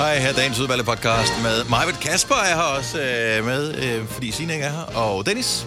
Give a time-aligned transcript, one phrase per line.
[0.00, 4.06] Hej, her er dagens udvalgte podcast med Majved Kasper er her også øh, med, øh,
[4.06, 5.66] fordi Signe ikke er her, og Dennis.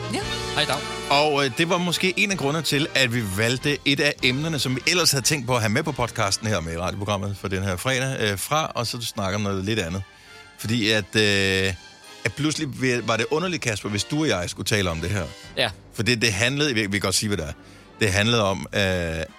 [0.56, 0.76] Hej, dag.
[1.10, 4.60] Og øh, det var måske en af grundene til, at vi valgte et af emnerne,
[4.60, 7.38] som vi ellers havde tænkt på at have med på podcasten her med i radioprogrammet
[7.38, 10.04] for den her fredag, øh, fra, og så snakker om noget lidt andet.
[10.58, 11.74] Fordi at, øh,
[12.26, 12.68] at pludselig
[13.08, 15.26] var det underligt, Kasper, hvis du og jeg skulle tale om det her.
[15.58, 15.70] Ja.
[15.94, 17.54] For det, det handlede, vi vi kan godt sige, hvad det er.
[18.00, 18.82] Det handlede om, øh,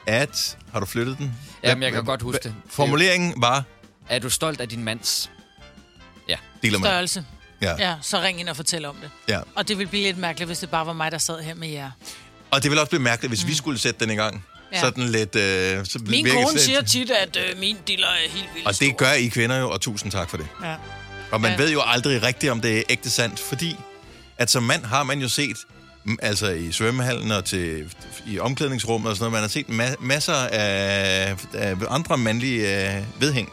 [0.07, 0.59] at...
[0.73, 1.33] Har du flyttet den?
[1.63, 2.55] Jamen, jeg kan godt huske det.
[2.71, 3.65] Formuleringen var...
[4.09, 5.31] Er du stolt af din mands?
[6.29, 6.37] Ja.
[6.79, 7.25] Størrelse.
[7.63, 7.75] Ja.
[7.89, 9.11] Ja, så ring ind og fortæl om det.
[9.29, 9.41] ja.
[9.55, 11.69] Og det ville blive lidt mærkeligt, hvis det bare var mig, der sad her med
[11.69, 11.91] jer.
[12.51, 13.51] Og det ville også blive mærkeligt, hvis mm.
[13.51, 14.45] vi skulle sætte den i gang.
[14.73, 14.81] Ja.
[14.81, 15.37] Sådan lidt...
[15.37, 18.81] Øh, så Min kone det- siger tit, at øh, min diller er helt vildt Og
[18.81, 20.47] det gør I kvinder jo, og tusind tak for det.
[20.63, 20.75] Ja.
[21.33, 21.57] Og man ja.
[21.57, 23.77] Ved jo aldrig rigtigt, om det er ægte sandt, fordi
[24.39, 25.57] at som mand har man jo set,
[26.05, 27.93] mm, altså i svømmehallen og til,
[28.27, 29.67] i omklædningsrummet og sådan noget, man har set
[29.97, 33.53] ma- masser af, af andre mandlige øh, vedhæng.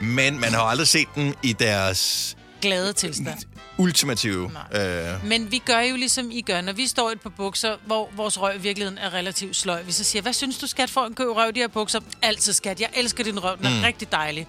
[0.00, 3.38] Men man har aldrig set dem i deres Glade tilstand.
[3.78, 4.50] ultimative...
[4.74, 8.10] Øh, Men vi gør jo ligesom I gør, når vi står et par bukser, hvor
[8.16, 9.82] vores røv i virkeligheden er relativt sløj.
[9.82, 12.00] Vi så siger, hvad synes du, skat, for en køb røv, de her bukser?
[12.22, 12.80] Altid, skat.
[12.80, 13.56] Jeg elsker din røv.
[13.58, 13.82] Den er mm.
[13.82, 14.46] rigtig dejlig.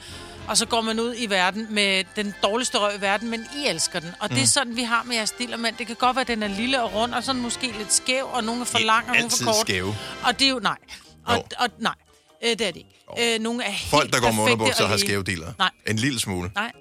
[0.48, 3.68] Og så går man ud i verden med den dårligste røv i verden, men I
[3.68, 4.10] elsker den.
[4.20, 5.76] Og det er sådan, vi har med jeres dillermænd.
[5.78, 8.26] Det kan godt være, at den er lille og rund, og sådan måske lidt skæv,
[8.34, 9.56] og nogle er for lang, og nogle er for kort.
[9.56, 9.96] skæve.
[10.24, 10.78] Og det er jo nej.
[11.26, 11.94] Og, og nej,
[12.44, 12.76] øh, det er det
[13.18, 13.36] ikke.
[13.36, 15.54] Øh, nogle er helt folk, der går med underbukser, og har skæve dealer.
[15.60, 15.70] Nej.
[15.88, 16.52] En lille smule.
[16.56, 16.72] Nej,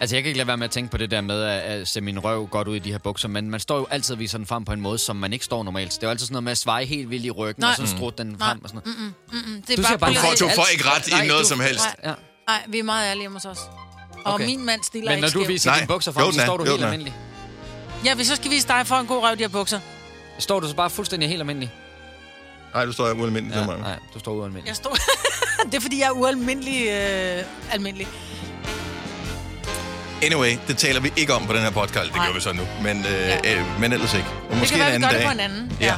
[0.00, 1.88] Altså, jeg kan ikke lade være med at tænke på det der med at, at
[1.88, 4.18] se min røv godt ud i de her bukser, men man står jo altid og
[4.18, 5.90] viser den frem på en måde, som man ikke står normalt.
[5.92, 7.70] Det er jo altid sådan noget med at sveje helt vildt i ryggen, Nej.
[7.70, 9.12] og så strutte den frem og sådan noget.
[9.32, 11.26] mm, det er Du bare, ser bare Du får, du får ikke ret Nej, i
[11.28, 11.84] noget du- som helst.
[11.84, 12.10] Nej.
[12.10, 12.14] Ja.
[12.48, 13.58] Nej, vi er meget ærlige hos os.
[14.24, 14.46] Og Okay.
[14.46, 16.84] min mand stiller Men når ikke du viser dine bukser frem, så står du helt
[16.84, 17.14] almindelig.
[18.04, 19.80] Ja, hvis så skal vise dig for en god røv, de her bukser.
[20.38, 21.70] Står du så bare fuldstændig helt almindelig?
[22.74, 23.56] Nej, du står ualmindeligt.
[23.56, 24.68] Ja, Ja, nej, du står ualmindelig.
[24.68, 24.96] Jeg står...
[25.70, 28.06] det er, fordi jeg er ualmindelig øh, almindelig.
[30.22, 32.04] Anyway, det taler vi ikke om på den her podcast.
[32.06, 32.26] Det Nej.
[32.26, 33.56] gør vi så nu, men, øh, Ja.
[33.60, 34.26] øh, men ellers ikke.
[34.44, 35.26] Og Det måske kan være, en vi anden det dag.
[35.26, 35.72] på en anden.
[35.80, 35.94] Ja.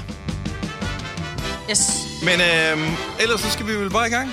[1.70, 1.90] Yes.
[2.22, 2.88] Men øh,
[3.20, 4.30] ellers så skal vi vel bare i gang.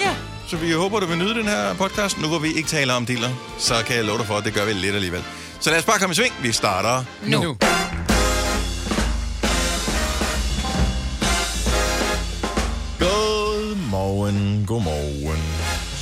[0.00, 0.10] Ja.
[0.48, 2.18] Så vi håber, du vil nyde den her podcast.
[2.18, 4.54] Nu hvor vi ikke taler om dealer, så kan jeg love dig for, at det
[4.54, 5.24] gør vi lidt alligevel.
[5.60, 6.34] Så lad os bare komme i sving.
[6.42, 7.42] Vi starter nu.
[7.42, 7.56] nu.
[14.70, 15.42] Godmorgen.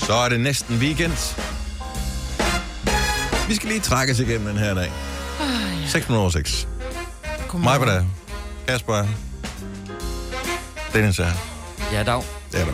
[0.07, 1.13] Så er det næsten weekend.
[3.49, 4.93] Vi skal lige trække os igennem den her dag.
[5.87, 6.69] 6 minutter over 6.
[7.55, 8.05] Mig på der.
[8.67, 9.07] Kasper er.
[10.93, 11.31] Dennis er.
[11.93, 12.23] Ja, dag.
[12.55, 12.73] Er der.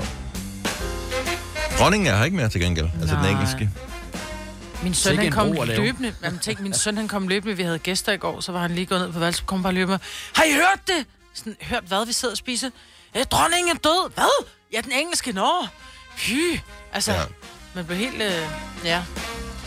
[1.78, 2.88] Dronningen er her ikke mere til gengæld.
[3.00, 3.31] Altså den Nej.
[3.31, 3.71] engelske.
[4.82, 6.15] Min søn, han kom løbende.
[6.22, 7.56] Jamen, tænk, min søn, han kom løbende.
[7.56, 9.72] Vi havde gæster i går, så var han lige gået ned på værelset, kom bare
[9.72, 9.99] løbende.
[10.34, 11.06] Har I hørt det?
[11.34, 12.71] Sådan, hørt hvad, vi sidder og spiser?
[13.16, 14.11] Øh, dronningen er død.
[14.15, 14.47] Hvad?
[14.75, 15.67] Ja, den engelske, nå.
[16.17, 16.33] Fy.
[16.93, 17.19] Altså, Ja.
[17.75, 18.23] man blev helt...
[18.23, 18.33] Øh,
[18.85, 19.03] ja.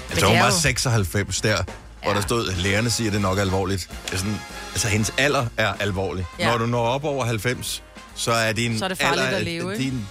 [0.09, 1.63] Altså hun det var jo- 96 der,
[2.01, 2.15] hvor Ja.
[2.15, 3.89] der stod, lægerne siger, at det er nok alvorligt.
[4.05, 4.39] Det er sådan,
[4.73, 6.25] altså hendes alder er alvorlig.
[6.39, 6.49] Ja.
[6.51, 7.83] Når du når op over 90,
[8.15, 9.83] så er din Så er det farligt alder, at leve, ikke?
[9.83, 10.07] Din,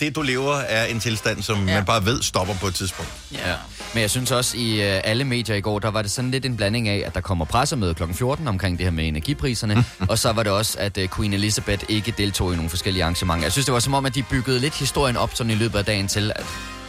[0.00, 1.74] det, du lever, er en tilstand, som ja.
[1.74, 3.10] Man bare ved stopper på et tidspunkt.
[3.32, 3.54] Ja.
[3.94, 6.46] Men jeg synes også, i øh, alle medier i går, der var det sådan lidt
[6.46, 8.02] en blanding af, at der kommer pressemøde kl.
[8.12, 11.84] 14 omkring det her med energipriserne, og så var det også, at øh, Queen Elizabeth
[11.88, 13.44] ikke deltog i nogle forskellige arrangementer.
[13.44, 15.78] Jeg synes, det var som om, at de byggede lidt historien op sådan i løbet
[15.78, 16.46] af dagen til, at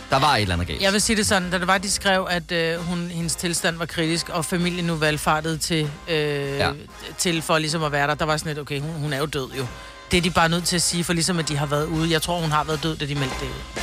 [0.10, 0.82] der var et eller andet galt.
[0.82, 3.78] Jeg vil sige det sådan, da det var, de skrev, at øh, hun, hendes tilstand
[3.78, 6.16] var kritisk, og familien nu valgfartede til, øh,
[6.58, 6.72] ja.
[7.18, 9.26] til for ligesom at være der, der var sådan lidt, okay, hun, hun er jo
[9.26, 9.66] død jo.
[10.12, 12.12] Det er de bare nødt til at sige, for ligesom at de har været ude.
[12.12, 13.82] Jeg tror, hun har været død, da de meldte det ud.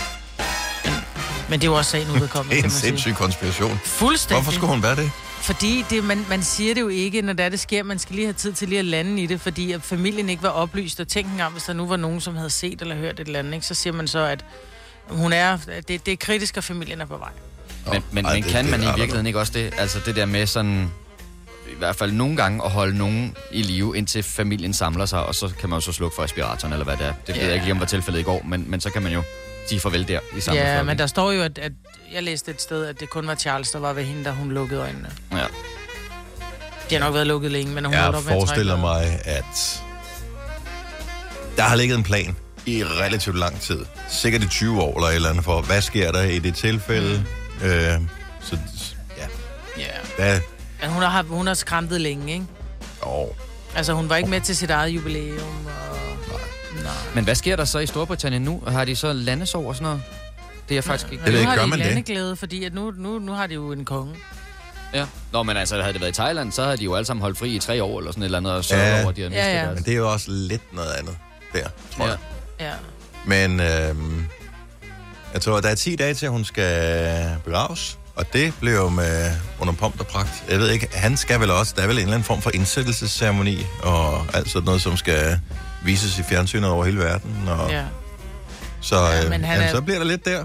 [0.85, 0.95] Men,
[1.51, 2.81] men det er jo også sagen udkommet, Det er kan en man sige.
[2.89, 3.81] sindssyg konspiration.
[3.85, 4.43] Fuldstændig.
[4.43, 5.11] Hvorfor skulle hun være det?
[5.41, 7.83] Fordi det, man, man siger det jo ikke, når det, er, det sker.
[7.83, 10.43] Man skal lige have tid til lige at lande i det, fordi at familien ikke
[10.43, 11.01] var oplyst.
[11.01, 13.39] Og tænk engang, hvis der nu var nogen, som havde set eller hørt et eller
[13.39, 13.67] andet, ikke?
[13.67, 14.45] så siger man så, at
[15.09, 17.29] hun er, det, det er kritisk, og familien er på vej.
[17.93, 19.99] Men, men, Ej, men det- kan det man er i virkeligheden ikke også det, altså
[20.07, 20.91] det der med sådan,
[21.87, 25.51] hvert fald nogle gange at holde nogen i live, indtil familien samler sig, og så
[25.61, 27.13] kan man jo så slukke for respiratoren, eller hvad det er.
[27.27, 27.45] Det ved Ja.
[27.47, 29.23] jeg ikke lige, om var tilfældet i går, men, men så kan man jo
[29.69, 31.73] sige farvel der i samme Ja, men der står jo, at, at
[32.13, 34.53] jeg læste et sted, at det kun var Charles, der var ved hende, da hun
[34.53, 35.11] lukkede øjnene.
[35.33, 35.37] Ja.
[36.91, 39.07] De har nok været lukket længe, men hun Jeg holdt op med at forestiller trække
[39.07, 39.81] mig, at
[41.57, 42.37] der har ligget en plan
[42.67, 43.85] i relativt lang tid.
[44.11, 47.25] Sikkert i 20 år eller et eller andet for, hvad sker der i det tilfælde?
[47.61, 47.67] Mm.
[47.67, 48.01] Øh,
[48.41, 48.59] så
[49.19, 49.27] ja,
[49.79, 49.87] Ja.
[50.17, 50.41] hvad?
[50.83, 52.47] Men hun har, hun har skræmtet længe, ikke?
[53.03, 53.29] Oh.
[53.77, 55.67] Altså, hun var ikke med til sit eget jubilæum.
[55.67, 56.41] Og...
[56.83, 56.93] Nej.
[57.15, 58.63] Men hvad sker der så i Storbritannien nu?
[58.67, 60.03] Har de så landesorg og sådan noget?
[60.69, 61.25] Det er jeg faktisk ikke...
[61.25, 61.87] Det jeg nu har gør de man det?
[61.87, 64.15] landeglæde, fordi at nu, nu, nu har de jo en konge.
[64.95, 65.07] Ja.
[65.33, 67.39] Nå, men altså, havde det været i Thailand, så havde de jo alle sammen holdt
[67.39, 69.01] fri i tre år, eller sådan et eller andet, og så Ja.
[69.01, 69.65] over, at de havde Ja, mistet ja.
[69.65, 69.75] deres...
[69.75, 71.17] Men det er jo også lidt noget andet
[71.53, 72.11] der, tror Ja.
[72.11, 72.19] jeg.
[72.61, 72.73] Ja.
[73.27, 74.27] Men øhm,
[75.33, 77.99] Jeg tror, der er 10 dage til, hun skal begraves.
[78.17, 79.31] Og det blev jo med
[79.61, 80.45] under pomp og pragt.
[80.49, 82.51] Jeg ved ikke, han skal vel også, der er vel en eller anden form for
[82.55, 85.41] indsættelsesceremoni, og alt sådan noget, som skal
[85.85, 87.49] vises i fjernsynet over hele verden.
[87.49, 87.85] Og, Ja.
[88.81, 90.45] Så, Ja, øh, men han jamen, er- så bliver der lidt der.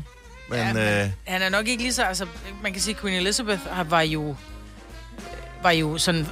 [0.50, 2.04] Men, ja, øh, men han er nok ikke lige så...
[2.04, 2.26] Altså,
[2.64, 4.36] man kan sige, Queen Elizabeth var jo,
[5.64, 6.28] var jo sådan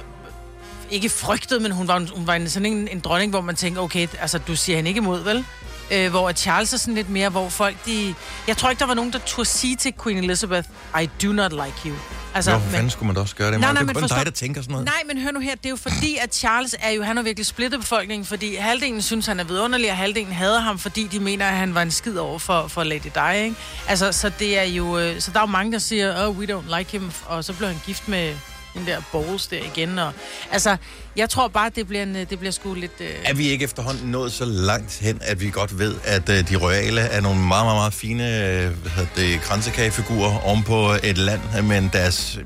[0.90, 3.80] ikke frygtet, men hun var, hun var en, sådan en, en dronning, hvor man tænker,
[3.80, 5.44] okay, altså, du siger hende ikke imod, vel?
[5.90, 8.14] Øh, hvor Charles er sådan lidt mere, hvor folk, de...
[8.48, 10.68] Jeg tror ikke, der var nogen, der turde sige til Queen Elizabeth,
[11.02, 11.94] I do not like you.
[12.34, 13.60] Altså, hvorfor fanden skulle man da også gøre det?
[13.60, 14.84] Nej, Nej, det er men kun forstå- dig, der tænker sådan noget.
[14.86, 17.22] Nej, men hør nu her, det er jo fordi, at Charles er jo, han har
[17.24, 21.20] virkelig splittet befolkningen, fordi halvdelen synes, han er vidunderlig, og halvdelen hader ham, fordi de
[21.20, 23.56] mener, at han var en skid over for, for Lady Di, ikke?
[23.88, 26.46] Altså, så det er jo, øh, så der er jo mange, der siger, oh, we
[26.56, 28.34] don't like him, og så blev han gift med
[28.76, 30.12] den der Bowles der igen, og
[30.52, 30.76] altså,
[31.16, 32.92] jeg tror bare, det bliver, en, øh, det bliver sgu lidt...
[33.00, 36.48] Øh, Er vi ikke efterhånden nået så langt hen, at vi godt ved, at øh,
[36.48, 41.18] de royale er nogle meget, meget, meget fine øh, hvad hedder det, kransekagefigurer ovenpå et
[41.18, 42.44] land, men deres øh,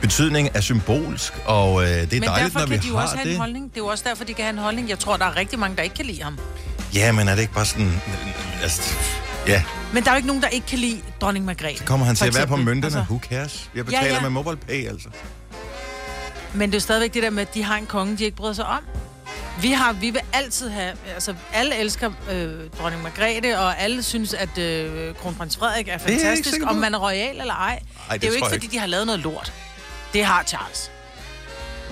[0.00, 2.96] betydning er symbolsk, og øh, det er men dejligt, derfor når vi kan de jo
[2.96, 3.38] har også have en det.
[3.38, 3.64] holdning.
[3.70, 4.88] Det er jo også derfor, de kan have en holdning.
[4.88, 6.38] Jeg tror, der er rigtig mange, der ikke kan lide ham.
[6.94, 8.02] Ja, men er det ikke bare sådan...
[8.62, 8.82] Altså,
[9.48, 9.62] ja,
[9.92, 11.84] Men der er jo ikke nogen, der ikke kan lide dronning Margrethe.
[11.84, 12.84] kommer han til at være på mønterne?
[12.84, 13.70] Altså, Who cares?
[13.74, 14.20] Jeg betaler Ja, ja.
[14.20, 15.08] med mobile pay, altså.
[16.54, 18.36] Men det er jo stadigvæk det der med, at de har en konge, de ikke
[18.36, 18.80] bryder sig om.
[19.62, 24.34] Vi har, vi vil altid have, altså alle elsker øh, dronning Margrethe, og alle synes,
[24.34, 26.68] at øh, kronprins Frederik er ikke fantastisk, på.
[26.70, 27.68] om man er royal eller ej.
[28.10, 29.52] Ej, det det er jo ikke, fordi de har lavet noget lort.
[30.12, 30.90] Det har Charles.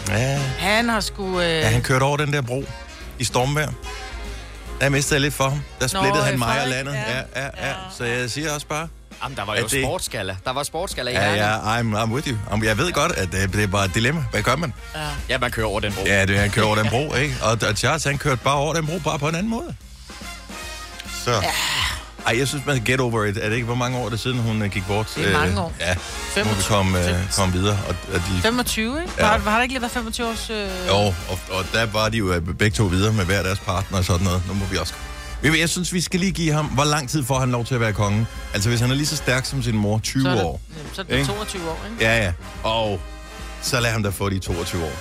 [0.08, 1.40] Ja, Han har sgu...
[1.40, 2.64] Øh, ja han kørte over den der bro
[3.18, 3.72] i stormvejr.
[4.80, 5.62] Der mistede jeg lidt for ham.
[5.80, 6.92] Der splittede han øh, mig og landet.
[6.94, 7.22] Ja, ja.
[7.36, 7.68] ja, ja.
[7.68, 7.74] Ja.
[7.98, 8.88] Så jeg siger også bare...
[9.22, 10.36] Jamen, der var jo det- sportsgala.
[10.44, 12.36] Der var sportsgala i Ja, ja, I'm, I'm with you.
[12.50, 14.24] Jamen, Jeg ved godt, at det, det er bare et dilemma.
[14.30, 14.72] Hvad gør man?
[15.28, 16.02] Ja, man kører over den bro.
[16.06, 17.36] Ja, det er, han kører over den bro, ikke?
[17.42, 19.74] Og, og Charles, han kørte bare over den bro, bare på en anden måde.
[21.24, 21.42] Så...
[22.26, 23.36] Ej, jeg synes, man get over it.
[23.36, 25.12] Er det ikke, hvor mange år det er siden, hun øh, gik bort?
[25.16, 25.72] Det er mange år.
[25.80, 26.76] Ja, nu må vi 25.
[26.76, 27.78] komme, øh, komme videre.
[27.88, 29.12] Og, og de, 25, ikke?
[29.18, 29.24] Ja.
[29.26, 30.50] Har, har der ikke lige været 25 års...
[30.50, 30.68] Øh...
[30.88, 33.98] jo, og, og der var de jo øh, begge to videre med hver deres partner
[33.98, 34.42] og sådan noget.
[34.48, 34.94] Nu må vi også...
[35.42, 36.66] Jeg synes, vi skal lige give ham...
[36.66, 38.26] Hvor lang tid får han lov til at være konge?
[38.54, 40.60] Altså, hvis han er lige så stærk som sin mor, 20 så det, år.
[40.78, 41.26] jamen, Så er det Ikke?
[41.26, 42.04] 22 år, ikke?
[42.04, 42.32] Ja, ja.
[42.62, 43.00] Og
[43.62, 44.92] så lad ham da få de 22 år.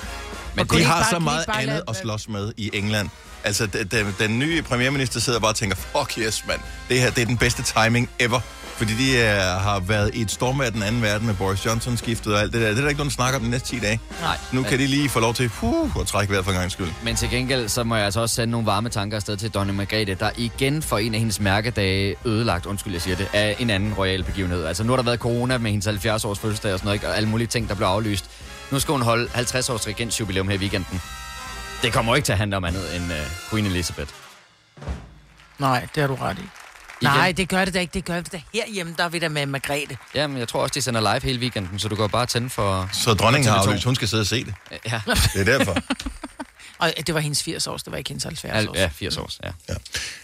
[0.56, 3.10] Men de har bare- så meget andet lade- at slås med i England.
[3.44, 6.60] Altså, den, den, nye premierminister sidder bare og tænker, fuck yes, mand.
[6.90, 8.40] Det her, det er den bedste timing ever.
[8.78, 9.28] Fordi de uh,
[9.64, 12.62] har været i et stormvejr den anden verden med Boris Johnson skiftet og alt det
[12.62, 12.68] der.
[12.70, 14.00] Det er der ikke nogen, snakker om de næste 10 dage.
[14.22, 14.38] Nej.
[14.52, 16.88] Nu kan de lige få lov til uh, at trække vejret for en gang skyld.
[17.04, 19.78] Men til gengæld, så må jeg altså også sende nogle varme tanker afsted til Dronning
[19.78, 23.70] Margrethe, der igen for en af hendes mærkedage ødelagt, undskyld jeg siger det, af en
[23.70, 24.66] anden royal begivenhed.
[24.66, 27.08] Altså nu har der været corona med hendes 70 års fødselsdag og sådan noget, ikke?
[27.08, 28.26] og alle mulige ting, der blev aflyst.
[28.72, 31.02] Nu skal hun holde 50 års regensjubilæum her i weekenden.
[31.82, 33.18] Det kommer ikke til at handle om andet end uh,
[33.50, 34.10] Queen Elizabeth.
[35.60, 36.42] Nej, det har du ret i.
[36.42, 37.14] Igen.
[37.14, 37.94] Nej, det gør det da ikke.
[37.94, 39.98] Det gør det da herhjemme, der er vi der med Margrethe.
[40.16, 42.90] Jamen, jeg tror også, de sender live hele weekenden, så du kan bare tænde for...
[42.94, 43.68] Så dronningen har TV2.
[43.68, 43.84] aflyst.
[43.84, 44.54] Hun skal sidde og se det.
[44.92, 45.02] Ja,
[45.34, 45.76] Det er derfor.
[46.78, 48.78] Og det var hendes 80 års, det var ikke hendes 70 al- års.
[48.78, 49.50] ja 80 års, ja.
[49.70, 49.76] Ja.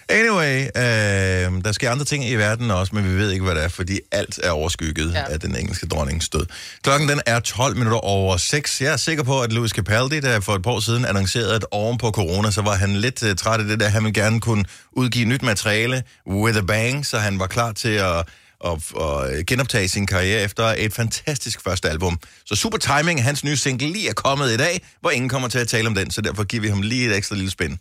[0.09, 3.63] Anyway, øh, der sker andre ting i verden også, men vi ved ikke, hvad det
[3.63, 5.19] er, fordi alt er overskygget ja.
[5.19, 5.25] Ja.
[5.33, 6.45] af den engelske dronnings død.
[6.83, 8.81] Klokken den er 12 minutter over 6.
[8.81, 11.65] Jeg er sikker på, at Louis Capaldi, der for et par år siden annoncerede, at
[11.71, 13.89] oven på corona, så var han lidt uh, træt af det der.
[13.89, 17.89] Han ville gerne kunne udgive nyt materiale with a bang, så han var klar til
[17.89, 18.27] at
[18.61, 22.19] og, og genoptage sin karriere efter et fantastisk første album.
[22.45, 25.47] Så super timing, at hans nye single lige er kommet i dag, hvor ingen kommer
[25.47, 27.79] til at tale om den, så derfor giver vi ham lige et ekstra lille spin.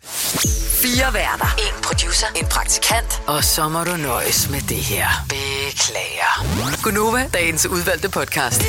[0.83, 1.55] Fire værter.
[1.59, 2.27] En producer.
[2.37, 3.23] En praktikant.
[3.27, 5.09] Og så må du nøjes med det her.
[5.29, 6.83] Beklager.
[6.83, 8.63] Gunova, dagens udvalgte podcast.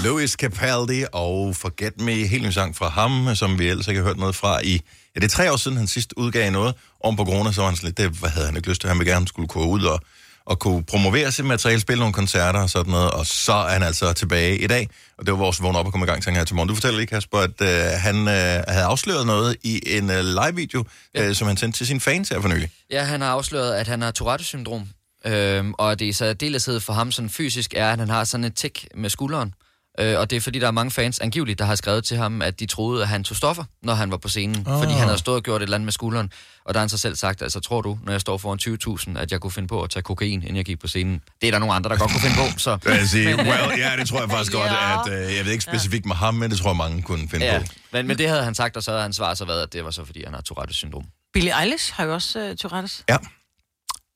[0.00, 4.06] Louis Capaldi og Forget Me, helt ny sang fra ham, som vi ellers ikke har
[4.06, 4.80] hørt noget fra i...
[5.14, 6.74] Ja, det er tre år siden, han sidst udgav noget.
[7.04, 8.88] Om på corona, så var han sådan lidt, det hvad havde han ikke lyst til.
[8.88, 10.00] Han ville gerne skulle gå ud og,
[10.44, 13.10] og kunne promovere sit materiale, spille nogle koncerter og sådan noget.
[13.10, 14.88] Og så er han altså tilbage i dag.
[15.18, 16.68] Og det var vores vågn op og komme i gang sang her til morgen.
[16.68, 20.84] Du fortæller lige, Kasper, at øh, han øh, havde afsløret noget i en øh, live-video,
[21.16, 22.70] øh, som han sendte til sine fans her for nylig.
[22.90, 24.88] Ja, han har afsløret, at han har Tourette-syndrom.
[25.24, 28.44] Øhm, og det er så deleshed for ham sådan fysisk er, at han har sådan
[28.44, 29.54] et tik med skulderen.
[30.00, 32.42] Øh, og det er fordi, der er mange fans angiveligt, der har skrevet til ham,
[32.42, 34.66] at de troede, at han tog stoffer, når han var på scenen.
[34.68, 34.78] Oh.
[34.82, 36.30] Fordi han havde stået og gjort et eller andet med skulderen.
[36.64, 38.58] Og der har han så selv sagt, altså tror du, når jeg står foran
[39.16, 41.20] 20.000, at jeg kunne finde på at tage kokain, inden jeg gik på scenen?
[41.40, 42.58] Det er der nogle andre, der godt kunne finde på.
[42.58, 42.78] Så.
[42.86, 46.06] Jeg sige, well, ja, det tror jeg faktisk godt, at øh, jeg ved ikke specifikt
[46.06, 47.64] med ham, men det tror jeg, mange kunne finde Ja, på.
[47.92, 49.84] men, men det havde han sagt, og så havde han svar så været, at det
[49.84, 51.04] var så fordi, han har Tourette-syndrom.
[51.32, 53.04] Billie Eilish har jo også uh, Tourettes.
[53.08, 53.16] Ja.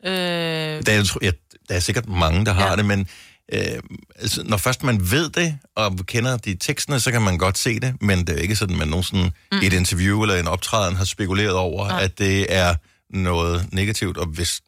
[0.04, 1.30] Øh, Der er, ja,
[1.68, 2.68] der er sikkert mange, der har.
[2.70, 2.76] Ja.
[2.76, 3.08] det, men
[3.52, 3.82] øh,
[4.16, 7.80] altså, når først man ved det, og kender de teksterne, så kan man godt se
[7.80, 9.58] det, men det er ikke sådan, at man nogensinde mm.
[9.58, 12.02] et interview eller en optræden har spekuleret over, Nej.
[12.02, 12.74] at det er
[13.10, 14.60] noget negativt, og hvis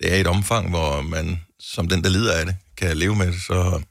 [0.00, 3.26] det er et omfang, hvor man, som den, der lider af det, kan leve med
[3.26, 3.82] det, så,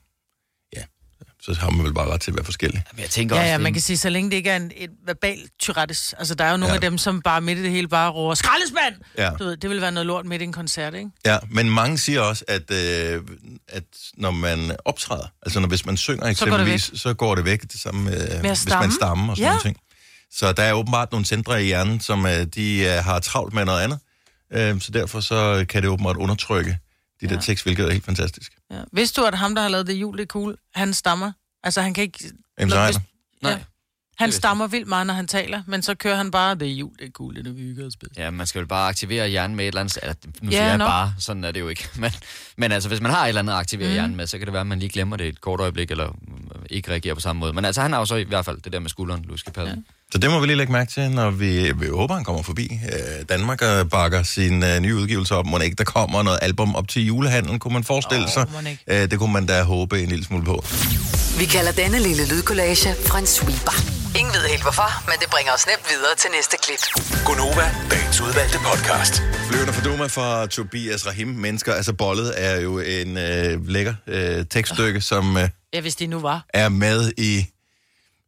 [1.41, 2.83] så har man vel bare ret til at være forskellig.
[2.93, 4.71] Men jeg tænker Ja, også, ja, man kan sige, så længe det ikke er en,
[4.77, 6.13] et verbal tyrettes.
[6.17, 6.75] Altså, der er jo nogle Ja.
[6.75, 8.95] af dem, som bare midt i det hele bare råber, skraldespand!
[9.17, 9.29] Ja.
[9.39, 11.10] Du ved, det vil være noget lort midt i en koncert, ikke?
[11.25, 13.21] Ja, men mange siger også, at, øh,
[13.67, 13.83] at
[14.17, 17.45] når man optræder, altså når, hvis man synger Så går det eksempelvis, så går det
[17.45, 18.91] væk, det samme med, at hvis man stamme?
[18.91, 19.50] stammer og sådan Ja.
[19.50, 19.77] noget ting.
[20.33, 23.65] Så der er åbenbart nogle centre i hjernen, som øh, de øh, har travlt med
[23.65, 24.00] noget andet,
[24.53, 26.77] øh, så derfor så kan det åbenbart undertrykke
[27.21, 27.41] de der Ja.
[27.41, 28.51] tekst, hvilket er helt fantastisk.
[28.71, 28.81] Ja.
[28.93, 31.31] Vidste du, at ham, der har lavet det jul, det er cool, han stammer?
[31.63, 32.31] Altså, han kan ikke...
[32.59, 32.99] Jamen, så er der.
[33.41, 33.51] Nej.
[33.51, 33.57] Ja.
[34.17, 36.91] Han stammer vildt meget, når han taler, men så kører han bare, det er jul,
[36.99, 38.17] det er cool, det er vi hygger os bedst.
[38.17, 39.97] Ja, man skal vel bare aktivere hjernen med et eller andet...
[40.01, 40.87] Eller, nu Ja, siger jeg nok.
[40.87, 41.89] bare, sådan er det jo ikke.
[41.99, 42.11] Men,
[42.57, 43.93] men altså, hvis man har et eller andet at aktivere mm.
[43.93, 46.07] hjernen med, så kan det være, at man lige glemmer det et kort øjeblik, eller
[46.07, 47.53] øh, ikke reagerer på samme måde.
[47.53, 49.73] Men altså, han har jo så i hvert fald det der med skulderen, skal passe.
[49.73, 49.81] Ja.
[50.11, 52.79] Så det må vi lige lægge mærke til, når vi, vi håber, han kommer forbi.
[52.93, 55.45] Øh, Danmark og bakker sin øh, nye udgivelse op.
[55.45, 58.47] Må ikke der kommer noget album op til julehandlen, kunne man forestille Åh, sig.
[58.87, 60.63] Øh, det kunne man da håbe en lille smule på.
[61.39, 62.89] Vi kalder denne lille lydkollage
[63.19, 63.75] en sweeper.
[64.19, 66.81] Ingen ved helt hvorfor, men det bringer os nemt videre til næste klip.
[67.25, 69.23] Gonova, dagens udvalgte podcast.
[69.49, 71.27] Flyvende for Duma fra Tobias Rahim.
[71.27, 76.07] Mennesker, altså bollet er jo en øh, lækker øh, tekststykke, som øh, Ja, hvis de
[76.07, 76.45] nu var.
[76.53, 77.45] er med i,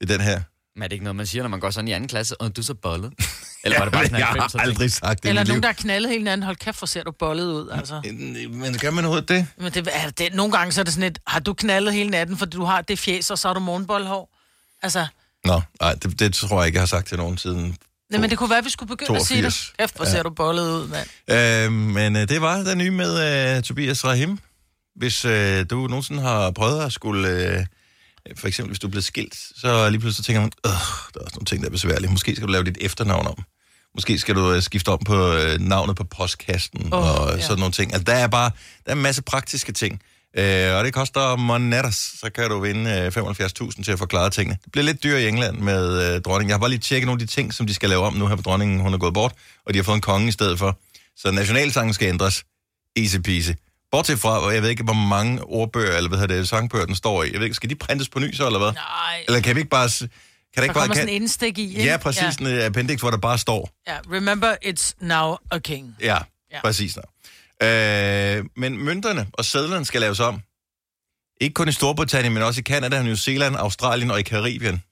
[0.01, 0.41] i den her.
[0.75, 2.55] Men er det ikke noget, man siger, når man går sådan i anden klasse, og
[2.55, 3.13] du er så bollet?
[3.65, 4.61] Eller var det bare sådan jeg en har 90'er ting?
[4.61, 6.43] aldrig sagt det Eller nogen, der har knaldet hele natten.
[6.43, 8.01] Hold kæft, hvor ser du bollet ud, altså.
[8.51, 9.47] Men kan man overhovedet det?
[9.57, 12.09] Men det, er det, nogle gange så er det sådan et, har du knaldet hele
[12.09, 14.29] natten, fordi du har det fjes, og så har du morgenboldhår?
[14.81, 15.05] Altså,
[15.45, 17.77] Nå, nej, det, det tror jeg ikke, jeg har sagt til nogen siden.
[18.09, 19.67] nej, men det kunne være, at vi skulle begynde at sige 82.
[19.67, 19.77] det.
[19.77, 21.07] Kæft, hvor ser du bollet ud, mand.
[21.65, 24.39] Øh, men øh, det var den nye med øh, Tobias Rahim.
[24.95, 27.27] Hvis øh, du nogensinde har prøvet at skulle...
[27.29, 27.65] Øh,
[28.37, 30.71] for eksempel, hvis du er blevet skilt, så lige pludselig så tænker man, øh,
[31.13, 32.11] der er også nogle ting, der er besværlige.
[32.11, 33.43] Måske skal du lave dit efternavn om.
[33.95, 37.41] Måske skal du øh, skifte om på øh, navnet på postkasten Åh, og ja.
[37.41, 37.93] sådan nogle ting.
[37.93, 38.51] Altså, der er bare
[38.85, 40.01] der er en masse praktiske ting.
[40.37, 44.57] Øh, og det koster monetters, så kan du vinde øh, 75.000 til at forklare tingene.
[44.63, 46.49] Det bliver lidt dyrt i England med øh, dronningen.
[46.49, 48.27] Jeg har bare lige tjekket nogle af de ting, som de skal lave om nu
[48.27, 48.79] her på dronningen.
[48.79, 49.33] Hun er gået bort,
[49.65, 50.79] og de har fået en konge i stedet for.
[51.17, 52.43] Så nationalsangen skal ændres.
[52.95, 53.51] Easy peasy.
[53.93, 56.95] Bortset fra, og jeg ved ikke, hvor mange ordbøger, eller hvad hedder det, sangbøger, den
[56.95, 57.31] står i.
[57.31, 58.71] Jeg ved ikke, skal de printes på ny så, eller hvad?
[58.73, 59.89] Nej, Eller kan vi ikke bare...
[59.99, 60.07] Kan
[60.55, 60.81] der ikke bare...
[60.83, 61.15] kommer sådan Kan...
[61.15, 61.83] en indstik i, ikke?
[61.83, 62.23] Ja, præcis.
[62.39, 62.45] Ja.
[62.45, 63.69] En øh, appendix, hvor der bare står.
[63.87, 65.95] Ja, remember, it's now a king.
[65.99, 66.19] Ja, ja.
[66.51, 66.61] Ja.
[66.61, 66.95] præcis.
[67.61, 67.67] Nå.
[67.67, 70.41] Øh, men mønterne og sædlerne skal laves om.
[71.41, 74.83] Ikke kun i Storbritannien, men også i Kanada, New Zealand, Australien og i Karibien.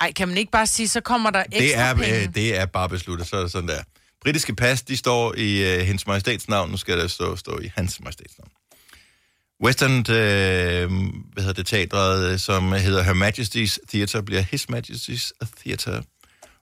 [0.00, 2.22] Ej, kan man ikke bare sige, så kommer der ekstra Det er, penge?
[2.22, 3.82] øh, det er bare besluttet, så er det sådan der.
[4.28, 6.70] Britiske pas, de står i øh, hendes majestæts navn.
[6.70, 8.50] Nu skal der stå, stå i hans majestæts navn.
[9.64, 10.90] Western, øh,
[11.32, 15.30] hvad hedder det, teatret, øh, som hedder Her Majesty's Theatre, bliver His Majesty's
[15.60, 16.02] Theatre.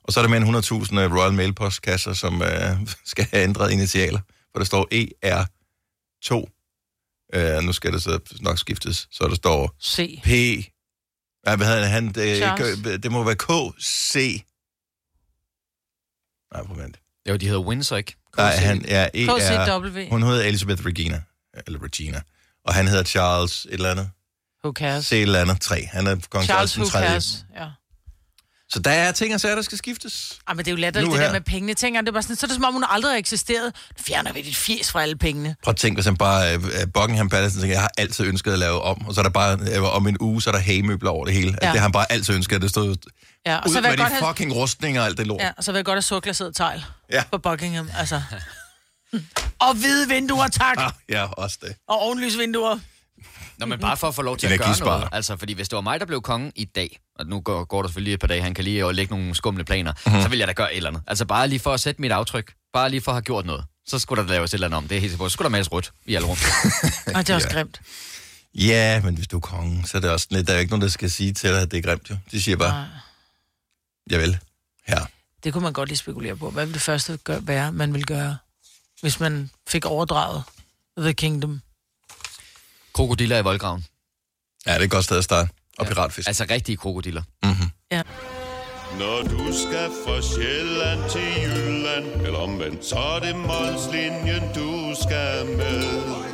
[0.03, 3.73] Og så er der mere end 100.000 Royal Mail postkasser, som øh, skal have ændret
[3.73, 4.21] initialer,
[4.51, 6.33] hvor der står ER2.
[7.35, 10.21] Øh, nu skal det så nok skiftes, så der står Se.
[10.25, 10.29] P...
[11.47, 11.85] Ja, hvad hedder?
[11.87, 14.45] Han, det, det må være KC...
[16.53, 17.06] Nej, prøv at.
[17.29, 18.17] Jo, de hedder Windsor, ikke?
[18.37, 19.79] Nej, han er ER...
[19.79, 20.01] KCW.
[20.11, 21.23] Hun hedder Elizabeth Regina.
[21.67, 22.21] Eller Regina.
[22.67, 24.11] Og han hedder Charles et eller andet.
[24.65, 25.07] Who cares?
[25.07, 25.89] C et eller andet 3.
[25.93, 27.09] Han er kong Charles Charles, who 3.
[27.09, 27.45] cares?
[27.57, 27.67] Ja.
[28.69, 30.39] Så der er ting og sager, der skal skiftes.
[30.49, 31.27] Ej, men det er jo lettere, Nu det her.
[31.27, 31.75] der med pengene.
[31.75, 33.65] Tænker, det er bare sådan, så er det som om, hun aldrig har eksisteret.
[33.99, 35.57] Nu fjerner vi dit fjes fra alle pengene.
[35.63, 36.55] Prøv at tænke, hvis han bare...
[36.55, 36.61] Øh,
[36.95, 39.07] Buckingham Palace tænker, jeg har altid ønsket at lave om.
[39.07, 39.59] Og så er der bare...
[39.77, 41.51] Øh, om en uge, så er der hagemøbler over det hele.
[41.63, 41.67] Ja.
[41.67, 41.73] Ja.
[41.73, 42.97] Det har han bare altid ønsket, at det stod...
[43.47, 44.29] Ja, og Ud så vil med jeg de godt have...
[44.29, 45.41] fucking rustninger og alt det lort.
[45.41, 47.23] Ja, og så vil jeg godt have sorglaseret tegl Ja.
[47.33, 48.23] på Buckingham, altså.
[49.59, 50.77] og hvide vinduer, tak.
[50.79, 51.75] Ah, ja, også det.
[51.89, 52.79] Og ovenlysvinduer.
[53.59, 55.09] Nå, men bare for at få lov til at gøre noget.
[55.13, 57.83] Altså, fordi hvis det var mig, der blev konge i dag, og nu går, går
[57.83, 60.01] der selvfølgelig et par dage, han kan lige øh, lægge nogle skumle planer, Mhm.
[60.07, 60.23] mm-hmm.
[60.23, 61.03] så vil jeg da gøre et eller andet.
[61.07, 62.53] Altså bare lige for at sætte mit aftryk.
[62.73, 63.65] Bare lige for at have gjort noget.
[63.89, 64.89] Så skulle der laves et eller andet om.
[64.89, 65.25] Det er helt sikkert.
[65.25, 65.29] på.
[65.29, 66.37] Så skulle der males rødt i alle rum.
[67.15, 67.81] Og det er også grimt.
[68.55, 70.47] Ja, men hvis du er kongen, så er det også lidt...
[70.47, 72.17] Der er jo ikke nogen, der skal sige til dig, at det er grimt, jo.
[72.31, 72.89] De siger bare.
[74.11, 74.39] Javel,
[74.87, 75.07] her.
[75.45, 76.51] Det kunne man godt lige spekulere på.
[76.51, 78.37] Hvad ville det første gør, være, man ville gøre,
[79.01, 80.43] hvis man fik overdraget
[80.99, 81.61] The Kingdom?
[82.93, 83.85] Krokodiller i voldgraven.
[84.67, 85.51] Ja, det er et godt sted at starte.
[85.79, 86.29] Og piratfisk.
[86.29, 87.23] Altså rigtige krokodiller.
[87.91, 88.03] Ja.
[88.99, 95.47] Når du skal fra Sjælland til Jylland Eller omvendt, så er det Molslinjen, du skal
[95.47, 96.26] med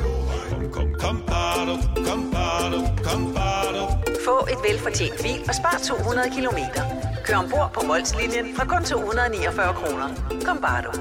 [0.73, 1.75] Kom, kom, bado,
[2.07, 3.83] kom, bado, kom, bado.
[4.25, 6.83] Få et velfortjent bil og spar 200 kilometer.
[7.25, 10.07] Kør ombord på Molslinjen fra kun 249 kroner.
[10.45, 10.91] Kom bare du.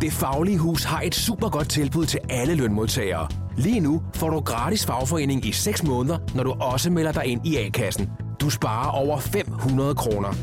[0.00, 3.28] Det Faglige Hus har et super godt tilbud til alle lønmodtagere.
[3.56, 7.46] Lige nu får du gratis fagforening i 6 måneder, når du også melder dig ind
[7.46, 8.10] i A-kassen.
[8.40, 10.34] Du sparer over 500 kroner.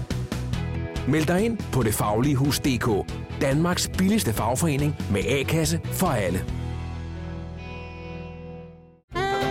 [1.08, 2.90] Meld dig ind på detfagligehus.dk.
[3.42, 6.63] Danmarks billigste fagforening med A-kasse for alle.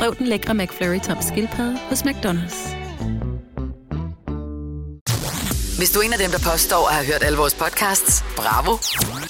[0.00, 2.58] Prøv den lækre McFlurry tom skildpadde hos McDonald's.
[5.78, 8.72] Hvis du er en af dem, der påstår at have hørt alle vores podcasts, bravo.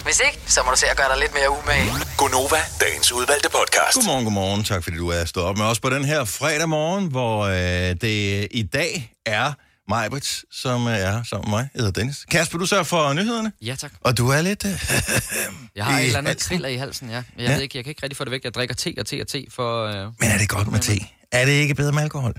[0.05, 1.91] Hvis ikke, så må du se at gøre dig lidt mere umage.
[2.19, 3.95] Gonova, dagens udvalgte podcast.
[3.95, 4.65] Godmorgen, godmorgen.
[4.65, 7.97] Tak fordi du er stået op med os på den her fredag morgen, hvor øh,
[8.01, 9.53] det i dag er
[9.91, 11.69] Majbrits, som er sammen med mig.
[11.75, 12.25] Jeg hedder Dennis.
[12.31, 13.53] Kasper, du sørger for nyhederne.
[13.63, 13.93] Ja, tak.
[14.01, 14.65] Og du er lidt...
[14.65, 14.71] Øh,
[15.77, 17.15] Jeg har et eller andet kriller i halsen, ja.
[17.15, 17.55] Jeg, Ja.
[17.55, 18.45] ved ikke, jeg kan ikke rigtig få det væk.
[18.45, 19.87] Jeg drikker te og te og te for...
[19.87, 19.95] Øh...
[19.95, 20.93] Men er det godt med te?
[21.33, 22.35] Er det ikke bedre med alkohol?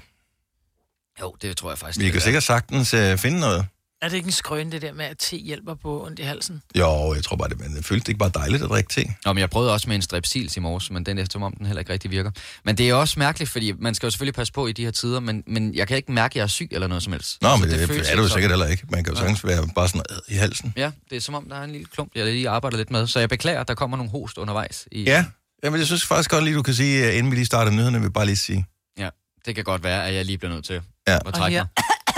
[1.22, 2.00] Jo, det tror jeg faktisk.
[2.00, 2.22] Vi kan er.
[2.22, 3.66] sikkert sagtens øh, finde noget.
[4.02, 6.62] Er det ikke en skrøn, det der med, at te hjælper på ondt i halsen?
[6.76, 9.04] Jo, jeg tror bare, det, men det føles ikke bare dejligt at drikke te.
[9.26, 11.54] Nå, men jeg prøvede også med en strepsils i morges, men den er som om,
[11.58, 12.32] den heller ikke rigtig virker.
[12.66, 14.92] Men det er også mærkeligt, fordi man skal jo selvfølgelig passe på i de her
[14.92, 17.42] tider, men, men jeg kan ikke mærke, at jeg er syg eller noget som helst.
[17.42, 18.84] Nå, men det, det føles er du sikkert heller ikke.
[18.90, 20.74] Man kan jo sagtens være bare sådan noget i halsen.
[20.78, 23.08] Ja, det er som om, der er en lille klump, jeg lige arbejder lidt med.
[23.08, 24.88] Så jeg beklager, at der kommer nogle host undervejs.
[24.92, 25.04] I...
[25.04, 25.26] Ja,
[25.64, 28.06] Jamen, jeg synes faktisk godt lige, du kan sige, inden vi lige starter nyhederne, vil
[28.06, 28.66] jeg bare lige sige.
[28.98, 29.10] ja.
[29.46, 31.16] Det kan godt være, at jeg lige bliver nødt til Ja.
[31.26, 31.68] at trække mig.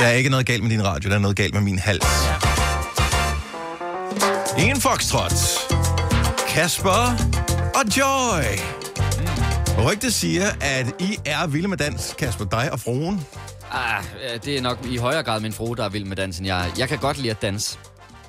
[0.04, 2.06] Der er ikke noget galt med din radio, der er noget galt med min hals.
[4.58, 5.34] En foxtrot.
[6.50, 7.18] Kasper
[7.76, 8.44] og Joy.
[9.78, 13.22] Og rygtet siger, at I er vilde med dans, Kasper, dig og fruen.
[13.72, 16.38] Ah, øh, det er nok i højere grad min frue, der er vild med dans,
[16.38, 16.72] end jeg.
[16.78, 17.78] Jeg kan godt lide at danse.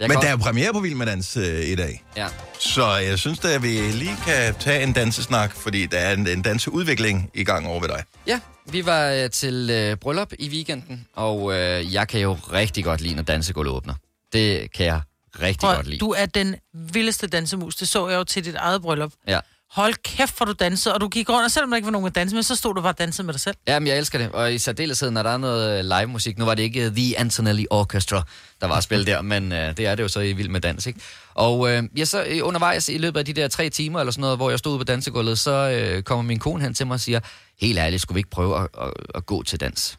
[0.01, 2.05] Jeg Men der er jo premiere på Vild med Dans øh, i dag.
[2.17, 2.27] Ja.
[2.59, 6.43] Så jeg synes, at vi lige kan tage en dansesnak, fordi der er en, en
[6.43, 8.03] danseudvikling i gang over ved dig.
[8.27, 12.85] Ja, vi var øh, til øh, bryllup i weekenden, og øh, jeg kan jo rigtig
[12.85, 13.95] godt lide, når dansegulvet åbner.
[14.33, 15.01] Det kan jeg
[15.43, 15.99] rigtig Prøv, godt lide.
[15.99, 17.77] du er den vildeste dansemus.
[17.77, 19.13] Det så jeg jo til dit eget bryllup.
[19.29, 19.41] Ja.
[19.75, 22.07] Hold kæft, for du dansede, og du gik rundt, og selvom der ikke var nogen
[22.07, 23.57] at danse med, så stod du bare og dansede med dig selv.
[23.69, 26.39] Jamen, jeg elsker det, og i særdeleshed, når der er noget øh, live musik.
[26.39, 28.23] Nu var det ikke The Antonelli Orchestra,
[28.61, 30.61] der var at spille der, men øh, det er det jo så i Vild med
[30.61, 31.01] Dans, ikke?
[31.35, 34.21] Og øh, ja, så øh, undervejs i løbet af de der tre timer, eller sådan
[34.21, 36.95] noget, hvor jeg stod ude på dansegulvet, så øh, kommer min kone hen til mig
[36.95, 37.21] og siger,
[37.61, 39.99] helt ærligt, skulle vi ikke prøve at, at, at gå til dans?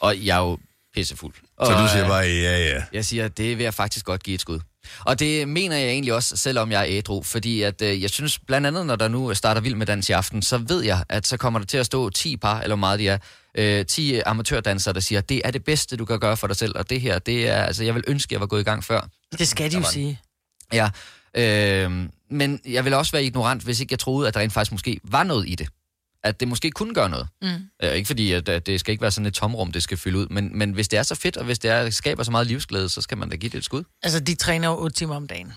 [0.00, 0.58] Og jeg er jo
[0.94, 1.34] pissefuld.
[1.34, 2.82] Så og, du siger øh, bare, ja, ja.
[2.92, 4.60] Jeg siger, det vil jeg faktisk godt give et skud.
[5.00, 8.38] Og det mener jeg egentlig også, selvom jeg er ædru, fordi at, øh, jeg synes
[8.38, 11.26] blandt andet, når der nu starter vild med dans i aften, så ved jeg, at
[11.26, 13.18] så kommer der til at stå 10 par, eller hvor meget de er,
[13.54, 16.78] øh, 10 amatørdansere, der siger, det er det bedste, du kan gøre for dig selv,
[16.78, 19.08] og det her, det er, altså jeg vil ønske, jeg var gået i gang før.
[19.38, 20.20] Det skal de jo sige.
[20.72, 20.90] Ja,
[21.34, 24.72] øh, men jeg vil også være ignorant, hvis ikke jeg troede, at der rent faktisk
[24.72, 25.68] måske var noget i det.
[26.24, 27.28] At det måske kunne gøre noget.
[27.42, 27.48] Mm.
[27.82, 30.18] Øh, ikke fordi, at, at det skal ikke være sådan et tomrum, det skal fylde
[30.18, 32.46] ud, men, men hvis det er så fedt, og hvis det er, skaber så meget
[32.46, 33.84] livsglæde, så skal man da give det et skud.
[34.02, 35.52] Altså, de træner jo 8 timer om dagen.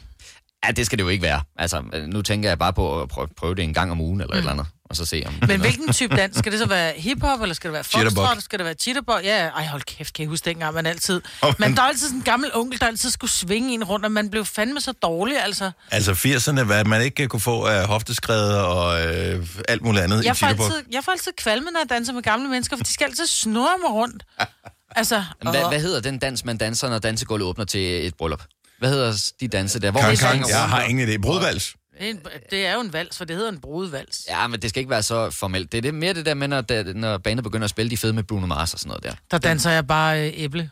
[0.68, 1.42] Ja, det skal det jo ikke være.
[1.58, 4.34] Altså, nu tænker jeg bare på at prøve, prøve det en gang om ugen eller
[4.34, 4.38] mm.
[4.38, 5.34] et eller andet, og så se om...
[5.48, 6.38] Men hvilken type dans?
[6.38, 8.44] Skal det så være hiphop, eller skal det være foxtrot?
[8.44, 9.16] Skal det være jitterbug?
[9.24, 11.22] Ja, ej, hold kæft, kan I huske dengang, man altid...
[11.44, 14.06] Men men- der er altid sådan en gammel onkel, der altid skulle svinge en rundt,
[14.06, 15.72] og man blev fandme så dårlig, altså.
[15.92, 20.36] Altså 80'erne, hvad man ikke kunne få af hofteskred og øh, alt muligt andet Jeg
[20.36, 22.94] i får, altid, jeg får altid kvalme, når jeg danser med gamle mennesker, for de
[22.94, 24.24] skal altid snurre mig rundt.
[24.96, 25.70] Altså, Men Hvad, åh.
[25.70, 28.44] hvad hedder den dans, man danser, når dansegulvet åbner til et bryllup?
[28.80, 29.92] Hvad hedder de danse der?
[29.92, 31.18] Hvor kang, svinger jeg har ingen idé.
[31.22, 31.76] Brudvals.
[32.00, 32.20] En-
[32.52, 34.26] Det er jo en vals, for det hedder en brudevals.
[34.30, 35.72] Ja, men det skal ikke være så formelt.
[35.72, 37.98] Det er det, mere det der med, når, der- når baner begynder at spille de
[37.98, 39.14] fede med Bruno Mars og sådan noget der.
[39.32, 40.70] Der danser jeg bare øh, æble.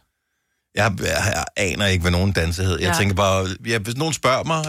[0.76, 2.78] Jeg, jeg, jeg aner ikke, hvad nogen danse hedder.
[2.80, 2.94] Jeg Ja.
[3.00, 4.66] tænker bare, ja, hvis nogen spørger mig,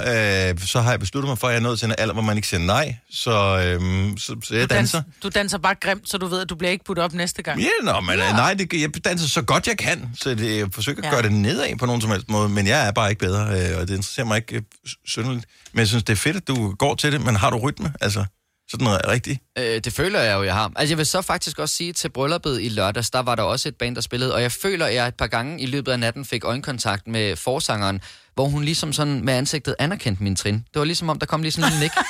[0.53, 2.23] øh, så har jeg besluttet mig for, at jeg er nået til en alder, hvor
[2.23, 2.97] man ikke siger nej.
[3.11, 3.81] Så, øh,
[4.19, 5.01] så, så jeg Du, danser.
[5.01, 7.43] dans, du danser bare grimt, så du ved, at du bliver ikke budt op næste
[7.43, 7.61] gang.
[7.61, 8.33] Ja, nå, men ja.
[8.33, 11.11] nej, det, jeg danser så godt jeg kan, så det, jeg forsøger at Ja.
[11.11, 13.81] gøre det nedad på nogen som helst måde, men jeg er bare ikke bedre, øh,
[13.81, 14.63] og det interesserer mig ikke øh,
[15.07, 15.47] synderligt.
[15.73, 17.93] Men jeg synes, det er fedt, at du går til det, men har du rytme?
[18.01, 18.25] Altså,
[18.71, 19.41] sådan rigtigt?
[19.59, 20.73] Øh, det føler jeg jo, jeg har.
[20.77, 23.69] Altså, jeg vil så faktisk også sige, til brylluppet i lørdags, der var der også
[23.69, 26.01] et band, der spillede, og jeg føler, at jeg et par gange i løbet af
[26.01, 28.01] natten fik øjenkontakt med forsangeren,
[28.35, 30.55] hvor hun ligesom sådan med ansigtet anerkendte min trin.
[30.55, 31.91] Det var ligesom om, der kom lige sådan en nik.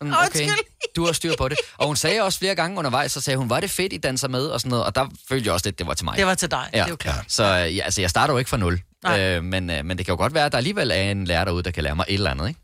[0.00, 0.48] Okay,
[0.96, 1.58] du har styr på det.
[1.76, 4.28] Og hun sagde også flere gange undervejs, så sagde hun, var det fedt, I danser
[4.28, 4.84] med, og sådan noget.
[4.84, 6.16] Og der følte jeg også lidt, det var til mig.
[6.16, 6.84] Det var til dig, det ja.
[6.84, 7.24] er jo klart.
[7.28, 8.80] Så ja, altså, jeg starter jo ikke fra nul.
[9.08, 11.44] Øh, men, øh, men det kan jo godt være, at der alligevel er en lærer
[11.44, 12.60] derude, der kan lære mig et eller andet, ikke?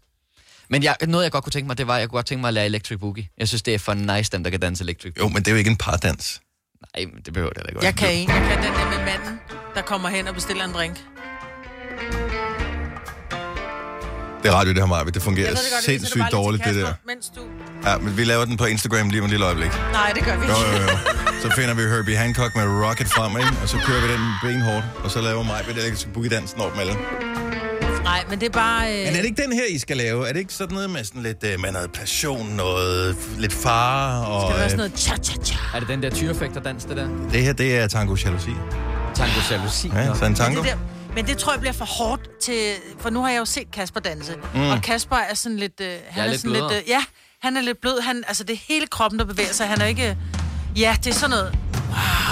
[0.70, 2.40] Men jeg, noget, jeg godt kunne tænke mig, det var, at jeg kunne godt tænke
[2.40, 3.28] mig at lære Electric Boogie.
[3.38, 5.24] Jeg synes, det er for nice, dem, der kan danse Electric Boogie.
[5.24, 6.40] Jo, men det er jo ikke en pardans.
[6.96, 7.86] Nej, men det behøver det heller ikke.
[7.86, 8.28] Jeg kan en.
[8.28, 9.40] Jeg kan den der med manden,
[9.74, 10.96] der kommer hen og bestiller en drink.
[14.42, 15.04] Det er radio, det her, Maja.
[15.04, 16.92] Det fungerer Jeg ved det godt, sindssygt til dårligt, det der.
[17.06, 17.40] Mens du...
[17.84, 19.72] Ja, men vi laver den på Instagram lige om et lille øjeblik.
[19.92, 20.54] Nej, det gør vi ikke.
[20.54, 20.96] jo, jo.
[21.42, 23.52] Så finder vi Herbie Hancock med Rocket frem, ikke?
[23.62, 26.70] og så kører vi den benhårdt, og så laver mig ved det boogie dansen over
[26.70, 26.94] med alle.
[28.04, 28.92] Nej, men det er bare...
[28.92, 28.98] Øh...
[28.98, 30.28] Men er det ikke den her, I skal lave?
[30.28, 34.26] Er det ikke sådan noget med sådan lidt øh, med noget passion, noget lidt fare?
[34.26, 35.76] Og, Skal der være øh, sådan noget cha-cha-cha?
[35.76, 37.08] Er det den der tyrefægterdans, det der?
[37.32, 38.50] det her, det er tango jalousi.
[39.14, 39.90] Tango jalousi.
[39.94, 40.62] Ja, så en tango.
[40.62, 40.76] Det der,
[41.14, 42.72] men det tror jeg bliver for hårdt til...
[42.98, 44.32] For nu har jeg jo set Kasper danse.
[44.54, 44.60] Mm.
[44.70, 45.80] Og Kasper er sådan lidt...
[45.80, 47.04] Øh, han er lidt sådan lidt øh, Ja,
[47.42, 48.00] han er lidt blød.
[48.00, 49.66] Han, altså, det er hele kroppen, der bevæger sig.
[49.66, 50.16] Han er ikke...
[50.76, 51.58] Ja, det er sådan noget...
[51.90, 52.29] Wow.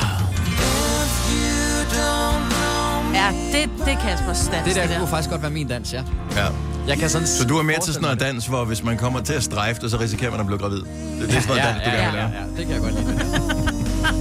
[3.18, 6.02] Ja, det, det er Kaspers dans, Det der kunne faktisk godt være min dans, ja.
[6.37, 6.46] Ja.
[6.88, 9.20] Jeg kan sådan Så du er mere til sådan noget dans, hvor hvis man kommer
[9.20, 10.78] til at strejfe det, så risikerer man at blive gravid.
[10.78, 10.87] Det,
[11.20, 12.40] det er sådan noget ja, dans, du ja, gerne vil ja, lave.
[12.40, 13.07] ja, det kan jeg godt lide.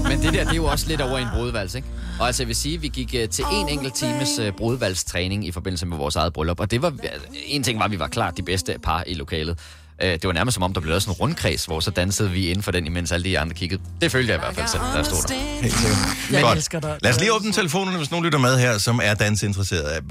[0.09, 1.87] Men det der, det er jo også lidt over i en brudevals, ikke?
[2.19, 5.51] Og altså, jeg vil sige, at vi gik uh, til en enkelt times uh, i
[5.51, 6.59] forbindelse med vores eget bryllup.
[6.59, 9.13] Og det var, altså, en ting var, at vi var klart de bedste par i
[9.13, 9.59] lokalet.
[10.03, 12.31] Uh, det var nærmest som om, der blev lavet sådan en rundkreds, hvor så dansede
[12.31, 13.81] vi inden for den, imens alle de andre kiggede.
[14.01, 15.61] Det følte jeg i hvert fald selv, der stod der.
[15.61, 15.97] Helt sikkert.
[16.31, 16.57] Jeg Godt.
[16.57, 16.97] elsker dig.
[17.01, 19.95] Lad os lige åbne telefonerne, hvis nogen lytter med her, som er dansinteresseret.
[19.95, 20.01] Er,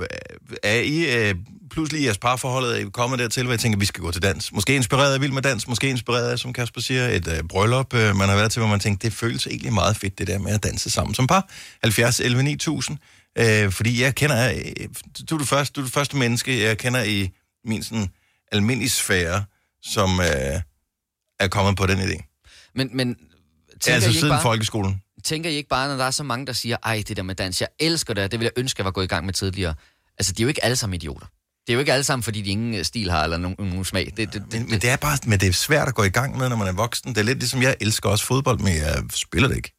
[0.62, 1.34] er I øh,
[1.70, 4.10] pludselig i jeres parforhold er I kommet dertil, hvor I tænker, at vi skal gå
[4.10, 4.52] til dans?
[4.52, 7.94] Måske inspireret af Vild med Dans, måske inspireret af, som Kasper siger, et øh, bryllup,
[7.94, 10.38] øh, man har været til, hvor man tænker, det føles egentlig meget fedt, det der
[10.38, 11.48] med at danse sammen som par.
[11.82, 12.98] 70 11 9000.
[13.38, 14.88] Øh, fordi jeg kender, øh,
[15.30, 17.30] du er, det første, du er det første menneske, jeg kender i
[17.64, 18.08] min sådan
[18.52, 19.44] almindelige sfære,
[19.92, 20.60] som øh,
[21.40, 22.40] er kommet på den idé.
[22.74, 23.16] Men, men
[23.86, 25.02] Ja, altså I ikke siden bare- folkeskolen.
[25.24, 27.34] tænker I ikke bare, når der er så mange, der siger, ej, det der med
[27.34, 29.74] dans, jeg elsker det, det vil jeg ønske, jeg var gået i gang med tidligere.
[30.18, 31.26] Altså, de er jo ikke alle sammen idioter.
[31.66, 33.84] Det er jo ikke alle sammen, fordi de ingen øh, stil har, eller nogen, nogen
[33.84, 34.12] smag.
[34.16, 36.08] Det, det, det, Men, men det er bare men det er svært at gå i
[36.08, 37.08] gang med, når man er voksen.
[37.14, 39.72] Det er lidt ligesom, jeg elsker også fodbold, men jeg spiller det ikke.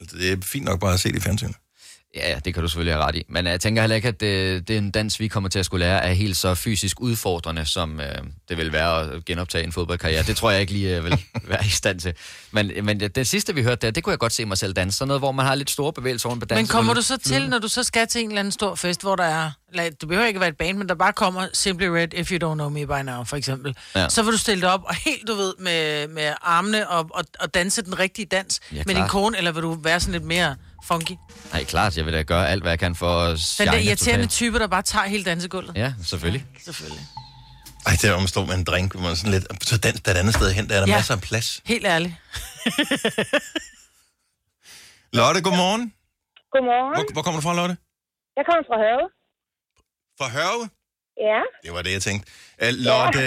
[0.00, 1.56] Altså, det er fint nok bare at se det i fjernsynet.
[2.14, 3.24] Ja, det kan du selvfølgelig have ret i.
[3.28, 5.64] Men jeg tænker heller ikke, at det, det er en dans, vi kommer til at
[5.64, 8.06] skulle lære, er helt så fysisk udfordrende, som øh,
[8.48, 10.22] det vil være at genoptage en fodboldkarriere.
[10.22, 12.14] Det tror jeg ikke lige øh, vil være i stand til.
[12.50, 14.98] Men, men det sidste, vi hørte der, det kunne jeg godt se mig selv danse.
[14.98, 16.62] Sådan noget, hvor man har lidt store bevægelser oven på dansen.
[16.62, 19.00] Men kommer du så til, når du så skal til en eller anden stor fest,
[19.00, 19.50] hvor der er...
[19.74, 22.54] Det behøver ikke være et band, men der bare kommer Simply Red, If You Don't
[22.54, 23.76] Know Me By Now, for eksempel.
[23.94, 24.08] Ja.
[24.08, 27.24] Så vil du stille dig op og helt, du ved, med, med armene og, og,
[27.40, 30.24] og danse den rigtige dans Ja, med din kone, eller vil du være sådan lidt
[30.24, 31.12] mere funky?
[31.52, 34.24] Nej, klart, jeg vil da gøre alt, hvad jeg kan for at Den der irriterende
[34.26, 34.30] totalt.
[34.30, 35.72] type, der bare tager hele dansegulvet.
[35.76, 36.44] Ja, selvfølgelig.
[36.64, 37.06] Selvfølgelig.
[37.86, 39.64] Ej, det er om at stå med en drink, hvor man sådan lidt...
[39.68, 40.92] Så dans der et andet sted hen, der er der ja.
[40.92, 40.98] Ja.
[40.98, 41.60] masser af plads.
[41.64, 42.14] Helt ærligt.
[45.18, 45.92] Lotte, godmorgen.
[46.52, 46.94] Godmorgen.
[46.96, 47.76] Hvor, hvor kommer du fra, Lotte?
[48.36, 49.06] Jeg kommer fra Hørve.
[50.18, 50.68] Fra Hørve?
[51.30, 51.40] Ja.
[51.64, 52.32] Det var det, jeg tænkte.
[52.62, 53.22] Uh, Lotte,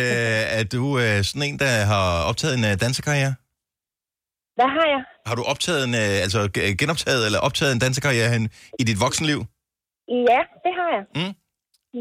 [0.57, 3.35] er du uh, sådan en, der har optaget en uh, dansekarriere?
[4.57, 5.01] Hvad har jeg?
[5.29, 8.31] Har du optaget en, uh, altså ge- genoptaget eller optaget en dansekarriere
[8.81, 9.39] i dit voksenliv?
[10.31, 11.03] Ja, det har jeg.
[11.19, 11.33] Mm.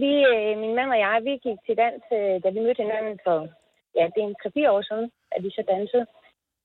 [0.03, 3.17] Vi, øh, min mand og jeg, vi gik til dans, øh, da vi mødte hinanden
[3.27, 3.39] for,
[3.99, 6.05] ja, det er en 3-4 år siden, at vi så dansede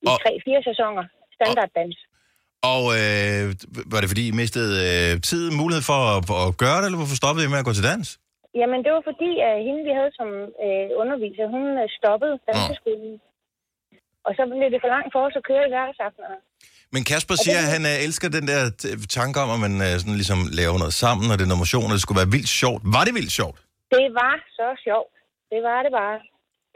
[0.06, 1.04] i Og- 3-4 sæsoner.
[1.40, 1.98] Standarddans.
[2.74, 3.44] Og øh,
[3.92, 7.20] var det fordi, I mistede øh, tid, mulighed for at, at gøre det, eller hvorfor
[7.22, 8.08] stoppede I med at gå til dans?
[8.60, 10.30] Jamen, det var fordi, at hende, vi havde som
[10.66, 13.14] øh, underviser, hun øh, stoppede danseskolen.
[14.28, 16.40] Og så blev det for langt for os at køre i hverdagsaftener.
[16.94, 19.94] Men Kasper siger, at han øh, elsker den der t- tanke om, at man øh,
[20.02, 22.52] sådan ligesom laver noget sammen, og det er noget motion, og det skulle være vildt
[22.62, 22.82] sjovt.
[22.96, 23.58] Var det vildt sjovt?
[23.96, 25.14] Det var så sjovt.
[25.52, 26.18] Det var det bare.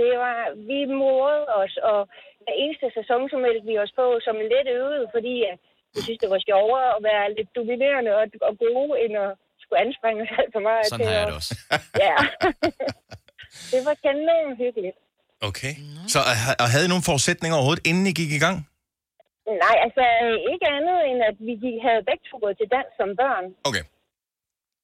[0.02, 0.38] Det var,
[0.70, 2.00] vi morede os, og
[2.42, 5.56] hver eneste sæson, så meldte vi os på som let øvet, fordi at
[5.94, 9.80] vi synes, det var sjovere at være lidt dominerende og, og gode, end at skulle
[9.86, 10.84] anspringe os alt for meget.
[10.86, 11.54] Sådan til har jeg det også.
[12.06, 12.18] Ja.
[13.74, 14.98] det var kanon hyggeligt.
[15.50, 15.74] Okay.
[16.14, 18.58] Så øh, og havde I nogle forudsætninger overhovedet, inden I gik i gang?
[19.66, 20.04] Nej, altså
[20.54, 23.46] ikke andet end, at vi gik, havde begge to gået til dans som børn.
[23.70, 23.84] Okay.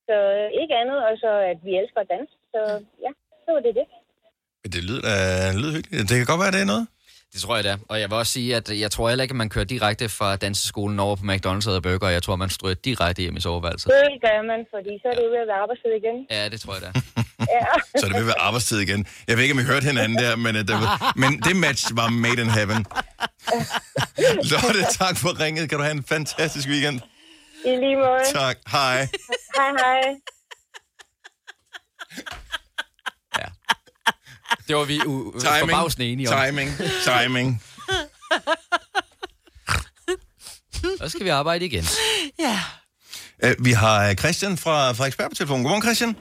[0.07, 2.33] Så øh, ikke andet, og så at vi elsker at danse.
[2.53, 2.61] Så
[3.05, 3.11] ja,
[3.43, 3.87] så var det det.
[4.61, 6.09] Men det lyder, uh, lyder hyggeligt.
[6.09, 6.85] Det kan godt være, det er noget.
[7.33, 7.73] Det tror jeg da.
[7.91, 10.35] Og jeg vil også sige, at jeg tror heller ikke, at man kører direkte fra
[10.35, 12.09] danseskolen over på McDonald's og burger.
[12.17, 13.87] Jeg tror, man stryger direkte hjem i soveværelset.
[13.91, 16.17] Det gør man, fordi så er det ved at være arbejdstid igen.
[16.31, 16.89] Ja, det tror jeg da.
[17.49, 17.99] Ja.
[17.99, 19.05] Så er det vil være arbejdstid igen.
[19.27, 21.85] Jeg ved ikke, om I hørte hinanden der, men, uh, det, var, men det match
[21.95, 22.85] var made in heaven.
[24.51, 25.69] Lotte, tak for ringet.
[25.69, 27.01] Kan du have en fantastisk weekend?
[27.65, 28.23] I lige måde.
[28.33, 28.57] Tak.
[28.67, 28.97] Hej.
[29.55, 30.01] Hej, hej.
[34.67, 36.41] Det var vi u- Timing, forbavsende enige om.
[36.45, 36.71] timing,
[37.05, 37.63] timing.
[40.97, 41.85] Så skal vi arbejde igen.
[42.39, 42.59] Ja.
[43.43, 45.63] Uh, vi har øh, Christian fra Frederiksberg på telefonen.
[45.63, 46.15] Godmorgen, Christian.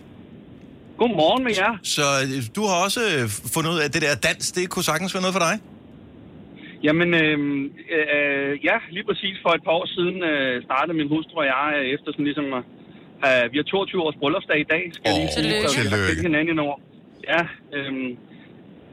[1.00, 1.72] Godmorgen med jer.
[1.96, 3.22] Så øh, du har også øh,
[3.54, 5.54] fundet ud af, at det der dans, det kunne sagtens være noget for dig?
[6.86, 7.38] Jamen, øh,
[7.96, 11.66] øh, ja, lige præcis for et par år siden øh, startede min hustru og jeg
[11.78, 12.62] øh, efter sådan ligesom at
[13.24, 15.42] have, vi har 22 års bryllupsdag i dag, skal jeg lige sige.
[15.42, 15.68] tillykke.
[15.68, 16.08] Så vi har Tillykke.
[16.08, 16.76] kendt hinanden i år.
[17.32, 17.42] ja,
[17.76, 18.10] øhm,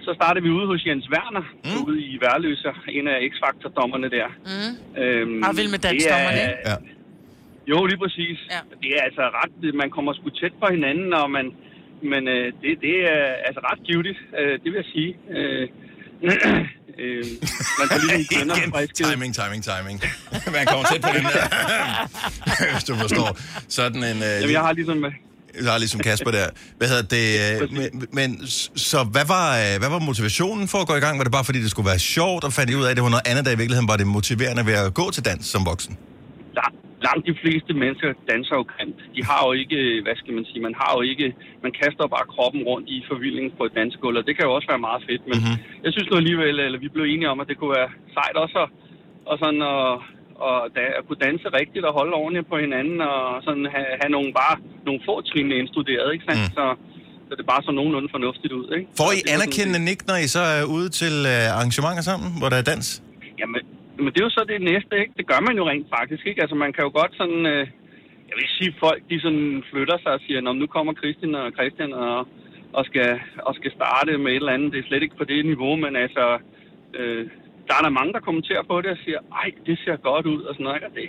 [0.05, 1.77] så startede vi ude hos Jens Werner, mm.
[1.87, 4.27] ude i Værløse, en af X-Factor-dommerne der.
[4.51, 4.71] Mm.
[5.01, 6.69] Øhm, Og vild med dansdommerne, er-?
[6.69, 6.75] Ja.
[7.71, 8.37] Jo, lige præcis.
[8.53, 8.59] Ja.
[8.83, 9.53] Det er altså ret...
[9.81, 11.45] Man kommer sgu tæt på hinanden, og man...
[12.11, 15.11] Men øh, det, det er altså ret givetigt, øh, det vil jeg sige.
[15.37, 15.63] Øh,
[17.01, 17.23] øh,
[17.79, 18.95] man får lige kender friske.
[19.03, 19.97] Timing, timing, timing.
[20.57, 21.45] Man kommer tæt på den der.
[22.73, 23.29] Hvis du forstår.
[23.69, 24.17] Sådan en...
[24.27, 25.05] Øh, Jamen, jeg har ligesom...
[25.63, 26.47] Jeg har ligesom Kasper der.
[26.77, 27.27] Hvad hedder det?
[27.61, 31.17] Øh, men, så hvad var, øh, hvad var motivationen for at gå i gang?
[31.17, 33.03] Var det bare fordi, det skulle være sjovt, og fandt I ud af, at det
[33.03, 35.65] var noget andet, der i virkeligheden var det motiverende ved at gå til dans som
[35.65, 35.97] voksen?
[36.57, 38.97] La- langt de fleste mennesker danser jo kant.
[39.15, 41.27] De har jo ikke, hvad skal man sige, man har jo ikke,
[41.65, 44.69] man kaster bare kroppen rundt i forvildning på et dansegulv, og det kan jo også
[44.73, 45.57] være meget fedt, men mm-hmm.
[45.85, 48.57] jeg synes nu alligevel, eller vi blev enige om, at det kunne være sejt også
[48.63, 48.69] at,
[49.29, 49.87] og sådan at,
[50.47, 54.11] og da, at kunne danse rigtigt og holde ordentligt på hinanden, og sådan have, have
[54.17, 54.55] nogle bare
[54.87, 56.43] nogle få trin indstuderet, ikke sandt?
[56.47, 56.55] Mm.
[56.57, 56.65] Så,
[57.27, 58.87] så det bare så nogenlunde fornuftigt ud, ikke?
[59.01, 62.57] Får I anerkendende nik, når I så er ude til øh, arrangementer sammen, hvor der
[62.61, 62.87] er dans?
[63.39, 63.61] Jamen,
[63.97, 65.13] men det er jo så det næste, ikke?
[65.17, 66.41] Det gør man jo rent faktisk, ikke?
[66.41, 67.45] Altså, man kan jo godt sådan...
[67.45, 67.67] Øh,
[68.29, 71.51] jeg vil sige, folk, de sådan flytter sig og siger, Nå, nu kommer Christian og
[71.51, 72.27] Christian og,
[72.73, 74.71] og, skal, og skal starte med et eller andet.
[74.73, 76.39] Det er slet ikke på det niveau, men altså...
[76.93, 77.27] Øh,
[77.67, 80.41] der er der mange, der kommenterer på det og siger, ej, det ser godt ud
[80.47, 80.89] og sådan noget, ikke?
[80.89, 81.08] Og det,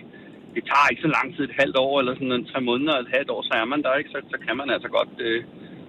[0.54, 3.08] det tager ikke så lang tid, et halvt år eller sådan en tre måneder eller
[3.08, 4.10] et halvt år, så er man der, ikke?
[4.10, 5.14] Så, så kan man altså godt...
[5.28, 5.44] Øh,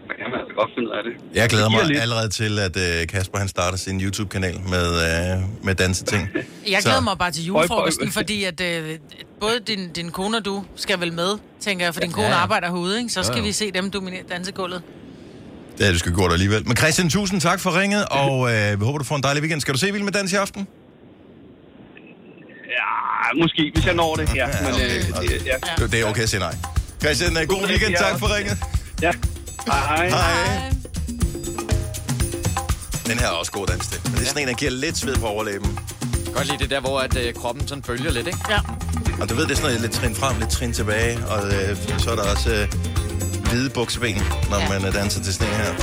[0.08, 1.14] så kan man altså godt finde ud af det.
[1.40, 2.00] Jeg glæder mig lidt.
[2.02, 6.30] allerede til, at øh, Kasper han starter sin YouTube-kanal med, øh, med danseting.
[6.74, 9.00] Jeg Så- glæder mig bare til julefrokosten, fordi at øh,
[9.40, 12.34] både din, din kone og du skal vel med, tænker jeg, for din kone Ja,
[12.34, 12.40] ja.
[12.40, 13.10] arbejder herude, ikke?
[13.10, 13.46] Så skal Jo, jo.
[13.46, 14.82] vi se dem dominere dansegulvet.
[15.78, 16.68] Det er det skal gå alligevel.
[16.68, 19.62] Men Christian, tusind tak for ringet, og øh, vi håber, du får en dejlig weekend.
[19.62, 20.68] Skal du se Vild med Dans i aften?
[22.78, 24.48] Ja, måske, hvis jeg når det, ja.
[24.64, 24.86] Men, okay.
[24.86, 25.46] øh, det,
[25.80, 25.86] ja.
[25.86, 26.56] Det, er okay at sige nej.
[27.04, 27.92] Christian, øh, god weekend.
[27.92, 27.98] ja.
[27.98, 28.58] Tak for ringet.
[29.02, 29.12] Ja.
[29.68, 30.10] Hej.
[30.10, 30.74] Hej.
[33.06, 34.02] Den her er også god dans til.
[34.04, 35.80] Men det er sådan en, der giver lidt sved på overlæben.
[36.34, 38.40] Godt lide det der, hvor at, øh, kroppen sådan bølger lidt, ikke?
[38.50, 38.60] Ja.
[39.22, 41.26] Og du ved, det er sådan noget lidt trin frem, lidt trin tilbage.
[41.28, 42.68] Og øh, så er der også øh,
[43.50, 44.70] hvide bukseben, når ja.
[44.70, 45.74] man øh, danser til sådan en her.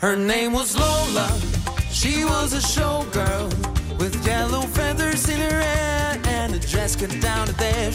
[0.00, 1.26] Her name was Lola.
[1.92, 3.48] She was a showgirl
[4.00, 5.91] with yellow feathers in her hair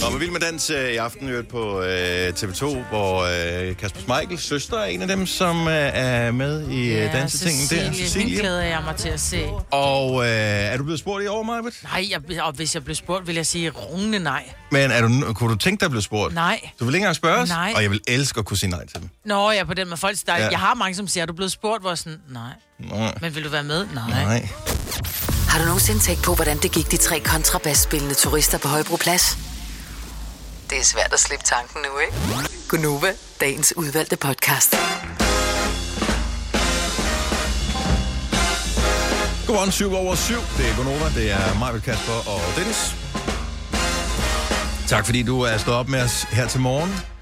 [0.06, 3.21] Og med Vild med Dans øh, i aften hørt på øh, TV2, hvor
[3.69, 7.67] øh, Kasper Schmeichels søster er en af dem, som øh, er med i øh, dansetingen
[7.69, 7.93] der.
[7.93, 8.25] Cecilie.
[8.27, 9.45] Hende glæder jeg mig til at se.
[9.71, 11.84] Og øh, er du blevet spurgt i år, Marvitt?
[11.84, 14.43] Nej, jeg, og hvis jeg blev spurgt, vil jeg sige rungende nej.
[14.71, 16.34] Men er du, kunne du tænke dig at blive spurgt?
[16.34, 16.69] Nej.
[16.80, 17.49] Du vil ikke engang spørge os?
[17.49, 17.73] Nej.
[17.75, 19.10] Og jeg vil elske at kunne sige nej til dem.
[19.25, 20.17] Nå, ja, på den med folk.
[20.25, 20.43] Der, Ja.
[20.43, 20.49] ja.
[20.49, 22.51] Jeg har mange, som siger, er du blevet spurgt, hvor jeg sådan, nej.
[22.80, 23.13] Nej.
[23.21, 23.88] Men vil du være med?
[23.93, 24.23] Nej.
[24.23, 24.49] Nej.
[25.58, 29.38] Har du nogensinde tænkt på, hvordan det gik de tre kontrabasspillende turister på Højbroplads?
[30.70, 32.13] Det er svært at slippe tanken nu, ikke?
[32.70, 34.76] Gunova, dagens udvalgte podcast.
[39.48, 40.34] Godmorgen, 7 over 7.
[40.58, 42.96] Det er Gunova, det er Marvitt, Kasper og Dennis.
[44.88, 47.16] Tak fordi du er stået op med os her til morgen.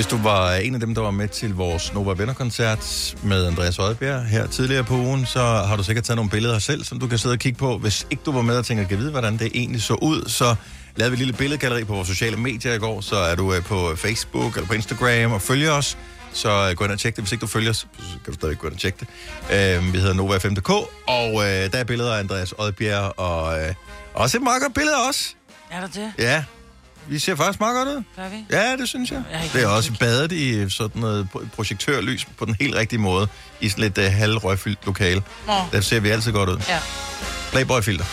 [0.00, 3.78] Hvis du var en af dem, der var med til vores Nova Venner-koncert med Andreas
[3.78, 7.06] Oddbjerg her tidligere på ugen, så har du sikkert taget nogle billeder selv, som du
[7.06, 7.78] kan sidde og kigge på.
[7.78, 10.54] Hvis ikke du var med og tænker, kan vide, hvordan det egentlig så ud, så
[10.96, 13.00] lavede vi et lille billedgalleri på vores sociale medier i går.
[13.00, 15.98] Så er du øh, på Facebook eller på Instagram og følger os.
[16.32, 17.24] Så øh, gå ind og tjek det.
[17.24, 17.86] Hvis ikke du følger os, så
[18.24, 19.08] kan du stadig gå ind og tjekke det.
[19.76, 20.70] Øh, vi hedder Nova5.dk,
[21.06, 23.58] og øh, der er billeder af Andreas Oddbjerg, og
[24.14, 25.36] også et meget godt billede af os.
[25.70, 26.12] Er der det?
[26.18, 26.44] Ja,
[27.10, 28.02] vi ser faktisk meget godt ud.
[28.16, 28.44] Gør vi?
[28.50, 29.22] Ja, det synes jeg.
[29.32, 33.28] Jeg Det er også badet i sådan noget pro- projektørlys på den helt rigtige måde,
[33.60, 35.22] i sådan lidt uh, halvrøgfyldt lokale.
[35.46, 35.52] Nå.
[35.72, 36.56] Der ser vi altid godt ud.
[36.68, 36.78] Ja.
[37.52, 38.04] Playboy-filter.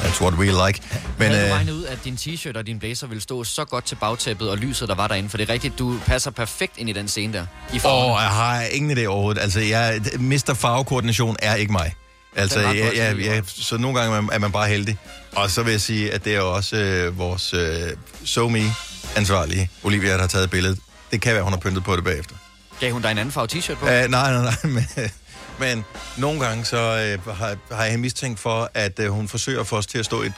[0.00, 0.82] That's what we like.
[1.18, 3.64] Men Havde du øh, regnet ud, at din t-shirt og din blazer ville stå så
[3.64, 5.28] godt til bagtæppet og lyset, der var derinde?
[5.28, 7.46] For det er rigtigt, du passer perfekt ind i den scene der.
[7.84, 9.40] Åh, jeg har ingen idé overhovedet.
[9.40, 10.54] Altså, jeg, Mr.
[10.54, 11.94] Farvekoordination er ikke mig.
[12.36, 13.30] Altså, jeg, Silje.
[13.32, 14.98] jeg, så nogle gange er man, er man bare heldig.
[15.36, 17.90] Og så vil jeg sige, at det er også øh, vores øh,
[18.24, 20.78] SoMe-ansvarlige, Olivia, der har taget billedet.
[21.10, 22.34] Det kan være, hun har pyntet på det bagefter.
[22.80, 23.86] Gav hun dig en anden farve t-shirt på?
[23.86, 24.54] Uh, nej, nej, nej.
[24.74, 25.10] Men,
[25.58, 25.84] men
[26.16, 29.76] nogle gange så uh, har, har jeg mistænkt for, at uh, hun forsøger at få
[29.76, 30.32] os til at stå i et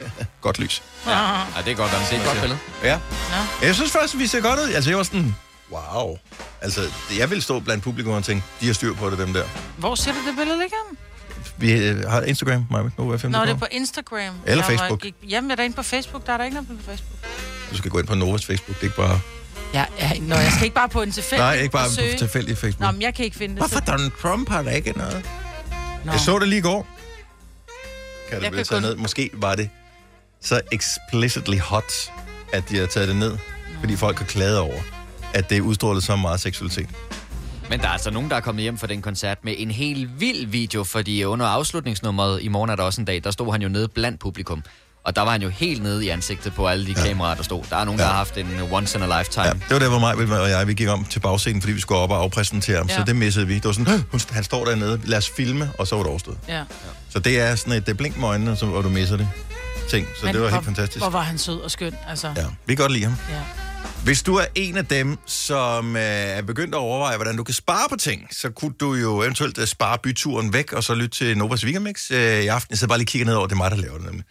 [0.40, 0.82] godt lys.
[1.06, 1.12] Ja.
[1.12, 2.58] ja, det er godt, det er et godt billede.
[2.82, 2.98] Ja.
[3.62, 4.72] Jeg synes faktisk, vi ser godt ud.
[4.72, 5.34] Altså, jeg var sådan,
[5.72, 6.18] wow.
[6.60, 6.80] Altså,
[7.18, 9.44] jeg vil stå blandt publikum og tænke, de har styr på det, dem der.
[9.76, 10.98] Hvor ser du det billede ligge hen?
[11.60, 13.30] Vi øh, har Instagram, Maja, Nova 5.
[13.30, 14.18] Nå, det er på Instagram.
[14.18, 15.00] Eller Jeg var- Facebook.
[15.02, 16.26] gik- Jamen, jeg er derinde på Facebook.
[16.26, 17.18] Der er der ikke noget på Facebook.
[17.70, 19.20] Du skal gå ind på Novas Facebook, det er ikke bare...
[19.74, 22.12] Ja, ja, nå, jeg skal ikke bare på en tilfældig Nej, ikke bare og søge.
[22.12, 22.80] på tilfældig Facebook.
[22.86, 23.60] Nå, men jeg kan ikke finde det.
[23.60, 25.22] Hvorfor Donald Trump har der ikke noget?
[26.04, 26.12] Nå.
[26.12, 26.86] Jeg så det lige i går.
[28.28, 28.96] Kan Jeg det blive kan taget kun- ned?
[28.96, 29.70] Måske var det
[30.42, 31.92] så explicitly hot,
[32.52, 33.36] at de har taget det ned,
[33.80, 34.80] fordi folk har klaget over,
[35.34, 36.88] at det udstrålede så meget seksualitet.
[37.70, 40.20] Men der er altså nogen, der er kommet hjem fra den koncert med en helt
[40.20, 43.62] vild video, fordi under afslutningsnummeret i morgen er der også en dag, der stod han
[43.62, 44.62] jo nede blandt publikum.
[45.04, 47.06] Og der var han jo helt nede i ansigtet på alle de ja.
[47.06, 47.64] kameraer, der stod.
[47.70, 48.04] Der er nogen, ja.
[48.04, 49.44] der har haft en once in a lifetime.
[49.44, 49.52] Ja.
[49.52, 51.98] Det var der, hvor mig og jeg vi gik om til bagscenen, fordi vi skulle
[51.98, 52.86] op og afpræsentere ham.
[52.88, 52.96] Ja.
[52.96, 53.54] Så det missede vi.
[53.54, 56.38] Det var sådan, "Åh, han står dernede, lad os filme, og så var det overstået.
[56.48, 56.62] Ja.
[57.10, 59.28] Så det er sådan et det er blink med øjnene, hvor du misser det.
[59.90, 60.06] Ting.
[60.20, 61.02] Så Men det var hvor, helt fantastisk.
[61.02, 62.32] Hvor var han sød og skøn, altså.
[62.36, 63.14] Ja, vi kan godt lide ham.
[63.30, 63.69] Ja.
[64.04, 67.54] Hvis du er en af dem, som øh, er begyndt at overveje, hvordan du kan
[67.54, 71.18] spare på ting, så kunne du jo eventuelt øh, spare byturen væk, og så lytte
[71.18, 72.70] til Novas Weekendmix øh, i aften.
[72.70, 74.24] Jeg sidder bare lige kigger ned over, det er mig, der laver det nemlig.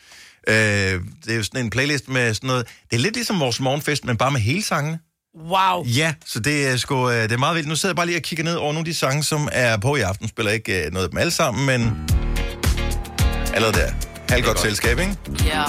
[0.48, 2.68] Øh, det er jo sådan en playlist med sådan noget...
[2.90, 5.00] Det er lidt ligesom vores morgenfest, men bare med hele sangene.
[5.50, 5.86] Wow.
[5.86, 7.70] Ja, så det er, sgu, øh, det er meget vildt.
[7.70, 9.78] Nu sidder jeg bare lige og kigger ned over nogle af de sange, som er
[9.78, 10.28] på i aften.
[10.28, 11.96] Spiller ikke øh, noget af dem alle sammen, men...
[13.54, 13.92] Allerede der.
[14.30, 15.18] Halv godt selskab, ikke?
[15.46, 15.64] Ja.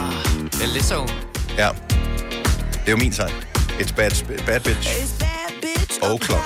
[0.45, 1.13] Det er lidt så.
[1.59, 1.69] Ja.
[2.73, 3.50] Det er jo min sang.
[3.81, 4.13] It's bad,
[4.47, 4.89] bad bitch.
[6.03, 6.45] O'clock.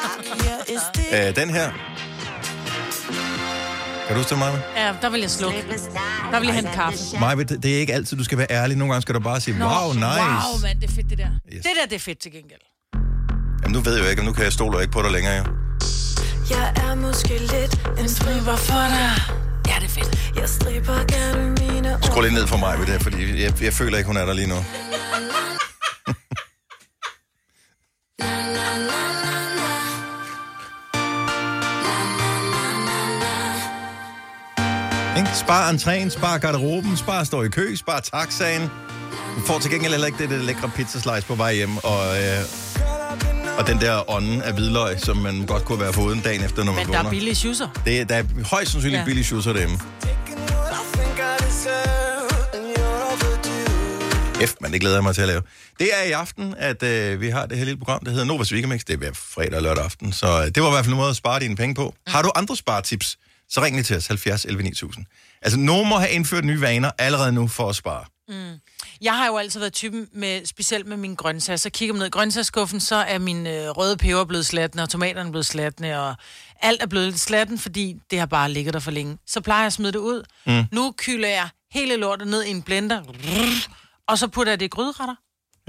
[1.12, 1.70] Uh, den her.
[4.07, 4.53] Kan du huske det, Maja?
[4.77, 5.64] Ja, der vil jeg slukke.
[6.33, 6.99] Der vil jeg hente kaffe.
[7.20, 8.77] Maja, det det er ikke altid, du skal være ærlig.
[8.77, 10.05] Nogle gange skal du bare sige, wow, nice.
[10.05, 11.27] Wow, mand, det er fedt, det der.
[11.53, 11.62] Yes.
[11.62, 12.61] Det der, det er fedt til gengæld.
[13.62, 15.37] Jamen, nu ved jeg jo ikke, og nu kan jeg stole ikke på dig længere,
[15.37, 15.44] jo.
[16.51, 19.11] Jeg er måske lidt en striber for dig.
[19.68, 20.33] Ja, det er fedt.
[20.37, 23.99] Jeg striber gerne mine Skru lidt ned for mig ved det, fordi jeg, jeg føler
[23.99, 24.57] ikke, hun er der lige nu.
[35.45, 38.62] Spar entréen, spar garderoben, spar stå i kø, spar taxaen.
[39.37, 43.59] Du får til gengæld heller ikke det, det lækre pizzaslice på vej hjem, og, øh,
[43.59, 46.73] og den der ånden af hvidløg, som man godt kunne være foruden dagen efter, når
[46.73, 47.11] man Men der er vågner.
[47.11, 47.69] billige schusser.
[47.85, 49.05] Det, der er højst sandsynligt ja.
[49.05, 49.79] billige schusser derhjemme.
[54.47, 55.43] F, men det glæder jeg mig til at lave.
[55.79, 58.53] Det er i aften, at øh, vi har det her lille program, der hedder Novas
[58.53, 58.81] Weekendmix.
[58.85, 60.99] Det er hver fredag og lørdag aften, så øh, det var i hvert fald en
[60.99, 61.95] måde at spare dine penge på.
[62.07, 65.05] Har du andre sparetips, så ring lige til os, 70 11 9000.
[65.43, 68.05] Altså, nogen må have indført nye vaner allerede nu for at spare.
[68.29, 68.61] Mm.
[69.01, 71.57] Jeg har jo altid været typen, med, specielt med mine grøntsager.
[71.57, 74.89] Så kigger man ned i grøntsagsskuffen, så er min øh, røde peber blevet slatne, og
[74.89, 76.15] tomaterne blevet slatne, og
[76.63, 79.19] alt er blevet lidt slatten, fordi det har bare ligget der for længe.
[79.27, 80.25] Så plejer jeg at smide det ud.
[80.47, 80.65] Mm.
[80.73, 83.03] Nu kylder jeg hele lortet ned i en blender,
[84.09, 85.14] og så putter jeg det i gryderetter.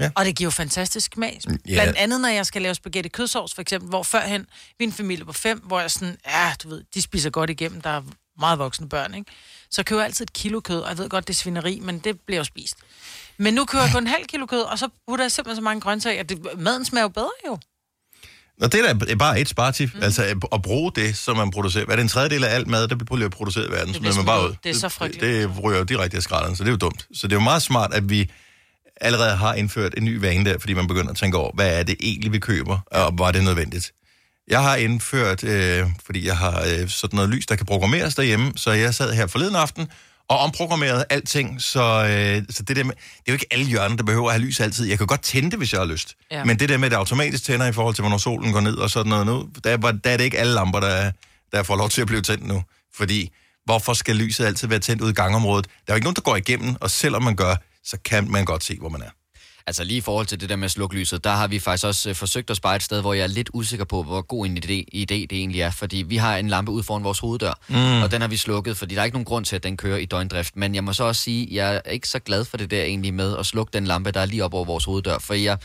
[0.00, 0.10] Ja.
[0.16, 1.40] Og det giver jo fantastisk smag.
[1.46, 1.56] Ja.
[1.74, 4.46] Blandt andet, når jeg skal lave spaghetti kødsovs, for eksempel, hvor førhen,
[4.78, 7.80] vi en familie på fem, hvor jeg sådan, ja, du ved, de spiser godt igennem,
[7.80, 8.02] der er
[8.38, 9.32] meget voksne børn, ikke?
[9.70, 11.98] Så køber jeg altid et kilo kød, og jeg ved godt, det er svineri, men
[11.98, 12.76] det bliver jo spist.
[13.38, 15.62] Men nu køber jeg kun en halv kilo kød, og så putter jeg simpelthen så
[15.62, 17.58] mange grøntsager, at det, maden smager jo bedre jo.
[18.62, 20.02] Og det er da bare et sparetip, mm.
[20.02, 21.84] altså at- bruge det, som man producerer.
[21.84, 24.16] Hvad er det en tredjedel af alt mad, der bliver produceret i verden, Det bliver
[24.16, 24.48] man bare ud.
[24.50, 24.54] ud.
[24.64, 25.22] Det er så frygteligt.
[25.34, 27.06] Det, det ryger jo direkte af skralderen, så det er jo dumt.
[27.14, 28.30] Så det er jo meget smart, at vi
[29.00, 31.82] allerede har indført en ny vane der, fordi man begynder at tænke over, hvad er
[31.82, 33.92] det egentlig, vi køber, og var det nødvendigt.
[34.48, 38.52] Jeg har indført, øh, fordi jeg har øh, sådan noget lys, der kan programmeres derhjemme,
[38.56, 39.86] så jeg sad her forleden aften
[40.28, 43.96] og omprogrammerede alting, så, øh, så det der med, det er jo ikke alle hjørner,
[43.96, 44.86] der behøver at have lys altid.
[44.86, 46.16] Jeg kan godt tænde det, hvis jeg har lyst.
[46.30, 46.44] Ja.
[46.44, 48.74] Men det der med, at det automatisk tænder i forhold til, hvornår solen går ned
[48.74, 51.10] og sådan noget nu, der, er der er det ikke alle lamper, der,
[51.52, 52.62] der får lov til at blive tændt nu.
[52.94, 53.30] Fordi,
[53.64, 55.66] hvorfor skal lyset altid være tændt ud i gangområdet?
[55.66, 58.44] Der er jo ikke nogen, der går igennem, og selvom man gør, så kan man
[58.44, 59.10] godt se, hvor man er.
[59.68, 61.84] Altså lige i forhold til det der med at slukke lyset, der har vi faktisk
[61.86, 64.46] også øh, forsøgt at spare et sted, hvor jeg er lidt usikker på, hvor god
[64.46, 65.70] en idé, idé det egentlig er.
[65.70, 68.02] Fordi vi har en lampe ud foran vores hoveddør, Mm.
[68.02, 69.98] og den har vi slukket, fordi der er ikke nogen grund til, at den kører
[69.98, 70.56] i døgndrift.
[70.56, 73.14] Men jeg må så også sige, jeg er ikke så glad for det der egentlig
[73.14, 75.18] med at slukke den lampe, der er lige op over vores hoveddør.
[75.18, 75.58] For jeg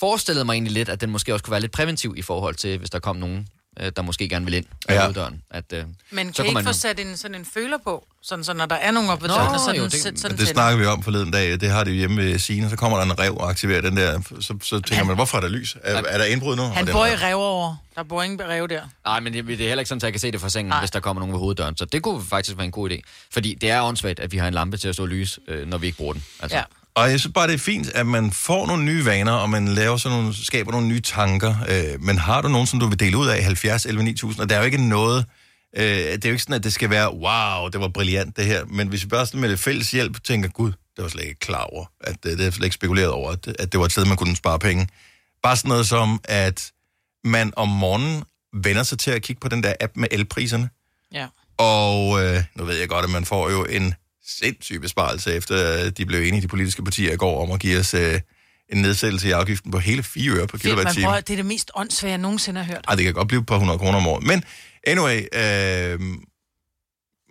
[0.00, 2.78] forestillede mig egentlig lidt, at den måske også kunne være lidt præventiv i forhold til,
[2.78, 3.46] hvis der kom nogen,
[3.80, 5.02] øh, der måske gerne vil ind ad Ja.
[5.02, 5.42] hoveddøren.
[5.50, 8.06] At, øh, Men så kan I ikke man få sat en, sådan en føler på,
[8.22, 10.20] sådan, så når der er nogen oppe ved Nå, døren, så jo, den, det- det,
[10.20, 11.60] sådan Det snakker vi om forleden dag.
[11.60, 12.70] Det har det jo hjemme ved Signe.
[12.70, 14.20] Så kommer der en rev og aktiverer den der.
[14.40, 15.76] Så, så tænker man, hvorfor er der lys?
[15.82, 16.62] Er, er der indbrud nu?
[16.62, 17.36] Han bor i rev.
[17.36, 17.76] over.
[17.96, 18.82] Der bor ingen rev der.
[19.04, 20.74] Nej, men det, det er heller ikke sådan, at jeg kan se det fra sengen,
[20.78, 21.76] hvis der kommer nogen ved hoveddøren.
[21.76, 23.00] Så det kunne faktisk være en god idé.
[23.30, 25.78] Fordi det er åndssvagt, at vi har en lampe til at stå lys, øh, når
[25.78, 26.24] vi ikke bruger den.
[26.40, 26.56] Altså.
[26.56, 26.62] Ja.
[27.00, 29.68] Og jeg synes bare, det er fint, at man får nogle nye vaner, og man
[29.68, 31.54] laver sådan nogle, skaber nogle nye tanker.
[31.68, 34.42] Øh, men har du nogen, som du vil dele ud af 70 11 9000?
[34.42, 35.26] Og der er jo ikke noget...
[35.76, 38.44] Øh, det er jo ikke sådan, at det skal være, wow, det var brilliant det
[38.44, 38.64] her.
[38.64, 41.40] Men hvis vi bare sådan med lidt fælles hjælp tænker, gud, det var slet ikke
[41.40, 43.92] klar over, at øh, det er slet ikke spekuleret over, at, at det var et
[43.92, 44.88] sted, man kunne spare penge.
[45.42, 46.70] Bare sådan noget som, at
[47.24, 48.24] man om morgenen
[48.64, 50.70] vender sig til at kigge på den der app med elpriserne.
[51.14, 51.26] Ja.
[51.58, 53.94] Og øh, nu ved jeg godt, at man får jo en
[54.26, 57.78] sindssyg besparelse, efter øh, de blev enige, de politiske partier i går, om at give
[57.80, 58.20] os øh,
[58.68, 61.04] en nedsættelse i afgiften på hele 4 øre man kilowatt-time.
[61.06, 62.84] prøver, det er det mest åndssvage, jeg nogensinde har hørt.
[62.88, 64.26] Ej, det kan godt blive et par hundrede kroner om året.
[64.26, 64.44] Men
[64.86, 66.00] anyway, øh,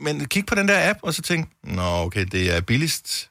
[0.01, 3.29] men kig på den der app, og så tænk, nå okay, det er billigst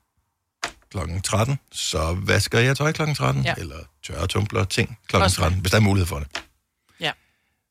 [0.91, 3.55] klokken 13, så vasker jeg tøj klokken 13, Ja.
[3.59, 6.29] eller tørre tumbler ting klokken Også 13, hvis der er mulighed for det.
[7.01, 7.13] Ja.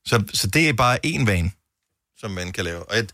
[0.06, 1.52] Så, så det er bare én vane,
[2.18, 2.84] som man kan lave.
[2.90, 3.12] Og, et,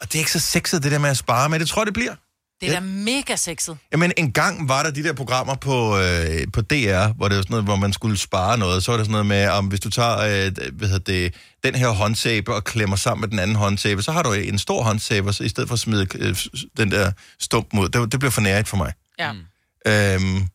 [0.00, 1.86] og det er ikke så sexet, det der med at spare, men det tror jeg,
[1.86, 2.14] det bliver.
[2.60, 3.78] Det er da mega sexet.
[3.92, 7.42] Jamen, en gang var der de der programmer på, øh, på DR, hvor det var
[7.42, 8.84] sådan noget, hvor man skulle spare noget.
[8.84, 11.34] Så var det sådan noget med, om hvis du tager øh, hvad hedder det,
[11.64, 14.82] den her håndsæbe og klemmer sammen med den anden håndsæbe, så har du en stor
[14.82, 16.36] håndsæbe, så i stedet for at smide øh,
[16.76, 17.88] den der stump mod.
[17.88, 18.92] Det, det bliver for nærigt for mig.
[19.18, 19.32] Ja.
[19.86, 20.48] Øhm,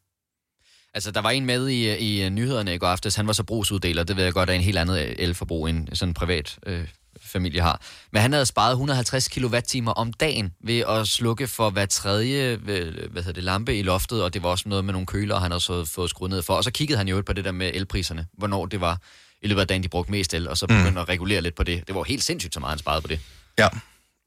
[0.93, 3.15] Altså, der var en med i, i nyhederne i går aftes.
[3.15, 4.03] Han var så brugsuddeler.
[4.03, 6.87] Det ved jeg godt er en helt andet elforbrug, end sådan en privat øh,
[7.31, 7.81] familie har.
[8.11, 12.81] Men han havde sparet 150 kWh om dagen ved at slukke for hver tredje hvad,
[12.81, 15.51] hvad hedder det, lampe i loftet, og det var også noget med nogle køler, han
[15.51, 16.53] havde så fået skruet ned for.
[16.53, 18.97] Og så kiggede han jo på det der med elpriserne, hvornår det var
[19.41, 20.97] i løbet af dagen, de brugte mest el, og så begyndte mm.
[20.97, 21.87] at regulere lidt på det.
[21.87, 23.19] Det var helt sindssygt, så meget han sparede på det.
[23.59, 23.67] ja.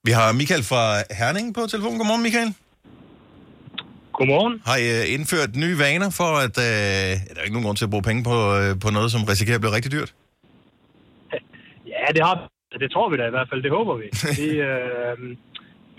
[0.06, 1.98] Vi har Michael fra Herning på telefonen.
[1.98, 2.54] Godmorgen, Michael.
[4.12, 4.62] Godmorgen.
[4.66, 7.84] Har I øh, indført nye vaner for, at øh, der er ikke nogen grund til
[7.84, 10.14] at bruge penge på, øh, på noget, som risikerer at blive rigtig dyrt?
[11.86, 12.34] Ja, det har
[12.82, 13.62] det tror vi da i hvert fald.
[13.62, 14.08] Det håber vi.
[14.40, 15.16] vi, øh,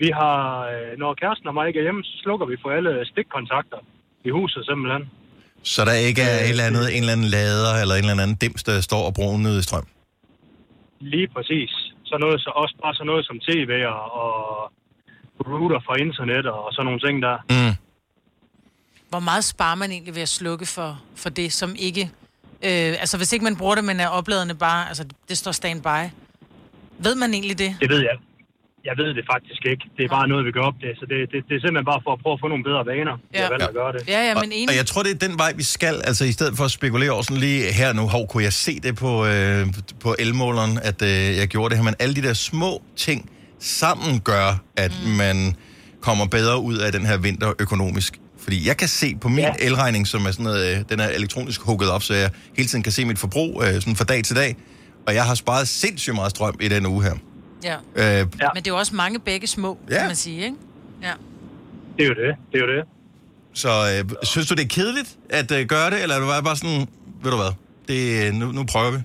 [0.02, 0.38] vi har,
[0.72, 3.80] øh, når kæresten og mig ikke er hjemme, så slukker vi for alle stikkontakter
[4.24, 5.10] i huset simpelthen.
[5.62, 8.36] Så der ikke er et eller andet, en eller anden lader eller en eller anden
[8.42, 9.86] dims, der står og bruger ned i strøm?
[11.00, 11.70] Lige præcis.
[12.04, 14.72] Så noget, så også bare sådan noget som tv og, og
[15.48, 17.36] router fra internet og sådan nogle ting der.
[17.50, 17.74] Mm.
[19.08, 22.10] Hvor meget sparer man egentlig ved at slukke for, for det, som ikke...
[22.62, 24.88] Øh, altså, hvis ikke man bruger det, men er opladende bare...
[24.88, 26.00] Altså, det står standby.
[26.98, 27.76] Ved man egentlig det?
[27.80, 28.16] Det ved jeg.
[28.88, 29.84] Jeg ved det faktisk ikke.
[29.96, 30.92] Det er bare noget, vi gør op det.
[31.00, 33.14] Så det, det, det er simpelthen bare for at prøve at få nogle bedre vaner.
[33.34, 33.42] Ja.
[33.42, 34.02] Jeg valgt at gøre det.
[34.08, 34.68] Ja, ja, men og, enig.
[34.70, 35.94] og jeg tror, det er den vej, vi skal.
[36.04, 38.80] Altså, i stedet for at spekulere over sådan lige her nu, hov, kunne jeg se
[38.80, 39.66] det på, øh,
[40.00, 41.84] på elmåleren, at øh, jeg gjorde det her.
[41.84, 45.12] Men alle de der små ting sammen gør, at mm.
[45.12, 45.36] man
[46.00, 48.20] kommer bedre ud af den her vinter økonomisk.
[48.38, 49.52] Fordi jeg kan se på min ja.
[49.58, 52.82] elregning, som er sådan noget, øh, den er elektronisk hugget op, så jeg hele tiden
[52.82, 54.56] kan se mit forbrug øh, sådan fra dag til dag.
[55.06, 57.16] Og jeg har sparet sindssygt meget strøm i den uge her.
[57.64, 57.76] Ja.
[58.00, 58.48] Øh, ja.
[58.54, 59.98] Men det er jo også mange begge små, ja.
[59.98, 60.56] kan man sige, ikke?
[61.02, 61.12] Ja.
[61.96, 62.36] Det er jo det.
[62.52, 62.84] Det er jo det.
[63.62, 64.00] Så øh,
[64.32, 66.80] synes du, det er kedeligt at øh, gøre det, eller er du bare sådan,
[67.22, 67.52] ved du hvad,
[67.88, 67.98] det,
[68.40, 69.00] nu, nu prøver vi?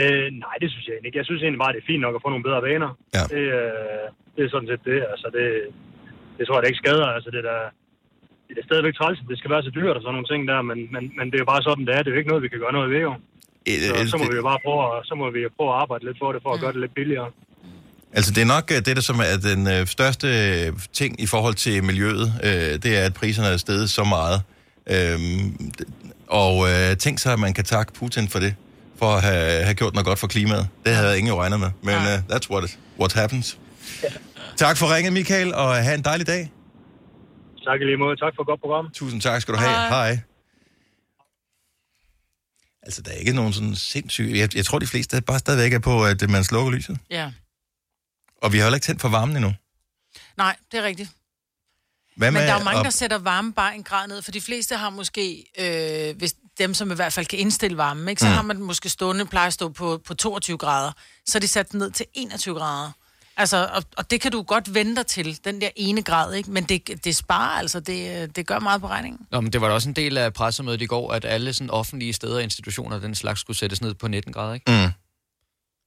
[0.00, 1.18] Øh, nej, det synes jeg ikke.
[1.20, 2.90] Jeg synes egentlig bare, det er fint nok at få nogle bedre vaner.
[3.16, 3.24] Ja.
[3.34, 4.04] Det, øh,
[4.34, 4.98] det er sådan set det.
[5.12, 5.46] Altså, det,
[6.36, 7.08] det tror jeg, det ikke skader.
[7.16, 7.56] Altså, det er da,
[8.48, 10.78] det er stadigvæk træls, det skal være så dyrt og sådan nogle ting der, men,
[10.94, 12.00] men, men det er jo bare sådan, det er.
[12.02, 13.12] Det er jo ikke noget, vi kan gøre noget ved, jo.
[13.66, 16.04] Så, så må vi jo bare prøve, at- så må vi jo prøve at arbejde
[16.04, 17.30] lidt for det, for at gøre det lidt billigere.
[18.12, 20.26] Altså, det er nok øh, det, der som er den øh, største
[20.66, 22.50] øh, ting i forhold til miljøet, øh,
[22.82, 24.42] det er, at priserne er steget så meget.
[24.90, 25.70] Øhm,
[26.26, 28.54] og øh, tænk sig, at man kan takke Putin for det,
[28.98, 30.68] for at have, have gjort noget godt for klimaet.
[30.86, 33.58] Det havde jeg ingen regnet med, men uh, that's what, it, what happens.
[34.56, 36.52] Tak for ringet, Michael, og have en dejlig dag.
[37.66, 38.16] Tak i lige måde.
[38.16, 38.88] Tak for et godt program.
[38.94, 39.70] Tusind tak skal du have.
[39.88, 40.18] Hej.
[42.82, 44.38] Altså, der er ikke nogen sådan sindssyge...
[44.38, 46.98] Jeg, jeg tror, de fleste bare stadigvæk er på, at man slukker lyset.
[47.10, 47.32] Ja.
[48.42, 49.54] Og vi har heller ikke tændt for varmen endnu.
[50.36, 51.10] Nej, det er rigtigt.
[52.16, 54.22] Hvad Men med der er jo mange, at- der sætter varme bare en grad ned,
[54.22, 58.08] for de fleste har måske, øh, hvis dem, som i hvert fald kan indstille varmen,
[58.08, 58.32] ikke, så Mm.
[58.34, 60.92] har man måske stående, plejer at stå på, på 22 grader,
[61.26, 62.90] så er de sat den ned til 21 grader.
[63.36, 66.50] Altså, og, og det kan du godt vente dig til, den der ene grad, ikke?
[66.50, 69.26] Men det, det sparer, altså, det, det gør meget på regningen.
[69.30, 71.70] Nå, men det var da også en del af pressemødet i går, at alle sådan
[71.70, 74.70] offentlige steder og institutioner, den slags, skulle sættes ned på 19 grader, ikke?
[74.70, 74.92] Mm.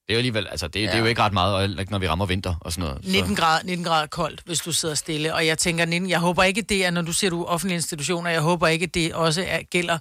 [0.08, 0.86] Det er jo alligevel, altså, det, ja.
[0.86, 3.08] det er jo ikke ret meget, når vi rammer vinter og sådan noget.
[3.08, 5.34] 19 grader, 19 grader koldt, hvis du sidder stille.
[5.34, 7.76] Og jeg tænker, 19, jeg håber ikke, det er, når du siger, du er offentlige
[7.76, 9.98] institutioner, jeg håber ikke, det også er, gælder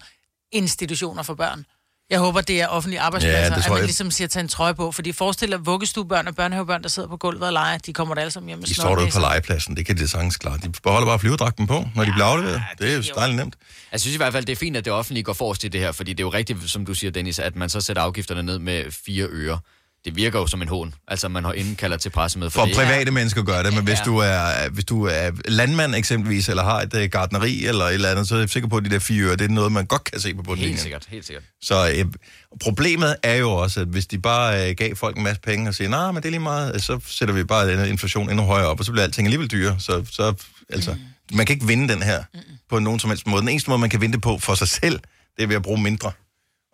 [0.53, 1.67] institutioner for børn.
[2.11, 3.85] Jeg håber, det er offentlige arbejdspladser, Ja, ja, det at man jeg.
[3.85, 4.93] ligesom siger, tage en trøje på.
[4.93, 8.21] Fordi forestil dig vuggestuebørn og børnehavebørn, der sidder på gulvet og leger, de kommer da
[8.21, 10.59] alle sammen hjem med De står derude på legepladsen, det kan de sagtens klare.
[10.63, 12.63] De beholder bare flyverdragten på, når de bliver afleveret.
[12.79, 13.55] Det er jo dejligt nemt.
[13.93, 15.81] Jeg synes i hvert fald, det er fint, at det offentlige går forrest i det
[15.81, 18.43] her, fordi det er jo rigtigt, som du siger, Dennis, at man så sætter afgifterne
[18.43, 19.59] ned med fire øre.
[20.05, 20.95] Det virker jo som en hån.
[21.09, 22.75] Altså, man har indkalder til pressemøde for, For det.
[22.75, 24.05] private mennesker gør det, men hvis Ja.
[24.05, 28.11] du er, hvis du er landmand eksempelvis, eller har et uh, gardneri eller et eller
[28.11, 29.87] andet, så er jeg sikker på, at de der fire øre, det er noget, man
[29.87, 30.71] godt kan se på bundlinjen.
[30.73, 31.45] Helt sikkert, helt sikkert.
[31.63, 32.05] Så øh,
[32.61, 35.75] problemet er jo også, at hvis de bare øh, gav folk en masse penge og
[35.75, 38.45] siger, nej, men det er lige meget, øh, så sætter vi bare den inflation endnu
[38.45, 39.77] højere op, og så bliver alting alligevel dyrere.
[39.81, 40.35] Så, så
[40.71, 41.37] altså, mm.
[41.37, 42.41] man kan ikke vinde den her mm.
[42.71, 43.41] på nogen som helst måde.
[43.41, 45.01] Den eneste måde, man kan vinde det på for sig selv,
[45.37, 46.13] det er ved at bruge mindre.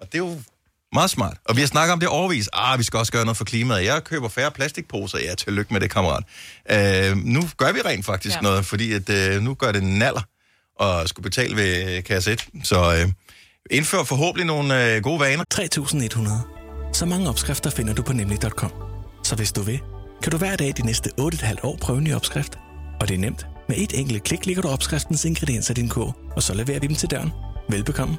[0.01, 0.41] Og det er jo
[0.93, 1.37] meget smart.
[1.45, 2.49] Og vi har snakket om det overvis.
[2.53, 3.85] Ah, vi skal også gøre noget for klimaet.
[3.85, 5.19] Jeg køber færre plastikposer.
[5.19, 6.25] Ja, tillykke med det, kammerat.
[6.71, 8.41] Øh, nu gør vi rent faktisk ja.
[8.41, 10.23] noget, fordi at, øh, nu gør det naller
[10.77, 12.49] og skulle betale ved kasse 1.
[12.65, 13.13] Så øh,
[13.71, 15.45] indfør forhåbentlig nogle øh, gode vaner.
[15.51, 16.43] 3100.
[16.93, 18.73] Så mange opskrifter finder du på nemlig.com.
[19.25, 19.81] Så hvis du vil,
[20.23, 22.59] kan du hver dag de næste 8,5 år prøve en ny opskrift.
[23.01, 23.47] Og det er nemt.
[23.69, 26.87] Med et enkelt klik ligger du opskriftens ingredienser i din kog, og så leverer vi
[26.87, 27.31] dem til døren.
[27.69, 28.17] Velbekomme.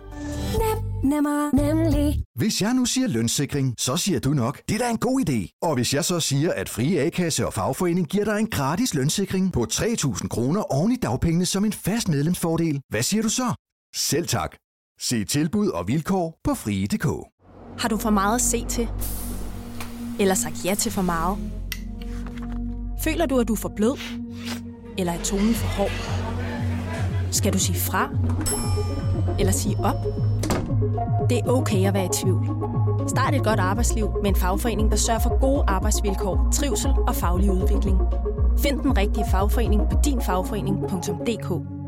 [1.04, 1.12] Nem.
[1.12, 2.24] Nemmer, nemlig.
[2.36, 5.60] Hvis jeg nu siger lønssikring, så siger du nok, det er da en god idé.
[5.62, 9.54] Og hvis jeg så siger, at Frie A-kasse og fagforening giver dig en gratis lønssikring
[9.54, 13.54] på 3.000 kroner oven i dagpengene som en fast medlemsfordel, hvad siger du så?
[13.96, 14.56] Selv tak.
[15.00, 17.06] Se tilbud og vilkår på frie.dk.
[17.82, 18.88] Har du for meget at se til?
[20.20, 21.38] Eller sagt ja til for meget?
[23.04, 24.00] Føler du, at du er for blød?
[24.98, 25.92] Eller er tonen for hård?
[27.32, 28.10] Skal du sige fra?
[29.40, 30.31] Eller sige op?
[31.30, 32.48] Det er okay at være i tvivl.
[33.08, 37.52] Start et godt arbejdsliv med en fagforening, der sørger for gode arbejdsvilkår, trivsel og faglig
[37.52, 38.00] udvikling.
[38.60, 41.81] Find den rigtige fagforening på dinfagforening.dk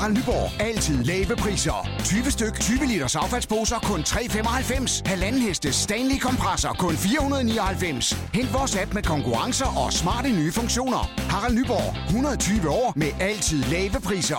[0.00, 0.60] Harald Nyborg.
[0.60, 1.88] Altid lave priser.
[2.04, 5.02] 20 styk, 20 liters affaldsposer kun 3,95.
[5.06, 8.16] Halvanden heste Stanley kompresser kun 499.
[8.34, 11.10] Hent vores app med konkurrencer og smarte nye funktioner.
[11.30, 11.96] Harald Nyborg.
[12.06, 14.36] 120 år med altid lave priser.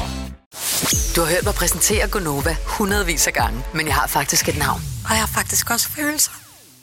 [1.15, 4.81] Du har hørt mig præsentere Gonova hundredvis af gange, men jeg har faktisk et navn.
[5.05, 6.31] Og jeg har faktisk også følelser.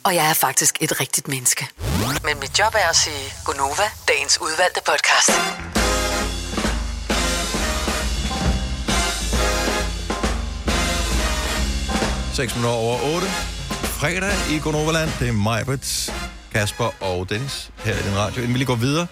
[0.03, 1.67] Og jeg er faktisk et rigtigt menneske.
[2.23, 5.29] Men mit job er at sige Gonova, dagens udvalgte podcast.
[12.39, 13.27] 6 minutter over 8.
[13.83, 15.09] Fredag i Gonoverland.
[15.19, 16.13] Det er Majbert,
[16.51, 18.41] Kasper og Dennis her i den radio.
[18.41, 19.07] Inden vi lige går videre,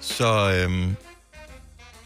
[0.00, 0.96] så øhm,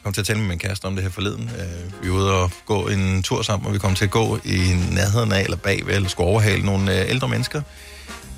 [0.04, 1.50] kom til at tale med min kæreste om det her forleden.
[1.58, 4.38] Øh, vi var ude og gå en tur sammen, og vi kom til at gå
[4.44, 7.62] i nærheden af, eller bagved, eller skulle overhale nogle øh, ældre mennesker,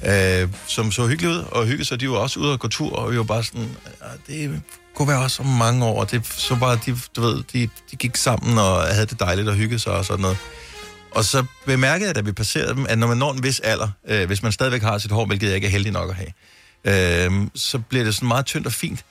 [0.06, 2.00] øh, som så hyggeligt ud, og hyggede sig.
[2.00, 4.62] De var også ude og gå tur, og vi var bare sådan, ah, det
[4.94, 6.00] kunne være også om mange år.
[6.00, 9.48] og Det så bare, de, du ved, de, de gik sammen og havde det dejligt
[9.48, 10.38] og hyggede sig og sådan noget.
[11.16, 13.88] Og så bemærkede jeg, da vi passerede dem, at når man når en vis alder,
[14.08, 17.28] øh, hvis man stadigvæk har sit hår, hvilket jeg ikke er heldig nok at have,
[17.28, 19.04] øh, så bliver det sådan meget tyndt og fint.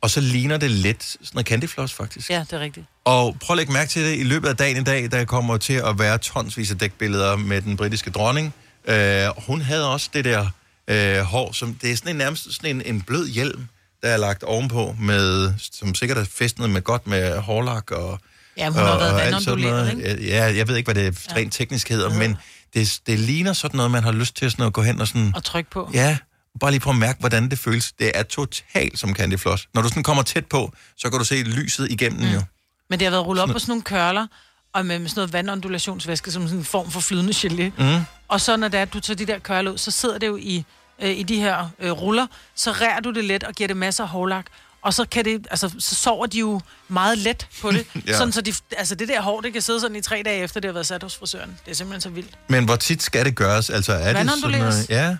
[0.00, 2.30] Og så ligner det lidt sådan noget candyfloss, faktisk.
[2.30, 2.86] Ja, det er rigtigt.
[3.04, 5.56] Og prøv at lægge mærke til det i løbet af dagen i dag, der kommer
[5.56, 8.54] til at være tonsvis af dækbilleder med den britiske dronning.
[8.88, 10.46] Øh, hun havde også det der
[10.88, 13.68] øh, hår, som det er sådan en, nærmest sådan en, en blød hjelm,
[14.02, 18.20] der er lagt ovenpå, med, som sikkert er festnet med godt med hårlak og
[18.56, 20.26] Ja, hun har og- været alt sådan vandonduleret, noget.
[20.26, 22.36] Ja, jeg ved ikke, hvad det rent teknisk hedder, men
[22.74, 25.32] det, det ligner sådan noget, man har lyst til sådan at gå hen og sådan...
[25.34, 25.90] Og tryk på.
[25.94, 26.18] Ja,
[26.60, 27.92] bare lige prøve at mærke, hvordan det føles.
[27.92, 29.68] Det er totalt som Candy Floss.
[29.74, 32.34] Når du sådan kommer tæt på, så kan du se lyset igennem mm.
[32.34, 32.42] jo.
[32.90, 34.26] Men det har været rullet op på sådan nogle kørler,
[34.74, 37.82] og med, med sådan noget vandondulationsvæske, som sådan en form for flydende gelé.
[37.82, 38.00] Mm.
[38.28, 40.26] Og så når det er, at du tager de der kørler ud, så sidder det
[40.26, 40.64] jo i,
[41.02, 44.04] øh, i de her øh, ruller, så rærer du det let og giver det masser
[44.04, 44.46] af hårlak.
[44.82, 47.86] Og så, kan det, altså, så sover de jo meget let på det.
[48.06, 48.12] Ja.
[48.12, 50.60] Sådan, så de, altså, det der hår, det kan sidde sådan i tre dage efter,
[50.60, 51.58] det har været sat hos frisøren.
[51.64, 52.30] Det er simpelthen så vildt.
[52.48, 53.70] Men hvor tit skal det gøres?
[53.70, 54.90] Altså, er det sådan noget...
[54.90, 55.16] Ja.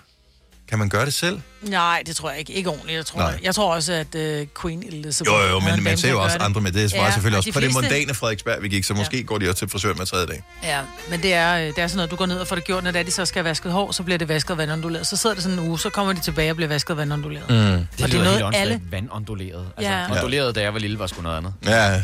[0.69, 1.39] Kan man gøre det selv?
[1.61, 2.53] Nej, det tror jeg ikke.
[2.53, 2.95] Ikke ordentligt.
[2.97, 3.39] Jeg tror, Nej.
[3.43, 5.31] jeg tror også, at uh, Queen Elizabeth...
[5.33, 6.71] Jo, jo, men en man ser jo også gøre andre med.
[6.71, 8.93] Det svarer Ja, selvfølgelig og også de på det fleste- mondane Frederiksberg, vi gik, så
[8.93, 10.43] måske går de også til frisør med tredje dag.
[10.63, 12.83] Ja, men det er, det er sådan noget, du går ned og får det gjort,
[12.83, 15.07] når det de så skal have vasket hår, så bliver det vasket vandonduleret.
[15.07, 17.49] Så sidder det sådan en uge, så kommer de tilbage og bliver vasket vandonduleret.
[17.49, 17.55] Mm.
[17.55, 18.55] Det, og det det er noget, alle...
[18.57, 18.81] alle...
[18.91, 19.65] Vandonduleret.
[19.77, 19.99] Altså, Ja.
[19.99, 20.11] ja.
[20.11, 21.53] onduleret, da jeg var lille, var sgu noget andet.
[21.65, 21.99] Ja, Ja,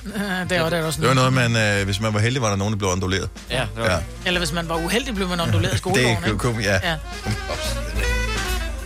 [0.50, 2.56] det er, det også det var noget, man, øh, hvis man var heldig, var der
[2.56, 3.30] nogen, der blev onduleret.
[3.52, 3.98] Ja, det var ja.
[4.26, 6.38] Eller hvis man var uheldig, blev man onduleret i Det skolegården, ikke?
[6.38, 6.80] kunne, ja.
[6.84, 6.96] Ja.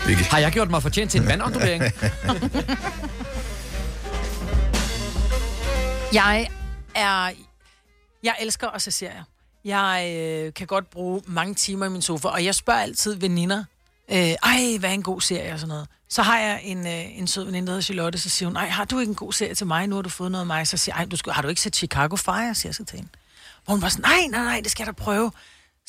[0.08, 0.24] Vicky.
[0.24, 1.84] Har jeg gjort mig fortjent til en vandondulering?
[6.14, 6.48] Jeg
[6.96, 7.32] er...
[8.24, 9.24] Jeg elsker at se serier.
[9.66, 13.64] Jeg øh, kan godt bruge mange timer i min sofa, og jeg spørger altid veninder,
[14.12, 15.88] øh, ej, hvad er en god serie og sådan noget.
[16.10, 18.68] Så har jeg en, øh, en sød veninde, der hedder Charlotte, så siger hun, ej,
[18.68, 19.88] har du ikke en god serie til mig?
[19.88, 20.68] Nu har du fået noget af mig.
[20.68, 22.56] Så siger jeg, ej, du skal, har du ikke set Chicago Fire?
[22.56, 23.10] siger jeg så til hende.
[23.66, 25.32] Hvor hun var sådan, nej, nej, nej, det skal jeg da prøve.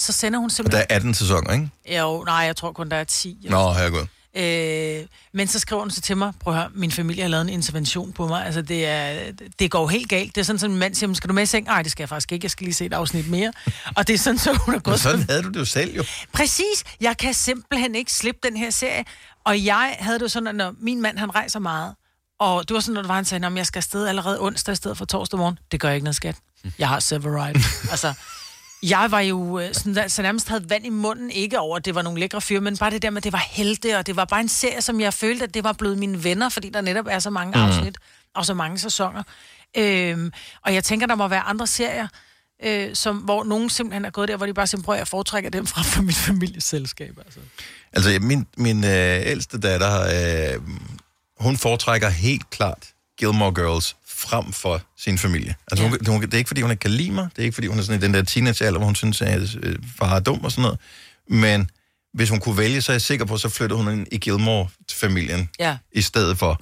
[0.01, 0.83] Så sender hun Og der simpelthen...
[0.91, 1.71] er 18 sæsoner, ikke?
[2.01, 3.47] Jo, nej, jeg tror kun, der er 10.
[3.51, 4.07] Nå, herregud.
[4.37, 7.43] Øh, men så skriver hun så til mig, prøv at høre, min familie har lavet
[7.43, 8.45] en intervention på mig.
[8.47, 10.35] Altså, det, er, det går helt galt.
[10.35, 11.67] Det er sådan, at min mand siger, skal du med i seng?
[11.67, 12.45] Nej, det skal jeg faktisk ikke.
[12.45, 13.53] Jeg skal lige se et afsnit mere.
[13.97, 15.97] Og det er sådan, så hun er Men gået sådan havde du det jo selv,
[15.97, 16.05] jo.
[16.33, 16.85] Præcis.
[17.01, 19.05] Jeg kan simpelthen ikke slippe den her serie.
[19.45, 21.95] Og jeg havde det jo sådan, at når min mand, han rejser meget,
[22.41, 24.73] og det var sådan, når det var, han sagde, at jeg skal afsted allerede onsdag
[24.73, 25.59] i stedet for torsdag morgen.
[25.73, 26.37] Det gør ikke noget, skat.
[26.79, 27.61] Jeg har Severide.
[27.91, 28.15] altså,
[28.83, 31.85] jeg var jo øh, sådan, der, så nærmest havde vand i munden, ikke over, at
[31.85, 34.07] det var nogle lækre fyre, men bare det der med, at det var helte, og
[34.07, 36.69] det var bare en serie, som jeg følte, at det var blevet mine venner, fordi
[36.71, 37.65] der netop er så mange Mm.
[37.65, 37.99] afsnit,
[38.35, 39.23] og så mange sæsoner.
[39.77, 40.33] Øhm,
[40.65, 42.09] og jeg tænker, der må være andre serier,
[42.65, 45.51] øh, som, hvor nogen simpelthen er gået der, hvor de bare simpelthen prøver, jeg foretrækker
[45.51, 47.19] dem frem for mit familieselskab.
[47.27, 47.41] Altså.
[47.93, 50.01] Altså, min, min øh, ældste datter,
[50.55, 50.61] øh,
[51.41, 55.55] hun foretrækker helt klart Gilmore Girls frem for sin familie.
[55.71, 55.91] Altså, ja.
[55.91, 57.29] hun, hun, det er ikke, fordi hun ikke kan lide mig.
[57.37, 59.57] Det er ikke, fordi hun er sådan i den der teenagealder, hvor hun synes, at
[59.63, 60.79] øh, far er dum og sådan noget.
[61.29, 61.71] Men
[62.15, 65.51] hvis hun kunne vælge, så er jeg sikker på, så flytter hun ind i Gilmore-familien
[65.59, 65.77] Ja.
[65.93, 66.61] i stedet for.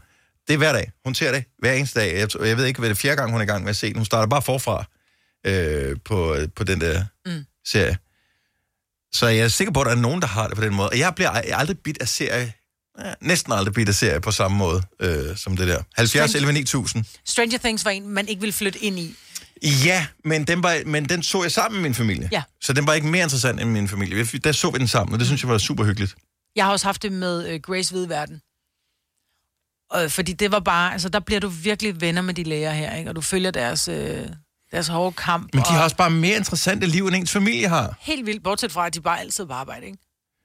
[0.49, 0.91] Det er hver dag.
[1.05, 2.19] Hun ser det hver eneste dag.
[2.19, 3.77] Jeg, jeg ved ikke, hvad det er fjerde gang, hun er i gang med at
[3.77, 3.93] se.
[3.95, 4.85] Hun starter bare forfra
[5.47, 7.45] øh, på, på den der Mm.
[7.67, 7.99] serie.
[9.13, 10.89] Så jeg er sikker på, at der er nogen, der har det på den måde.
[10.89, 12.53] Og jeg bliver aldrig bit af serie,
[13.05, 15.83] ja, næsten aldrig bit af serie på samme måde øh, som det der.
[15.97, 17.05] 70 11 9000.
[17.25, 19.15] Stranger Things var en, man ikke ville flytte ind i.
[19.63, 22.29] Ja, men den, var, men den så jeg sammen med min familie.
[22.33, 22.43] Ja.
[22.61, 24.25] Så den var ikke mere interessant end min familie.
[24.25, 26.15] Der så vi den sammen, og det synes jeg var super hyggeligt.
[26.57, 28.41] Jeg har også haft det med øh, Grace Hvide Verden.
[29.91, 32.97] Og, fordi det var bare, altså der bliver du virkelig venner med de læger her,
[32.97, 33.11] ikke?
[33.11, 34.27] Og du følger deres, øh,
[34.73, 35.55] deres hårde kamp.
[35.55, 37.97] Men de og har også bare mere interessante liv, end ens familie har.
[38.01, 39.99] Helt vildt, bortset fra, at de bare altid er på arbejde, ikke?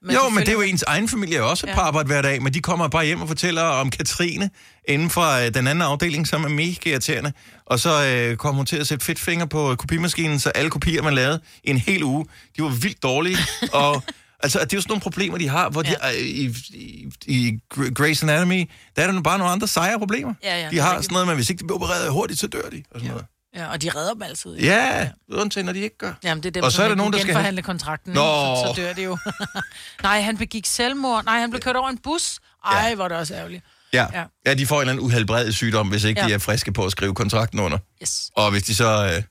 [0.03, 1.75] Men jo, men det er jo ens egen familie også Ja.
[1.75, 4.49] på arbejde hver dag, men de kommer bare hjem og fortæller om Katrine
[4.87, 7.33] inden for øh, den anden afdeling, som er mega irriterende.
[7.65, 11.13] Og så øh, kom hun til at sætte fedtfinger på kopimaskinen, så alle kopier, man
[11.13, 12.25] lavede i en hel uge,
[12.57, 13.37] de var vildt dårlige.
[13.73, 14.03] og
[14.39, 17.59] altså, det er jo sådan nogle problemer, de har, hvor de, øh, i, i, i
[17.99, 20.33] Grey's Anatomy, der er der bare nogle andre sejre problemer.
[20.43, 22.69] Ja, ja, de har sådan noget, men hvis ikke de bliver opereret hurtigt, så dør
[22.71, 22.83] de.
[22.91, 23.25] Og sådan noget.
[23.55, 24.55] Ja, og de redder dem altid.
[24.55, 24.67] ikke?
[24.67, 26.13] Ja, undtagen når de ikke gør.
[26.23, 28.13] Jamen, det er dem, Og så er der nogen, der skal genforhandle kontrakten.
[28.13, 28.21] Nå.
[28.21, 29.17] Så, så dør det jo.
[30.03, 31.25] Nej, han begik selvmord.
[31.25, 32.39] Nej, han blev kørt over en bus.
[32.65, 32.95] Ej, ja.
[32.95, 33.63] hvor er det også ærgerligt.
[33.93, 34.07] Ja.
[34.13, 34.23] Ja.
[34.45, 34.53] ja.
[34.53, 36.27] de får en eller anden uhelbredet sygdom, hvis ikke ja.
[36.27, 37.77] de er friske på at skrive kontrakten under.
[38.01, 38.31] Yes.
[38.35, 39.23] Og hvis de så øh,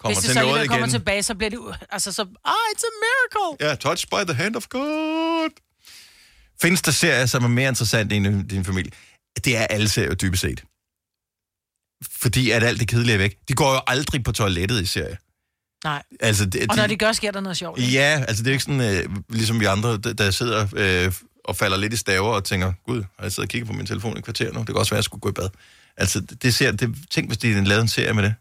[0.00, 0.90] kommer Hvis de til så noget alligevel kommer igen...
[0.90, 1.58] tilbage, så bliver det...
[1.90, 2.22] Altså, så...
[2.22, 3.68] Ah, it's a miracle!
[3.68, 5.50] Ja, touched by the hand of God.
[6.62, 8.92] Findes der serier, som er mere interessant end din familie?
[9.44, 10.64] Det er alle serier dybest set.
[12.20, 13.36] Fordi at alt det kedelige er væk.
[13.48, 15.16] De går jo aldrig på toilettet i serier.
[15.84, 16.02] Nej.
[16.20, 17.80] Altså, det, Og når de gør, sker der noget sjovt.
[17.80, 17.92] ikke?
[17.92, 21.12] Ja, altså det er ikke sådan, øh, ligesom vi andre, der, der sidder øh,
[21.44, 23.86] og falder lidt i staver og tænker, gud, har jeg siddet og kigget på min
[23.86, 24.58] telefon i kvarter nu?
[24.58, 25.48] Det kan også være, at jeg skulle gå i bad.
[25.96, 28.34] Altså, det, ser, det, tænk, hvis de lavede en serie med det.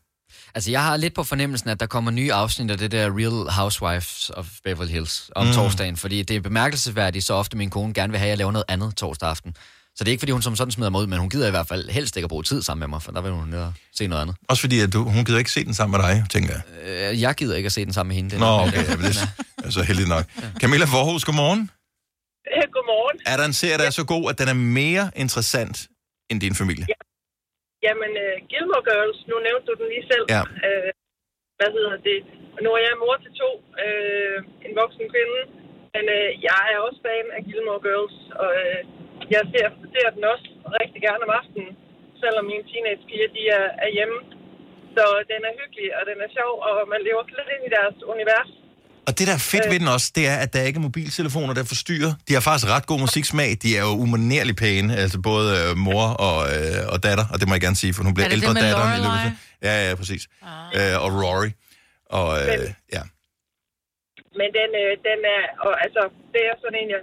[0.56, 3.52] Altså, jeg har lidt på fornemmelsen, at der kommer nye afsnit af det der Real
[3.52, 5.54] Housewives of Beverly Hills om mm.
[5.54, 8.52] torsdagen, fordi det er bemærkelsesværdigt, så ofte min kone gerne vil have, at jeg laver
[8.52, 9.56] noget andet torsdag aften.
[9.98, 11.56] Så det er ikke, fordi hun som sådan smider mig ud, men hun gider i
[11.58, 13.62] hvert fald helst ikke at bruge tid sammen med mig, for der vil hun ned
[13.70, 14.36] og se noget andet.
[14.52, 16.64] Også fordi, at du, hun gider ikke se den sammen med dig, tænker jeg.
[16.88, 18.30] Øh, jeg gider ikke at se den sammen med hende.
[18.32, 20.26] Det er Nå, okay, ja, det er så heldigt nok.
[20.62, 21.62] Camilla Forhus, godmorgen.
[22.76, 23.18] Godmorgen.
[23.32, 25.78] Er der en serie, der er så god, at den er mere interessant
[26.30, 26.86] end din familie?
[27.88, 30.26] Jamen, uh, Gilmore Girls, nu nævnte du den lige selv.
[30.36, 30.42] Ja.
[30.68, 30.90] Uh,
[31.60, 32.20] hvad hedder det?
[32.56, 33.52] Og Nu er jeg mor til to,
[33.86, 35.40] uh, en voksen kvinde.
[35.94, 38.80] Men uh, jeg er også fan af Gilmore Girls, og uh,
[39.36, 40.48] jeg ser, ser den også
[40.80, 41.72] rigtig gerne om aftenen,
[42.22, 44.18] selvom mine teenagepiger, de er, er hjemme.
[44.96, 47.98] Så den er hyggelig, og den er sjov, og man lever slet ind i deres
[48.14, 48.50] univers.
[49.08, 51.54] Og det, der er fedt ved den også, det er, at der ikke er mobiltelefoner,
[51.60, 52.12] der forstyrrer.
[52.28, 53.50] De har faktisk ret god musiksmag.
[53.64, 57.46] De er jo umanerligt pæne, altså både øh, mor og, øh, og datter, og det
[57.48, 59.20] må jeg gerne sige, for hun bliver Er det det ældre med datteren i løbet
[59.28, 59.36] af-
[59.68, 60.24] Ja, ja, præcis.
[60.44, 60.94] Ah.
[60.94, 61.50] Øh, og Rory.
[62.20, 62.48] Og øh,
[62.96, 63.02] ja.
[64.40, 66.02] Men den, øh, den er, og altså,
[66.34, 67.02] det er sådan en, jeg,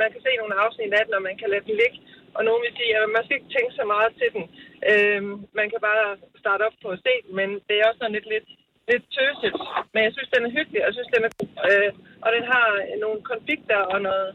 [0.00, 1.98] man kan se nogle afsnit af den, og man kan lade den ligge.
[2.36, 4.44] Og nogen vil sige, at man skal ikke tænke så meget til den.
[4.90, 5.20] Øh,
[5.58, 6.06] man kan bare
[6.42, 8.48] starte op på at se den, men det er også sådan lidt, lidt,
[8.90, 9.54] lidt tøset.
[9.92, 11.52] Men jeg synes, den er hyggelig, og jeg synes, den er god.
[11.68, 11.90] Øh,
[12.24, 12.66] og den har
[13.04, 14.28] nogle konflikter og noget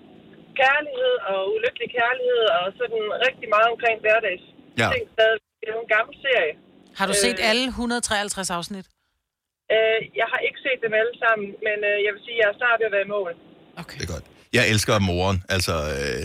[0.62, 4.46] kærlighed og ulykkelig kærlighed, og sådan rigtig meget omkring hverdags.
[4.82, 4.88] Ja.
[5.60, 6.54] Det er en gammel serie.
[7.00, 8.86] Har du set Øh, alle 153 afsnit?
[9.76, 12.47] Øh, jeg har ikke set dem alle sammen, men øh, jeg vil sige, at jeg
[12.53, 13.32] er snart ved at være i mål.
[14.57, 16.22] Jeg elsker moren, altså øh,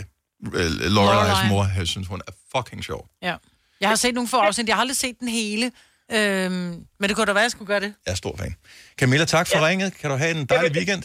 [0.59, 1.49] øh, Lorelais Lorelai.
[1.53, 1.65] mor.
[1.79, 3.01] Jeg synes, hun er fucking sjov.
[3.21, 3.35] Ja.
[3.81, 4.67] Jeg har set nogle få afsnit.
[4.67, 5.71] Jeg har aldrig set den hele.
[6.11, 7.93] Øhm, men det kunne da være, at jeg skulle gøre det.
[8.05, 8.55] Jeg er stor fan.
[8.99, 9.67] Camilla, tak for ja.
[9.67, 9.97] ringet.
[9.97, 11.03] Kan du have en dejlig weekend?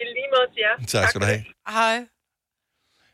[0.00, 1.00] I lige måde til jer.
[1.00, 1.44] Tak skal du have.
[1.68, 1.98] Hej.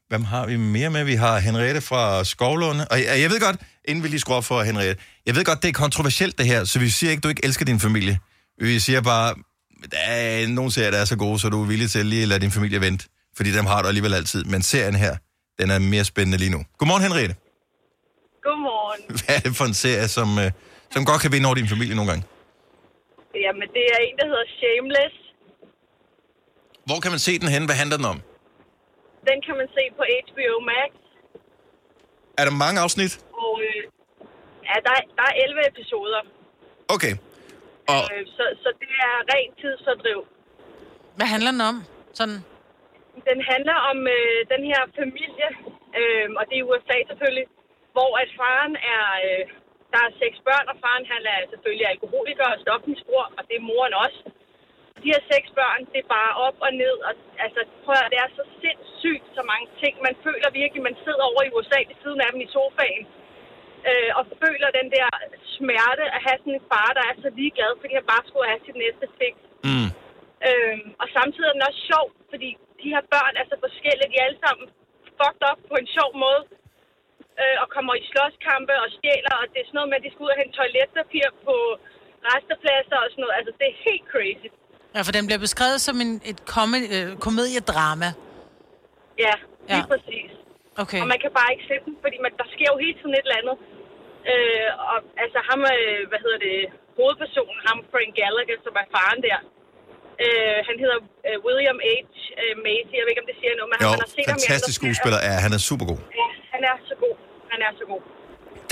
[0.08, 1.04] Hvem har vi mere med?
[1.04, 2.86] Vi har Henriette fra Skovlunde.
[2.90, 5.62] Og jeg, jeg ved godt, inden vi lige skruer op for Henriette, jeg ved godt,
[5.62, 8.18] det er kontroversielt det her, så vi siger ikke, du ikke elsker din familie.
[8.58, 9.34] Vi siger bare,
[9.90, 12.28] der er nogle serier, der er så gode, så du er villig til lige at
[12.28, 13.04] lade din familie vente.
[13.36, 14.44] Fordi dem har du alligevel altid.
[14.44, 15.16] Men serien her,
[15.58, 16.60] den er mere spændende lige nu.
[16.78, 17.34] Godmorgen, Henriette.
[18.46, 19.00] Godmorgen.
[19.18, 20.50] Hvad er det for en serie, som, øh,
[20.94, 22.24] som godt kan vinde over din familie nogle gange?
[23.44, 25.14] Jamen, det er en, der hedder Shameless.
[26.88, 27.64] Hvor kan man se den hen?
[27.68, 28.18] Hvad handler den om?
[29.30, 30.90] Den kan man se på HBO Max.
[32.38, 33.12] Er der mange afsnit?
[33.44, 33.80] Og øh,
[34.68, 36.20] ja, der, er- der er 11 episoder.
[36.94, 37.14] Okay.
[37.92, 40.20] Og Øh, så, så det er ren tidsfordriv.
[41.16, 41.76] Hvad handler den om?
[42.18, 42.40] Sådan.
[43.30, 45.48] Den handler om øh, den her familie,
[45.98, 47.46] øh, og det er i USA selvfølgelig,
[47.94, 49.04] hvor at faren er...
[49.26, 49.44] Øh,
[49.94, 53.68] der er seks børn, og faren han er selvfølgelig alkoholiker og stofmisbruger, og det er
[53.70, 54.20] moren også.
[55.02, 57.12] De her seks børn, det er bare op og ned, og
[57.44, 59.94] altså, prøv at, det er så sindssygt så mange ting.
[60.08, 63.04] Man føler virkelig, man sidder over i USA ved siden af dem i sofaen,
[63.90, 65.08] øh, og føler den der
[65.56, 68.62] smerte at have sådan en far, der er så ligeglad, fordi han bare skulle have
[68.66, 69.34] sit næste fix.
[69.68, 69.88] Mm.
[70.48, 72.48] Øhm, og samtidig er den også sjov, fordi
[72.82, 74.10] de her børn er så forskellige.
[74.12, 74.64] De er alle sammen
[75.18, 76.42] fucked up på en sjov måde.
[77.42, 80.10] Øh, og kommer i slåskampe og stjæler, og det er sådan noget med, at de
[80.12, 81.54] skal ud og hente toiletpapir på
[82.30, 83.36] restepladser og sådan noget.
[83.38, 84.48] Altså, det er helt crazy.
[84.94, 88.08] Ja, for den bliver beskrevet som en, et kom- øh, komediedrama.
[89.26, 89.34] Ja,
[89.70, 89.90] lige Ja.
[89.92, 90.30] præcis.
[90.82, 91.00] Okay.
[91.02, 93.24] Og man kan bare ikke se den, fordi man, der sker jo hele tiden et
[93.26, 93.56] eller andet.
[94.32, 96.56] Øh, og altså ham, øh, hvad hedder det,
[96.98, 99.38] hovedpersonen, ham Frank Gallagher, som er faren der.
[100.24, 100.98] Øh, han hedder
[101.28, 101.88] øh, William H.
[102.42, 104.38] Øh, Macy, jeg ved ikke, om det siger noget, men Jo, han har set ham
[104.38, 104.80] fantastisk serier.
[104.80, 105.18] skuespiller.
[105.28, 106.00] Ja, han er super god.
[106.20, 107.14] Ja, han er så god.
[107.52, 108.02] Han er så god.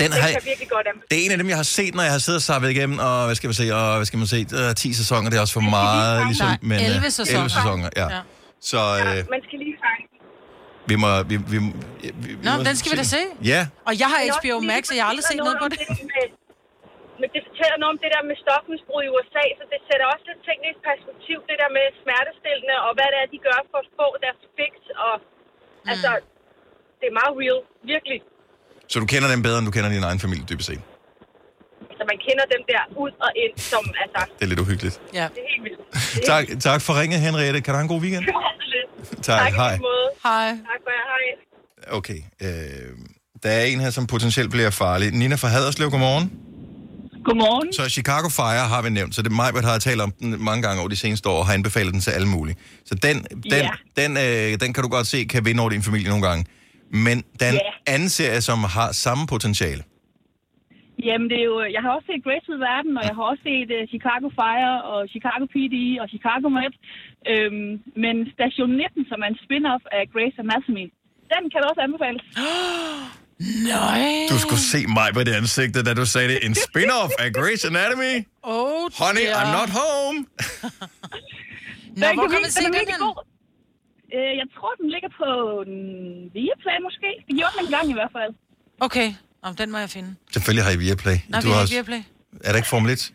[0.01, 0.93] Den det har jeg- virkelig godt af.
[1.11, 2.97] Det er en af dem, jeg har set, når jeg har siddet og sappet igennem,
[3.07, 5.43] og hvad skal man se, og hvad skal man se, uh, 10 sæsoner, det er
[5.45, 7.43] også for meget, ligesom, men, øh, 11 sæsoner.
[7.45, 8.07] 11 sæsoner, ja.
[8.15, 8.21] Ja.
[8.71, 10.03] Så øh, Man skal lige fange.
[10.89, 11.57] Vi må, vi, vi,
[12.23, 13.21] vi, vi Nå, må den skal vi da se.
[13.53, 15.77] Ja, Og jeg har HBO Max, det og jeg har aldrig set noget på det.
[15.79, 16.25] der Med,
[17.21, 20.23] men det fortæller noget om det der med stofmisbrug i USA, så det sætter også
[20.29, 23.59] lidt ting i et perspektiv, det der med smertestillende, og hvad det er, de gør
[23.71, 24.73] for at få deres fix,
[25.07, 25.15] og
[25.85, 25.89] Mm.
[25.93, 26.11] altså,
[26.99, 27.59] det er meget real,
[27.93, 28.19] virkelig.
[28.91, 30.81] så du kender dem bedre, end du kender din egen familie, dybest set.
[31.91, 34.95] Altså, man kender dem der ud og ind, som, altså, Det er lidt uhyggeligt.
[35.19, 35.25] Ja.
[35.35, 35.79] det er helt vildt.
[36.15, 37.59] Det er Tak, tak for ringet, Henriette.
[37.63, 38.25] Kan du have en god weekend?
[39.29, 39.73] Tak, tak hej.
[40.23, 40.47] Hej.
[40.49, 41.97] Tak for jer, hej.
[41.97, 42.97] Okay, øh,
[43.43, 45.11] der er en her, som potentielt bliver farlig.
[45.11, 46.31] Nina fra Haderslev, godmorgen.
[47.25, 47.73] Godmorgen.
[47.73, 50.43] Så Chicago Fire har vi nævnt, så det er mig, der har talt om den
[50.43, 52.55] mange gange over de seneste år, og har anbefalet den til alle mulige.
[52.85, 53.69] Så den, den, Ja.
[53.97, 56.45] den, øh, den kan du godt se, kan vinde over din familie nogle gange.
[56.91, 57.55] Men der er en
[57.87, 57.93] Ja.
[57.93, 59.83] anden serie, som har samme potentiale.
[61.07, 63.43] Jamen, det er jo, jeg har også set Grace ud verden, og jeg har også
[63.49, 66.69] set uh, Chicago Fire og Chicago PD og Chicago Med.
[67.31, 67.69] Øhm,
[68.03, 70.85] men Station 19, som er en spin-off af Grace Anatomy,
[71.33, 72.23] den kan du også anbefales.
[73.73, 74.01] Nej.
[74.31, 76.37] Du skulle se mig på det ansigte, da du sagde det.
[76.47, 78.13] En spin-off af Grey's Anatomy.
[78.55, 79.39] Oh, Honey, dear.
[79.41, 80.17] I'm not home.
[82.01, 83.01] Nå, Den hvor kan vi- man se den den?
[84.17, 85.27] Øh, jeg tror, den ligger på
[85.67, 85.77] en
[86.35, 87.09] Viaplay måske.
[87.27, 88.31] Det gjorde den en gang i hvert fald.
[88.87, 89.07] Okay,
[89.43, 90.15] Om den må jeg finde.
[90.33, 91.17] Selvfølgelig har I Viaplay.
[91.27, 92.01] Nej, Du vi har ikke Viaplay.
[92.43, 93.11] Er der ikke Formel 1?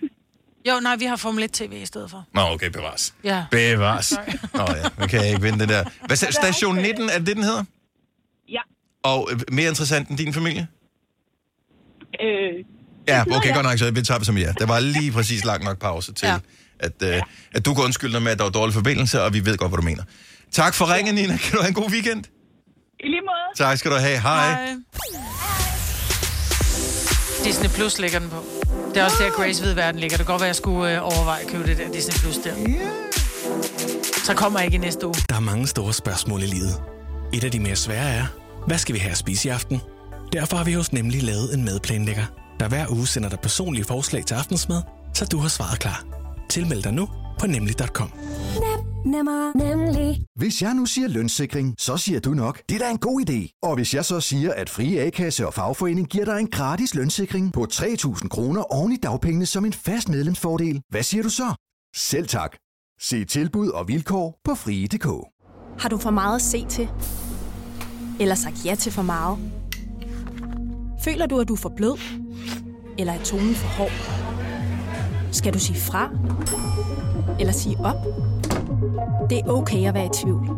[0.69, 2.27] Jo, nej, vi har Formel 1 TV i stedet for.
[2.35, 3.15] Nå, okay, bevares.
[3.25, 3.45] Ja.
[3.51, 4.15] Bevares.
[4.55, 5.85] Nå ja, nu kan jeg ikke vinde det der.
[6.07, 7.65] Hvad Station 19, er det det, den hedder?
[8.49, 8.61] Ja.
[9.03, 10.67] Og øh, mere interessant end din familie?
[12.23, 12.65] Øh,
[13.09, 14.53] Ja, okay, godt nok, så vi tager det som ja.
[14.59, 16.39] Der var lige præcis lang nok pause til, ja.
[16.79, 17.23] at, øh,
[17.55, 19.71] at du kan undskylde dig med, at der var dårlig forbindelse, og vi ved godt,
[19.71, 20.03] hvad du mener.
[20.53, 21.37] Tak for ringen, Nina.
[21.37, 22.25] Kan du have en god weekend?
[23.01, 23.57] I lige måde.
[23.57, 24.21] Tak skal du have.
[24.21, 24.75] Hej.
[27.49, 28.45] Disney Plus ligger den på.
[28.95, 30.17] Det er også der, Grace ved verden ligger.
[30.17, 32.55] Det kan godt være, jeg skulle øh, overveje at købe det der Disney Plus der.
[34.25, 35.15] Så kommer jeg ikke i næste uge.
[35.29, 36.83] Der er mange store spørgsmål i livet.
[37.33, 38.27] Et af de mere svære er,
[38.67, 39.81] hvad skal vi have at spise i aften?
[40.33, 42.25] Derfor har vi hos Nemlig lavet en madplanlægger,
[42.61, 44.83] der hver uge sender dig personlige forslag til aftensmad,
[45.15, 46.05] så du har svaret klar.
[46.51, 47.09] Tilmeld dig nu
[47.41, 48.13] på nemlig.com.
[49.09, 50.25] Nemmer, nemlig.
[50.37, 53.59] Hvis jeg nu siger lønssikring, så siger du nok, det er da en god idé.
[53.63, 57.53] Og hvis jeg så siger, at Frie A-kasse og fagforening giver dig en gratis lønssikring
[57.53, 61.55] på 3.000 kroner oven i dagpengene som en fast medlemsfordel, hvad siger du så?
[61.97, 62.57] Selv tak.
[63.01, 65.07] Se tilbud og vilkår på frie.dk.
[65.83, 66.89] Har du for meget at se til?
[68.21, 69.39] Eller sagt ja til for meget?
[71.05, 71.99] Føler du, at du er for blød?
[72.99, 73.93] Eller er tonen for hård?
[75.33, 76.11] Skal du sige fra?
[77.41, 77.97] Eller sige op?
[79.31, 80.49] Det er okay at være i tvivl.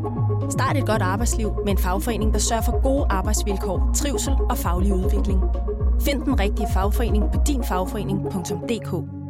[0.50, 4.92] Start et godt arbejdsliv med en fagforening, der sørger for gode arbejdsvilkår, trivsel og faglig
[4.94, 5.40] udvikling.
[6.00, 9.20] Find den rigtige fagforening på dinfagforening.dk.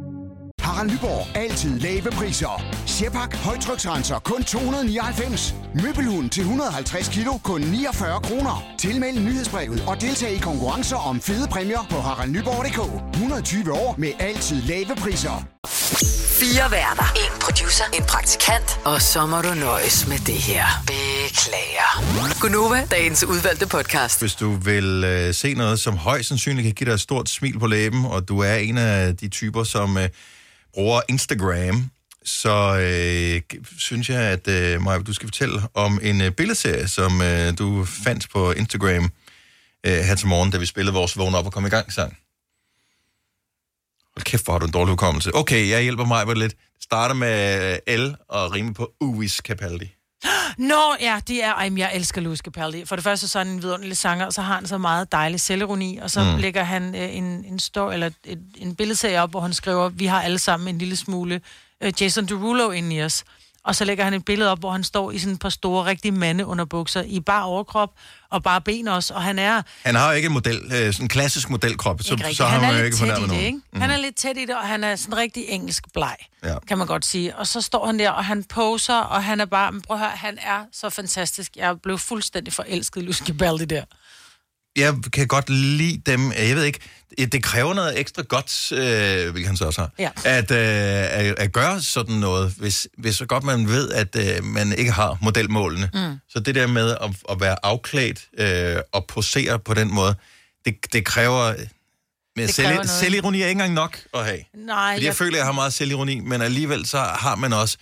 [0.60, 1.36] Harald Nyborg.
[1.36, 2.62] Altid lave priser.
[2.86, 3.36] Sjehpak.
[3.36, 4.18] Højtryksrenser.
[4.18, 5.54] Kun 299.
[5.82, 7.32] Møbelhund til 150 kilo.
[7.44, 8.64] Kun 49 kroner.
[8.78, 12.80] Tilmeld nyhedsbrevet og deltag i konkurrencer om fede præmier på haraldnyborg.dk.
[13.14, 15.36] 120 år med altid lave priser.
[16.40, 17.12] Fire værter.
[17.16, 17.84] En producer.
[17.94, 18.80] En praktikant.
[18.84, 20.64] Og så må du nøjes med det her.
[20.86, 22.40] Beklager.
[22.40, 24.20] Gunova, dagens udvalgte podcast.
[24.20, 27.58] Hvis du vil øh, se noget, som højst sandsynligt kan give dig et stort smil
[27.58, 30.08] på læben, og du er en af de typer, som øh,
[30.74, 31.90] bruger Instagram,
[32.24, 37.22] så øh, synes jeg, at øh, Maja, du skal fortælle om en øh, billedserie, som
[37.22, 39.10] øh, du fandt på Instagram
[39.86, 42.16] øh, her til morgen, da vi spillede vores Vågn op og kom i gang sang.
[44.20, 45.34] Hold kæft, hvor har du en dårlig hukommelse.
[45.34, 46.54] Okay, jeg hjælper mig på det lidt.
[46.82, 49.94] Starter med L og rimer på Uwis Capaldi.
[50.58, 51.54] Nå, ja, det er...
[51.54, 52.84] Ej, jeg elsker Louis Capaldi.
[52.84, 55.12] For det første så er han en vidunderlig sanger, og så har han så meget
[55.12, 56.36] dejlig selvironi, og så Mm.
[56.40, 60.06] lægger han øh, en, en, story, eller et, en billedserie op, hvor han skriver, vi
[60.06, 61.40] har alle sammen en lille smule
[61.82, 63.24] øh, Jason Derulo inde i os.
[63.64, 65.84] Og så lægger han et billede op, hvor han står i sådan et par store,
[65.84, 67.90] rigtige mande underbukser, i bare overkrop,
[68.30, 69.62] og bare ben også, og han er...
[69.82, 72.74] Han har jo ikke en model, øh, sådan en klassisk modelkrop, så, så har han
[72.74, 73.44] er jo ikke fornærmet nogen.
[73.44, 73.60] ikke?
[73.72, 73.80] Mm.
[73.80, 76.54] Han er lidt tæt i det, og han er sådan rigtig engelsk bleg, Ja.
[76.68, 77.36] kan man godt sige.
[77.36, 79.72] Og så står han der, og han poser, og han er bare...
[79.72, 81.56] Men prøv at høre, han er så fantastisk.
[81.56, 83.84] Jeg blev fuldstændig forelsket i Lucy Capaldi der.
[84.76, 86.32] Jeg kan godt lide dem.
[86.32, 86.78] Jeg ved ikke,
[87.18, 90.10] det kræver noget ekstra godt, øh, hvilket han så også har, Ja.
[90.24, 90.58] at, øh,
[91.28, 94.92] at, at gøre sådan noget, hvis, hvis så godt man ved, at øh, man ikke
[94.92, 95.90] har modelmålene.
[95.94, 96.18] Mm.
[96.28, 100.14] Så det der med at, at være afklædt øh, og posere på den måde,
[100.64, 101.54] det, det kræver...
[102.36, 102.90] Men Det selv, noget.
[102.90, 104.38] selvironi er ikke engang nok at have.
[104.54, 107.52] Nej, Fordi jeg jeg, føler, at jeg har meget selvironi, men alligevel så har man
[107.52, 107.76] også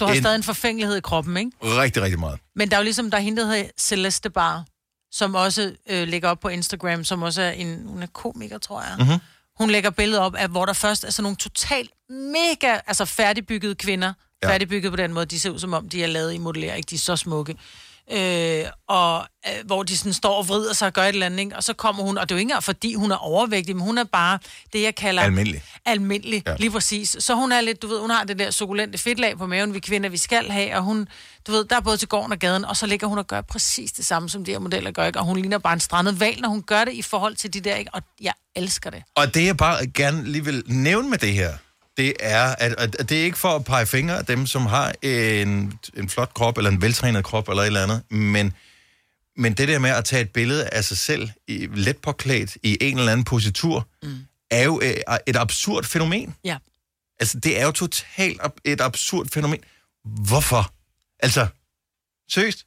[0.00, 1.50] du har en, stadig en forfængelighed i kroppen, ikke?
[1.62, 2.38] rigtig, rigtig meget.
[2.56, 4.64] Men der er jo ligesom, der er hende, der hedder Celeste Bar,
[5.12, 8.82] som også øh, lægger op på Instagram, som også er en, hun er komiker, tror
[8.82, 8.94] jeg.
[8.98, 9.18] Mm-hmm.
[9.58, 13.74] Hun lægger billeder op af, hvor der først er sådan nogle totalt mega, altså færdigbyggede
[13.74, 14.12] kvinder.
[14.42, 14.48] Ja.
[14.48, 16.94] Færdigbygget på den måde, de ser ud som om, de er lavet i modellering, de
[16.94, 17.56] er så smukke.
[18.12, 21.38] Øh, og øh, hvor de sådan står og vrider sig og gør et eller andet,
[21.38, 21.56] ikke?
[21.56, 23.84] og så kommer hun, og det er jo ikke engang fordi hun er overvægtig, men
[23.84, 24.38] hun er bare
[24.72, 25.22] det, jeg kalder...
[25.22, 25.62] Almindelig.
[25.84, 26.54] Almindelig, Ja.
[26.58, 27.16] lige præcis.
[27.20, 29.80] Så hun er lidt, du ved, hun har det der sukulente fedtlag på maven, vi
[29.80, 31.08] kvinder, vi skal have, og hun,
[31.46, 33.40] du ved, der er både til gården og gaden, og så ligger hun og gør
[33.40, 35.18] præcis det samme, som de her modeller gør, ikke?
[35.18, 37.60] og hun ligner bare en strandet val, når hun gør det i forhold til de
[37.60, 37.90] der, ikke?
[37.94, 39.02] og jeg elsker det.
[39.14, 41.52] Og det jeg bare gerne lige vil nævne med det her,
[41.96, 44.92] det er, at, at det er ikke for at pege fingre af dem, som har
[45.02, 48.52] en, en flot krop, eller en veltrænet krop, eller et eller andet, men,
[49.36, 52.78] men det der med at tage et billede af sig selv, i, let påklædt, i
[52.80, 54.18] en eller anden positur, mm.
[54.50, 56.34] er jo øh, et absurd fænomen.
[56.44, 56.58] Ja.
[57.20, 59.60] Altså, det er jo totalt et absurd fænomen.
[60.04, 60.72] Hvorfor?
[61.18, 61.46] Altså,
[62.30, 62.66] seriøst?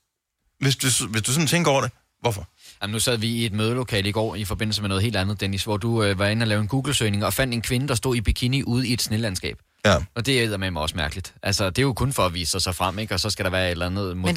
[0.60, 2.50] Hvis du, hvis du sådan tænker over det, hvorfor?
[2.86, 5.42] Jamen, nu sad vi i et mødelokale i går i forbindelse med noget helt andet,
[5.42, 7.96] Dennis, hvor du øh, var inde og lave en Google-søgning og fandt en kvinde, der
[7.96, 9.58] stod i bikini ude i et snelandskab.
[9.86, 9.98] Ja.
[10.16, 11.34] Og det er med mig også mærkeligt.
[11.44, 13.14] Altså, det er jo kun for at vise sig så frem, ikke?
[13.14, 14.36] Og så skal der være et eller andet model.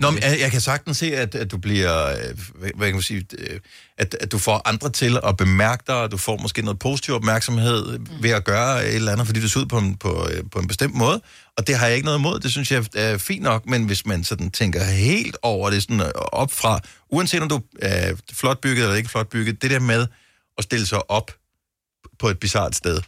[0.00, 2.94] Nå, men jeg, jeg kan sagtens se, at, at du bliver, øh, hvad, hvad kan
[2.94, 3.60] man sige, øh,
[3.98, 7.14] at, at du får andre til at bemærke dig, og du får måske noget positiv
[7.14, 8.06] opmærksomhed mm.
[8.20, 10.58] ved at gøre et eller andet, fordi du ser ud på en, på, øh, på
[10.58, 11.20] en bestemt måde.
[11.58, 14.06] Og det har jeg ikke noget imod, det synes jeg er fint nok, men hvis
[14.06, 16.80] man sådan tænker helt over det sådan op fra,
[17.10, 20.06] uanset om du er flot bygget eller ikke flot bygget, det der med
[20.58, 21.30] at stille sig op
[22.18, 23.00] på et bizart sted,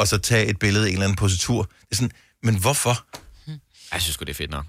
[0.00, 2.10] og så tage et billede i en eller anden positur, det er sådan,
[2.42, 3.06] men hvorfor?
[3.92, 4.64] Jeg synes sgu, det er fedt nok.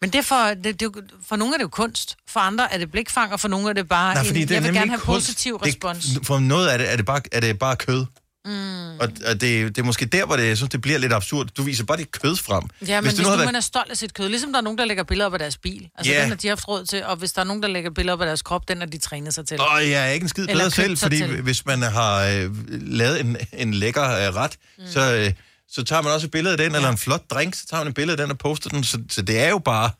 [0.00, 0.90] Men det er for, det, det, er
[1.28, 3.72] for nogle er det jo kunst, for andre er det blikfang, og for nogle er
[3.72, 5.26] det bare, Nej, en, fordi det er jeg vil gerne have kunst.
[5.26, 6.06] positiv Det- respons.
[6.22, 8.06] For noget af det er det bare, er det bare kød.
[8.46, 8.98] Mm.
[9.00, 9.42] Og, og det,
[9.76, 11.46] det er måske der, hvor det, jeg synes, det bliver lidt absurd.
[11.56, 12.64] Du viser bare dit kød frem.
[12.86, 14.78] Ja, men hvis, hvis nu man er stolt af sit kød, ligesom der er nogen,
[14.78, 15.88] der lægger billeder op af deres bil.
[15.96, 16.22] Altså, yeah.
[16.22, 18.20] den har de haft råd til, og hvis der er nogen, der lægger billeder op
[18.20, 19.60] af deres krop, den har de trænet sig til.
[19.60, 21.42] Og jeg er ikke en skid bedre selv, fordi til.
[21.42, 24.84] hvis man har øh, lavet en, en lækker øh, ret, mm.
[24.90, 25.32] så, øh,
[25.68, 26.76] så tager man også et billede af den, ja.
[26.76, 28.84] eller en flot drink, så tager man et billede af den og poster den.
[28.84, 29.90] Så, så det er jo bare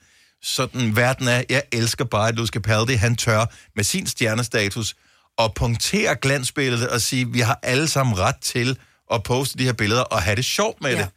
[0.43, 1.43] sådan, verden er.
[1.51, 3.45] Jeg elsker bare, at Luz Capaldi, han tør
[3.77, 4.95] med sin stjernestatus
[5.39, 8.79] og punktere glansbilledet og sige, vi har alle sammen ret til
[9.13, 10.99] at poste de her billeder og have det sjovt med ja.
[10.99, 11.09] det.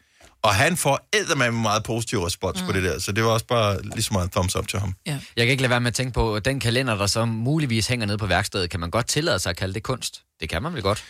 [0.41, 2.67] Og han får med meget positiv respons mm.
[2.67, 4.93] på det der, så det var også bare lige så meget thumbs up til ham.
[5.05, 5.19] Ja.
[5.35, 7.87] Jeg kan ikke lade være med at tænke på, at den kalender, der så muligvis
[7.87, 10.21] hænger nede på værkstedet, kan man godt tillade sig at kalde det kunst?
[10.39, 11.03] Det kan man vel godt?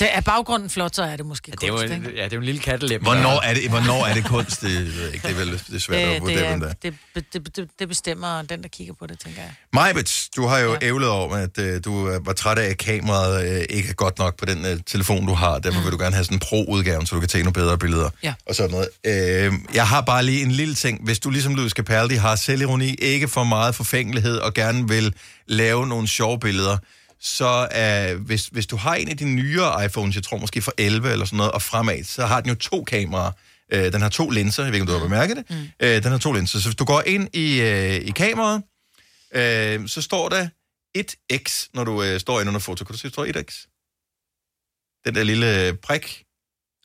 [0.00, 2.10] Det er baggrunden flot, så er det måske Det er jo kunst, ikke?
[2.16, 3.02] ja, det er jo en lille kattelem.
[3.02, 4.60] Hvornår er det, hvornår er det kunst?
[4.60, 5.28] Det, ved jeg ikke.
[5.28, 7.88] det er vel det er svært at det, vurdere, det, er, det, det, det, det
[7.88, 9.52] bestemmer den, der kigger på det, tænker jeg.
[9.72, 10.86] Majbet, du har jo ja.
[10.86, 14.18] ævlet over, at øh, du øh, var træt af, at kameraet øh, ikke er godt
[14.18, 15.58] nok på den øh, telefon, du har.
[15.58, 15.84] Derfor mm.
[15.84, 18.10] vil du gerne have sådan en pro-udgave, så du kan tage nogle bedre billeder.
[18.22, 18.34] Ja.
[18.48, 18.88] Og sådan noget.
[19.06, 21.04] Øh, jeg har bare lige en lille ting.
[21.04, 25.14] Hvis du ligesom Louis Capaldi har selvironi, ikke for meget forfængelighed, og gerne vil
[25.46, 26.76] lave nogle sjove billeder,
[27.20, 27.68] så
[28.14, 31.12] øh, hvis, hvis du har en af de nyere iPhones, jeg tror måske fra 11
[31.12, 33.32] eller sådan noget, og fremad, så har den jo to kameraer.
[33.72, 35.50] Øh, den har to linser, jeg ved ikke, om du har bemærket det.
[35.50, 35.56] Mm.
[35.80, 36.58] Øh, den har to linser.
[36.58, 38.62] Så hvis du går ind i, øh, i kameraet,
[39.34, 40.48] øh, så står der
[40.98, 42.84] 1x, når du øh, står inde under foto.
[42.84, 43.66] Kan du se, der står 1x?
[45.04, 46.24] Den der lille øh, prik.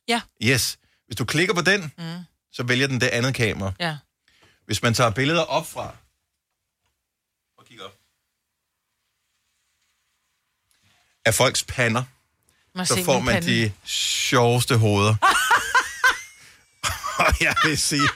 [0.07, 0.21] Ja.
[0.43, 0.77] Yes.
[1.07, 2.23] Hvis du klikker på den, Mm.
[2.51, 3.71] så vælger den det andet kamera.
[3.79, 3.97] Ja.
[4.65, 5.95] Hvis man tager billeder op fra,
[7.57, 7.91] og kigger op,
[11.25, 12.03] af folks pander,
[12.85, 13.47] så får man pande.
[13.47, 15.15] de sjoveste hoveder.
[17.25, 18.07] og jeg vil sige,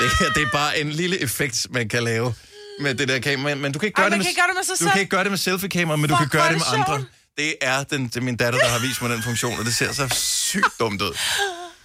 [0.00, 2.34] det her det er bare en lille effekt, man kan lave
[2.80, 3.54] med det der kamera.
[3.54, 4.72] Men du kan ikke Ej, gøre, man det, kan med, ikke gøre det med sig
[4.72, 4.90] du selv.
[4.90, 7.04] kan ikke gøre det med selfie-kamera, men du Fuck, kan gøre det med andre.
[7.38, 9.74] Det er, den, det er min datter, der har vist mig den funktion, og det
[9.74, 11.16] ser så sygt dumt ud.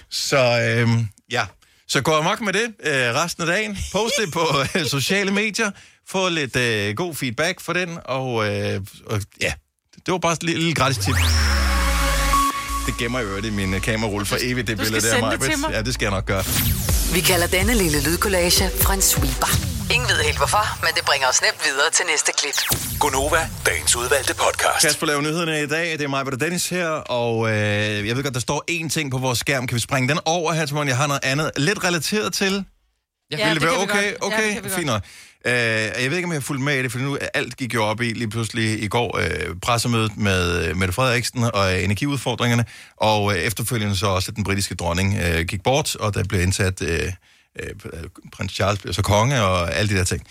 [0.09, 1.45] Så øhm, ja,
[1.87, 3.77] så gå amok med det øh, resten af dagen.
[3.91, 5.71] Post det på øh, sociale medier.
[6.07, 9.53] Få lidt øh, god feedback for den, og, øh, og ja,
[10.07, 11.15] det var bare et lille, lille gratis tip.
[12.87, 15.31] Det gemmer jeg i min øh, kamerarulle for evigt, det Du skal billede der, sende
[15.31, 15.51] det Maj-Brit.
[15.51, 15.71] til mig.
[15.71, 16.43] Ja, det skal jeg nok gøre.
[17.13, 19.51] Vi kalder denne lille lydkollage en sweeper.
[19.93, 22.79] Ingen ved helt hvorfor, men det bringer os nemt videre til næste klip.
[22.99, 24.81] Gunova, dagens udvalgte podcast.
[24.85, 25.91] Kasper laver nyhederne i dag.
[25.91, 29.11] Det er mig, og Dennis her, og øh, jeg ved godt, der står én ting
[29.11, 29.67] på vores skærm.
[29.67, 30.87] Kan vi springe den over her, til morgen?
[30.89, 32.63] Jeg har noget andet lidt relateret til.
[33.31, 34.11] Ja, Vil det det være kan vi okay?
[34.19, 34.31] godt.
[34.33, 35.01] Ja, Okay, det kan vi fint nok.
[35.47, 37.73] Øh, jeg ved ikke, om jeg har fulgt med i det, for nu alt gik
[37.73, 41.83] jo op i lige pludselig i går øh, pressemødet med øh, Mette Frederiksen og øh,
[41.83, 42.65] energiudfordringerne,
[42.97, 46.41] og øh, efterfølgende så også, at den britiske dronning øh, gik bort, og der blev
[46.41, 47.11] indsat øh,
[47.59, 47.69] øh,
[48.31, 50.23] prins Charles blev så konge og alle de der ting.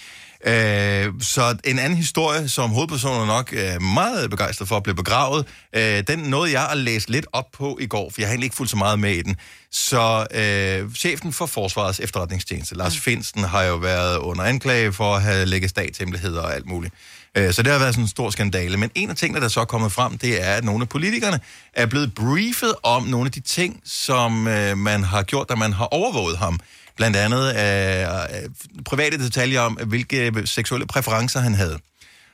[0.49, 5.47] Øh, så en anden historie, som hovedpersonen nok er meget begejstret for at blive begravet,
[5.77, 8.47] øh, den nåede jeg at læse lidt op på i går, for jeg har egentlig
[8.47, 9.37] ikke fulgt så meget med i den.
[9.73, 15.23] Så øh, chefen for Forsvarets efterretningstjeneste, Lars Finsten, har jo været under anklage for at
[15.23, 16.95] have lægget statshemmeligheder og alt muligt.
[17.37, 18.77] Øh, Så det har været sådan en stor skandale.
[18.77, 21.41] Men en af tingene, der så er kommet frem, det er, at nogle af politikerne
[21.75, 25.73] er blevet briefet om nogle af de ting, som øh, man har gjort, da man
[25.73, 26.61] har overvåget ham.
[26.97, 28.51] Blandt andet øh,
[28.85, 31.79] private detaljer om, hvilke seksuelle præferencer han havde.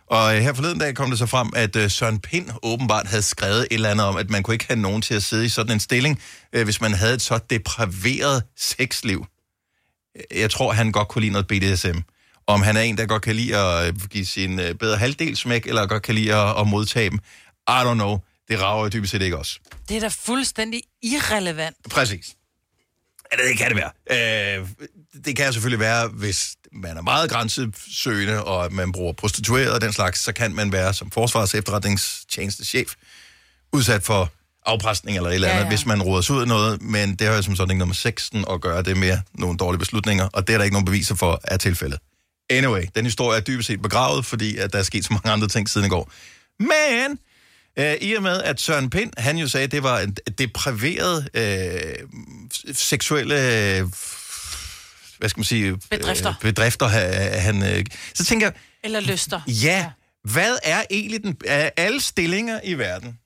[0.06, 3.22] Og øh, her forleden dag kom det så frem, at øh, Søren Pind åbenbart havde
[3.22, 5.48] skrevet et eller andet om, at man kunne ikke have nogen til at sidde i
[5.48, 6.20] sådan en stilling,
[6.52, 9.26] øh, hvis man havde et så depraveret sexliv.
[10.34, 11.98] Jeg tror, han godt kunne lide noget BDSM.
[12.46, 15.36] Om han er en, der godt kan lide at øh, give sin øh, bedre halvdel
[15.36, 17.18] smæk, eller godt kan lide at, at modtage dem.
[17.68, 18.18] I don't know.
[18.48, 19.58] Det rager dybest set ikke også.
[19.88, 21.76] Det er da fuldstændig irrelevant.
[21.90, 22.36] Præcis.
[23.32, 24.58] Ja, det kan det være.
[24.58, 24.66] Øh,
[25.24, 29.92] det kan selvfølgelig være, hvis man er meget grænsesøgende, og man bruger prostitueret og den
[29.92, 32.94] slags, så kan man være som forsvars efterretningstjenestechef
[33.72, 34.32] udsat for
[34.66, 35.68] afpresning eller et eller andet, ja, ja.
[35.68, 37.94] hvis man råder sig ud af noget, men det har jo som sådan ikke med
[37.94, 41.14] sexen at gøre, det mere nogle dårlige beslutninger, og det er der ikke nogen beviser
[41.14, 41.98] for, er tilfældet.
[42.50, 45.48] Anyway, den historie er dybest set begravet, fordi at der er sket så mange andre
[45.48, 46.10] ting siden i går.
[46.58, 47.18] Men
[47.78, 51.28] Øh, I og med, at Søren Pind, han jo sagde, at det var en depraveret
[51.34, 52.08] øh,
[52.72, 53.86] seksuelle, øh,
[55.18, 55.76] hvad skal man sige?
[55.90, 56.28] Bedrifter.
[56.28, 58.54] Øh, bedrifter, ha- han, øh, så tænker jeg,
[58.84, 59.40] Eller lyster.
[59.46, 59.90] ja,
[60.30, 63.18] hvad er egentlig den, af alle stillinger i verden?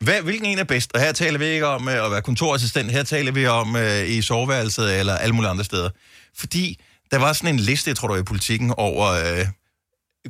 [0.00, 0.90] Hvad, hvilken en er bedst?
[0.94, 4.08] Og her taler vi ikke om øh, at være kontorassistent, her taler vi om øh,
[4.08, 5.90] i soveværelset eller alle mulige andre steder.
[6.36, 9.46] Fordi der var sådan en liste, jeg tror, var i politikken, over øh,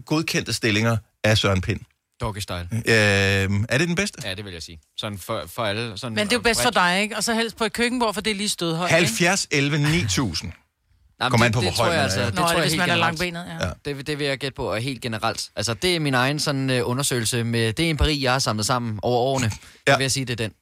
[0.06, 1.80] godkendte stillinger af Søren Pind.
[2.20, 2.68] Doggy style.
[2.72, 2.82] Øh,
[3.68, 4.22] er det den bedste?
[4.24, 4.80] Ja, det vil jeg sige.
[4.98, 5.98] Sådan for, for alle.
[5.98, 7.16] Sådan Men det er jo bedst for dig, ikke?
[7.16, 8.90] Og så helst på et køkkenbord, for det er lige stødhøjt.
[8.90, 10.52] 70, 11, 9000.
[11.20, 12.24] Jamen, Kommer det, an på, det hvor tror høj jeg man altså, er.
[12.24, 13.66] det Nå, tror er jeg hvis helt man er langbenet, ja.
[13.66, 13.94] Ja.
[13.94, 15.50] Det, det vil jeg gætte på, og helt generelt.
[15.56, 18.98] Altså, det er min egen sådan, uh, undersøgelse med det empiri, jeg har samlet sammen
[19.02, 19.50] over årene.
[19.88, 19.96] Ja.
[19.96, 20.52] vil jeg sige, det er den.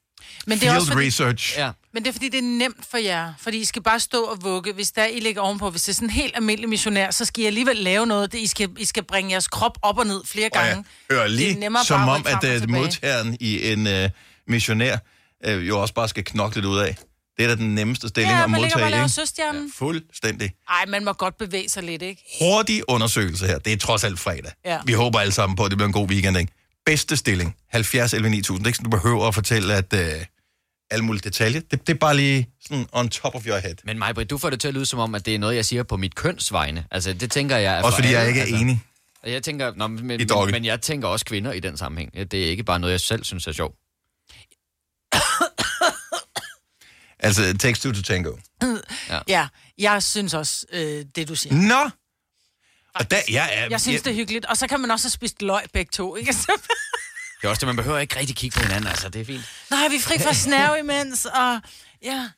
[0.47, 1.59] Men det er også Field fordi, research.
[1.59, 1.71] Ja.
[1.99, 3.33] Men det er fordi, det er nemt for jer.
[3.39, 4.73] Fordi I skal bare stå og vugge.
[4.73, 7.45] Hvis der I ligger ovenpå, hvis det er sådan en helt almindelig missionær, så skal
[7.45, 8.33] I alligevel lave noget.
[8.33, 10.69] Det, I, skal, I skal bringe jeres krop op og ned flere Og gange.
[10.69, 12.67] jeg hører Det er lige, nemmere som at om, at og uh, tilbage.
[12.81, 14.11] modtageren i en uh,
[14.49, 14.97] missionær
[15.49, 16.97] uh, jo også bare skal knokle lidt ud af.
[17.37, 19.09] Det er da den nemmeste stilling Ja, at modtage og ikke?
[19.09, 19.63] søstjernen.
[19.63, 19.71] Ja.
[19.75, 20.51] Fuldstændig.
[20.69, 22.23] Ej, man må godt bevæge sig lidt, ikke?
[22.41, 23.59] Hurtig undersøgelse her.
[23.59, 24.53] Det er trods alt fredag.
[24.65, 24.79] Ja.
[24.87, 26.53] Vi håber alle sammen på, at det bliver en god weekend, ikke?
[26.87, 27.57] Bedste stilling.
[27.71, 28.59] 70 11 9000.
[28.59, 30.01] Det er ikke sådan, du behøver at fortælle, at uh,
[30.91, 31.61] alle mulige detaljer.
[31.61, 33.75] Det, det er bare lige sådan on top of your head.
[33.85, 35.65] Men Majbrit, du får det til at lyde som om, at det er noget, jeg
[35.65, 36.87] siger på mit kønsvegne.
[36.91, 37.75] Altså, det tænker jeg...
[37.79, 38.57] er Også for fordi jeg alle, ikke er altså.
[38.57, 38.83] enig.
[39.23, 40.21] Og Jeg tænker, nå, men, men,
[40.51, 42.31] men jeg tænker også kvinder i den sammenhæng.
[42.31, 43.77] Det er ikke bare noget, jeg selv synes er sjovt.
[47.21, 48.37] Altså, text two to tango.
[49.11, 49.19] Ja.
[49.29, 51.55] Ja, jeg synes også, øh, det du siger.
[51.55, 51.91] Nå!
[52.95, 53.69] Og der, jeg er...
[53.71, 54.45] Jeg synes, det er hyggeligt.
[54.47, 56.35] Og så kan man også have spist løg begge to, ikke?
[57.41, 58.87] Det er også det, man behøver ikke rigtig kigge på hinanden.
[58.87, 59.43] Altså, det er fint.
[59.71, 61.61] Nej, vi er fri for snæv imens, og
[62.05, 62.29] ja.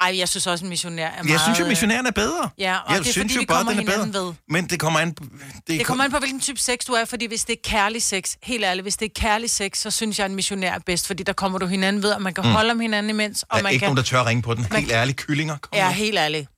[0.00, 1.30] Ej, jeg synes også, en missionær er meget...
[1.32, 2.50] Jeg synes jo, missionæren er bedre.
[2.58, 4.26] Ja, og jeg det er synes fordi, jo vi bare, kommer den er hinanden bedre.
[4.26, 4.34] ved.
[4.48, 5.10] Men det kommer an...
[5.10, 5.28] Det,
[5.68, 8.34] Det kommer an på, hvilken type sex du er, fordi hvis det er kærlig sex,
[8.42, 11.06] helt ærligt, hvis det er kærlig sex, så synes jeg, at en missionær er bedst,
[11.06, 12.50] fordi der kommer du hinanden ved, og man kan Mm.
[12.50, 13.86] holde om hinanden imens, og Der er man ikke kan...
[13.86, 14.66] nogen, der tør ringe på den.
[14.70, 15.56] man Helt ærligt, kyllinger.
[15.56, 16.48] Kom Ja, helt ærligt.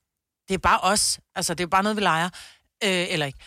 [0.48, 1.18] Det er bare os.
[1.36, 2.28] Altså, det er bare noget, vi leger.
[2.84, 3.38] Øh, eller ikke.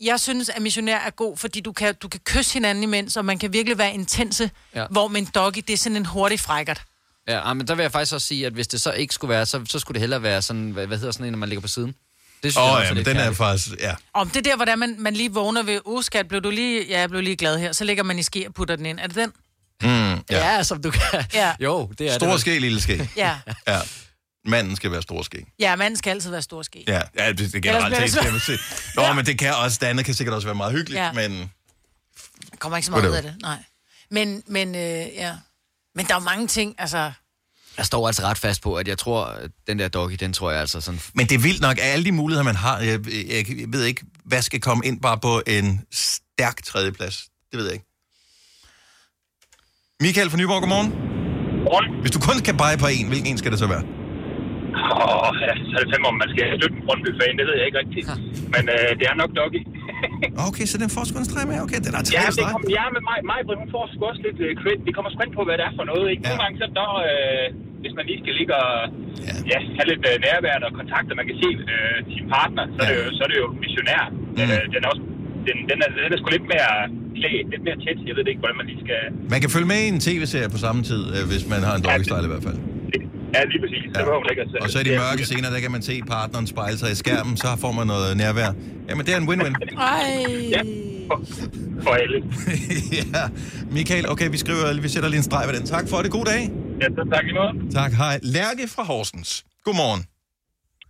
[0.00, 3.24] Jeg synes, at missionær er god, fordi du kan, du kan kysse hinanden imens, og
[3.24, 4.86] man kan virkelig være intense, Ja.
[4.90, 6.82] hvor med en doggy, det er sådan en hurtig frækkert.
[7.28, 9.28] Ja, ah, men der vil jeg faktisk også sige, at hvis det så ikke skulle
[9.28, 11.48] være, så, så skulle det hellere være sådan, hvad, hvad hedder sådan en, når man
[11.48, 11.94] ligger på siden?
[12.42, 13.36] Det jeg oh, også ja, men den er kærligt.
[13.36, 13.68] faktisk...
[13.80, 13.94] Ja.
[14.14, 16.86] Om det er der, hvordan man, man lige vågner ved, uh, skat, blev du lige,
[16.88, 19.00] ja, jeg blev lige glad her, så lægger man i ske og putter den ind.
[19.00, 19.32] Er det den?
[19.82, 20.16] Mm, ja.
[20.30, 21.24] Ja, som du kan.
[21.34, 21.52] Ja.
[21.60, 22.40] Jo, det er Stor det.
[22.40, 23.10] ske, lille ske.
[23.16, 23.38] Ja.
[23.68, 23.78] Ja.
[24.44, 25.46] Manden skal være stor ske.
[25.58, 26.84] Ja, manden skal altid være stor ske.
[26.88, 28.58] Ja, ja det, det er generelt set, kan man sige.
[28.96, 31.12] Nå, men det kan også, det andet kan sikkert også være meget hyggeligt, Ja.
[31.12, 31.50] men...
[32.50, 33.56] Der kommer ikke så meget ud af det, nej.
[34.10, 35.34] Men, men, øh, ja.
[35.94, 37.12] Men der er jo mange ting, altså...
[37.76, 40.50] Jeg står altså ret fast på, at jeg tror, at den der doggy, den tror
[40.50, 41.00] jeg altså sådan...
[41.14, 42.78] Men det er vildt nok, af alle de muligheder, man har.
[42.78, 47.24] Jeg, jeg, jeg ved ikke, hvad skal komme ind bare på en stærk tredjeplads.
[47.50, 47.86] Det ved jeg ikke.
[50.00, 50.90] Michael fra Nyborg, godmorgen.
[50.90, 52.00] Godmorgen.
[52.00, 53.99] Hvis du kun kan pege på en, hvilken en skal det så være?
[55.04, 57.66] Åh, ja, så er det fem om, man skal støtte en Brøndby-fan, det ved jeg
[57.68, 58.06] ikke rigtigt.
[58.54, 59.62] Men øh, det er nok Doggy.
[60.48, 61.56] Okay, så den får sgu en streg med.
[61.66, 64.22] Okay, den er tre Ja, det kom, ja, men mig, mig hun får sgu også
[64.26, 64.82] lidt uh, credit.
[64.88, 66.22] Det kommer spændt på, hvad det er for noget, ikke?
[66.28, 67.46] Nogle gange så der, øh,
[67.82, 68.72] hvis man lige skal ligge og
[69.52, 71.12] ja, have lidt øh, nærværende og kontakter.
[71.20, 72.84] Man kan se øh, sin partner, så, ja.
[72.84, 74.02] er det jo, så er det jo missionær.
[74.36, 74.50] Mm.
[74.52, 75.04] Øh, den er også
[75.48, 76.70] den, den, er, den er sgu lidt mere
[77.18, 77.98] klædt, lidt mere tæt.
[78.08, 79.00] Jeg ved ikke, hvordan man lige skal...
[79.34, 81.82] Man kan følge med i en tv-serie på samme tid, øh, hvis man har en
[81.86, 82.58] doggy style i hvert fald.
[83.34, 83.84] Ja, lige præcis.
[83.86, 83.94] Ja.
[83.94, 84.62] Så behøver man ikke at...
[84.64, 87.36] Og så i de mørke scener, der kan man se partneren spejle sig i skærmen,
[87.36, 88.50] så får man noget nærvær.
[88.88, 89.54] Jamen, det er en win-win.
[89.78, 90.08] Ej.
[90.54, 90.62] Ja,
[91.08, 91.16] for,
[91.84, 92.18] for alle.
[93.00, 93.22] ja.
[93.78, 95.66] Michael, okay, vi skriver, vi sætter lige en streg ved den.
[95.66, 96.10] Tak for det.
[96.10, 96.42] God dag.
[96.82, 97.52] Ja, så tak i måde.
[97.80, 98.14] Tak, hej.
[98.22, 99.44] Lærke fra Horsens.
[99.64, 100.02] Godmorgen.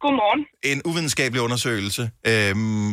[0.05, 0.43] Godmorgen.
[0.73, 2.93] En uvidenskabelig undersøgelse, øhm,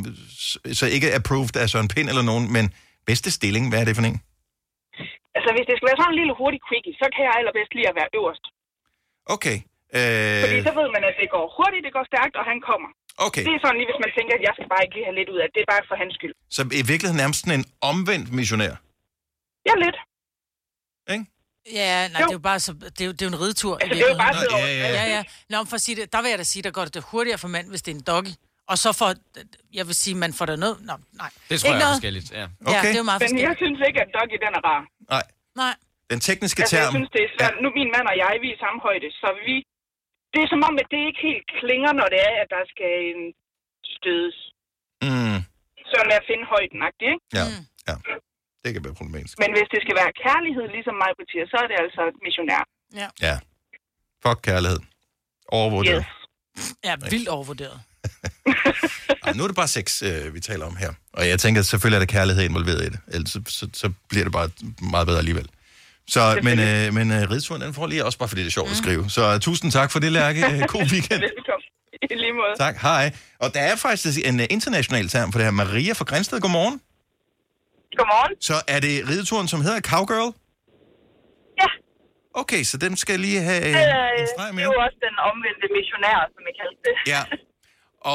[0.79, 2.65] så ikke approved af Søren Pind eller nogen, men
[3.09, 4.19] bedste stilling, hvad er det for en?
[5.37, 7.89] Altså, hvis det skal være sådan en lille hurtig quickie, så kan jeg allerbedst lide
[7.91, 8.45] at være øverst.
[9.35, 9.57] Okay.
[10.43, 12.89] Fordi Øh, så ved man, at det går hurtigt, det går stærkt, og han kommer.
[13.27, 15.17] okay, Det er sådan lige, hvis man tænker, at jeg skal bare ikke lige have
[15.19, 15.53] lidt ud af det.
[15.55, 16.33] Det er bare for hans skyld.
[16.57, 18.73] så i virkeligheden nærmest sådan en omvendt missionær.
[19.69, 19.97] Ja, lidt.
[21.73, 23.73] Ja, nej, det er jo bare så, det er jo, det er jo en ridetur.
[23.81, 25.23] Altså, det er jo bare sådan- ja, ja, ja.
[25.49, 27.47] Nå, for at sige det, der vil jeg da sige, der går det hurtigere for
[27.47, 28.33] mand, hvis det er en doggy.
[28.71, 29.09] Og så får,
[29.73, 30.77] jeg vil sige, man får der noget.
[30.81, 31.29] Nå, nej.
[31.49, 31.95] Det tror Ikke jeg er noget.
[31.95, 32.37] forskelligt, ja.
[32.73, 34.81] Ja, det er jo meget Men jeg synes ikke, at doggy, den er rar.
[35.09, 35.23] Nej.
[35.55, 35.73] Nej.
[36.11, 36.93] Den tekniske Altså, jeg term.
[36.95, 37.53] synes, det er svært.
[37.63, 39.55] Nu min mand og jeg, vi er i samme højde, så vi...
[40.33, 42.91] Det er som om, at det ikke helt klinger, når det er, at der skal
[43.11, 43.21] en
[43.95, 44.37] stødes.
[45.07, 45.39] Mm,
[45.91, 47.09] Sådan med at finde højden, ikke?
[47.39, 47.45] ja,
[47.89, 47.95] ja.
[48.63, 49.35] Det kan være problematisk.
[49.43, 52.61] Men hvis det skal være kærlighed, ligesom mig, Betia, så er det altså et missionær.
[53.01, 53.07] Ja.
[53.27, 53.35] Ja.
[54.25, 54.79] Fuck kærlighed.
[55.59, 56.05] Overvurderet.
[56.57, 56.75] Yes.
[56.87, 57.79] Ja, vildt overvurderet.
[59.25, 60.91] Ej, nu er det bare sex, øh, vi taler om her.
[61.13, 62.99] Og jeg tænker, at selvfølgelig er der kærlighed involveret i det.
[63.15, 64.49] Ellers så, så, så bliver det bare
[64.91, 65.49] meget bedre alligevel.
[66.15, 68.71] Så, men, øh, men øh, ridturen, den får lige også bare, fordi det er sjovt
[68.75, 69.03] at skrive.
[69.09, 70.41] Så uh, tusind tak for det, Lærke.
[70.53, 71.21] Øh, God weekend.
[71.29, 71.67] Velkommen.
[72.11, 72.53] I lige måde.
[72.65, 73.05] Tak, hej.
[73.43, 75.51] Og der er faktisk en uh, international term for det her.
[75.51, 76.81] Maria fra Grænsted, godmorgen.
[77.99, 78.33] Godmorgen.
[78.49, 80.31] Så er det rideturen, som hedder Cowgirl?
[81.61, 81.69] Ja.
[82.41, 84.63] Okay, så den skal lige have Øh, øh, en streg det med.
[84.63, 86.95] er jo også den omvendte missionær, som jeg kaldte det.
[87.13, 87.21] Ja.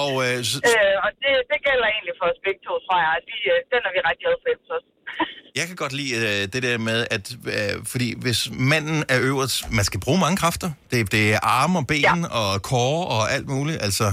[0.01, 3.15] Og øh, så, Øh, og det, det gælder egentlig for os begge to, tror jeg.
[3.29, 4.85] De, øh, den er vi ret glade for os.
[5.59, 8.41] Jeg kan godt lide øh, det der med, at øh, fordi hvis
[8.73, 10.69] manden er øverst, man skal bruge mange kræfter.
[10.91, 12.15] Det, det er arme og ben ja.
[12.41, 13.79] og kår og alt muligt.
[13.87, 14.07] Altså,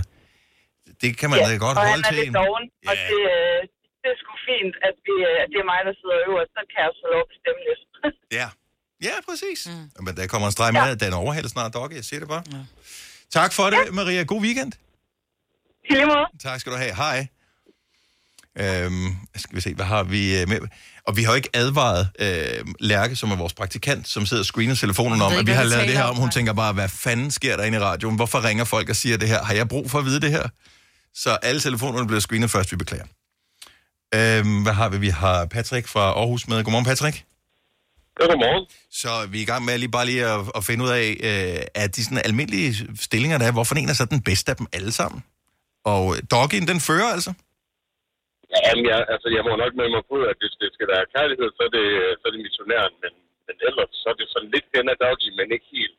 [1.02, 2.18] det kan man da godt og holde han er til.
[2.20, 3.60] lidt en- doven, og det, øh,
[4.02, 6.52] det er sgu fint, at, vi, øh, at det er mig, der sidder øverst.
[6.58, 7.82] Så kan jeg få lov at bestemme lidt.
[8.40, 8.48] Ja,
[9.08, 9.60] ja præcis.
[9.72, 9.86] Mm.
[10.06, 11.86] Men der kommer en streg med, at den overhælder snart dog.
[12.00, 12.44] Jeg siger det bare.
[12.56, 12.62] Ja.
[13.38, 14.24] Tak for det, Maria.
[14.34, 14.72] God weekend.
[15.90, 16.26] I lige måde.
[16.44, 16.96] Tak skal du have.
[16.96, 17.28] Hej.
[18.60, 20.60] Øhm, skal vi se, hvad har vi øh, med?
[21.08, 24.46] Og vi har jo ikke advaret øh, Lærke, som er vores praktikant, som sidder og
[24.46, 26.16] screener telefonen om, ved at ikke, vi har lavet det her om.
[26.16, 28.16] Hun tænker bare, hvad fanden sker der inde i radioen?
[28.16, 29.44] Hvorfor ringer folk og siger det her?
[29.44, 30.48] Har jeg brug for at vide det her?
[31.14, 33.06] Så alle telefonerne bliver screenet først, vi beklager.
[34.16, 34.98] Øhm, hvad har vi?
[34.98, 36.64] Vi har Patrick fra Aarhus med.
[36.64, 37.24] Godmorgen, Patrick.
[38.20, 38.66] Ja, godmorgen.
[38.92, 41.66] Så vi er i gang med lige bare lige at, at finde ud af, øh,
[41.76, 44.68] at de sådan almindelige stillinger, der er, hvorfor en er så den bedste af dem
[44.74, 45.24] alle sammen?
[45.94, 47.32] Og øh, doggyen, den fører altså?
[48.66, 51.48] Jamen, jeg, altså, jeg må nok med mig på, at hvis det skal være kærlighed,
[51.58, 51.88] så er det,
[52.20, 52.94] så er det missionæren.
[53.04, 53.14] Men,
[53.48, 55.98] men ellers, så er det sådan lidt hen ad doggy, men ikke helt.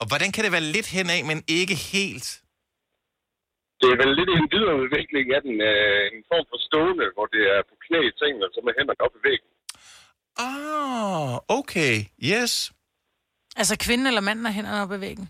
[0.00, 2.28] Og hvordan kan det være lidt henad, men ikke helt?
[3.80, 7.42] Det er vel lidt en videreudvikling af den, øh, en form for stående, hvor det
[7.54, 9.50] er på knæ i sengen, og så med hænderne op i væggen.
[10.46, 11.94] Ah, okay.
[12.32, 12.52] Yes.
[13.60, 15.26] Altså kvinden eller manden har hænderne op i væggen.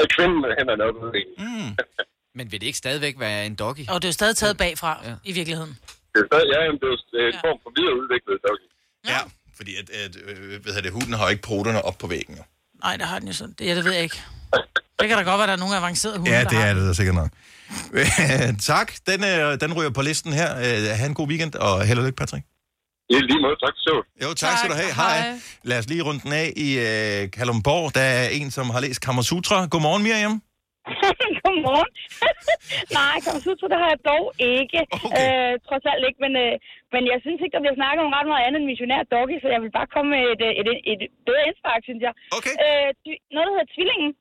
[0.00, 1.34] Og kvinden med hænderne op i væggen.
[1.44, 1.70] Mm.
[2.34, 3.84] Men vil det ikke stadigvæk være en doggy?
[3.88, 5.14] Og det er jo stadig taget bagfra, ja.
[5.24, 5.72] i virkeligheden.
[6.14, 8.66] Det er stadig, ja, jamen, det er jo en form for videreudviklet doggy.
[9.12, 9.20] Ja,
[9.56, 12.34] fordi at, at øh, hvad hedder det, hunden har ikke poterne op på væggen.
[12.36, 12.42] jo.
[12.84, 13.54] Nej, det har den jo sådan.
[13.58, 14.20] Det, ja, det ved jeg ikke.
[14.98, 16.88] Det kan da godt være, at der er nogle avancerede hunde, Ja, det er det
[16.88, 17.30] da sikkert nok.
[18.72, 18.92] tak.
[19.06, 20.50] Den, øh, den ryger på listen her.
[20.56, 22.44] Øh, ha' en god weekend, og held og lykke, Patrick.
[23.10, 23.94] I lige måde, tak så.
[24.22, 24.94] Jo, tak, tak skal du have.
[24.94, 25.20] Hej.
[25.20, 25.40] Hej.
[25.64, 27.94] Lad os lige runde den af i øh, Kalumborg.
[27.94, 29.66] Der er en, som har læst Kamasutra.
[29.66, 30.42] Godmorgen, Miriam.
[31.42, 31.90] Godmorgen.
[32.98, 34.24] Nej, Kamasutra, det har jeg dog
[34.58, 34.80] ikke.
[35.06, 35.18] Okay.
[35.20, 36.54] Øh, trods alt ikke, men, øh,
[36.94, 39.48] men jeg synes ikke, der bliver snakket om ret meget andet end missionær doggy, så
[39.54, 42.12] jeg vil bare komme med et, et, et, et bedre indspark, synes jeg.
[42.38, 42.54] Okay.
[42.64, 42.88] Øh,
[43.34, 44.12] noget, der hedder Tvillingen.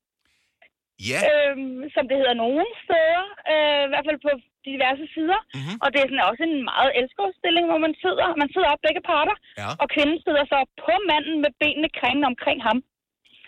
[1.11, 1.19] Ja.
[1.29, 4.31] Øhm, som det hedder nogle steder, øh, i hvert fald på
[4.69, 5.39] diverse sider.
[5.55, 5.77] Mm-hmm.
[5.83, 8.27] Og det er sådan også en meget elskovsstilling, hvor man sidder.
[8.41, 9.69] Man sidder op begge parter, ja.
[9.81, 12.77] og kvinden sidder så på manden med benene kringende omkring ham.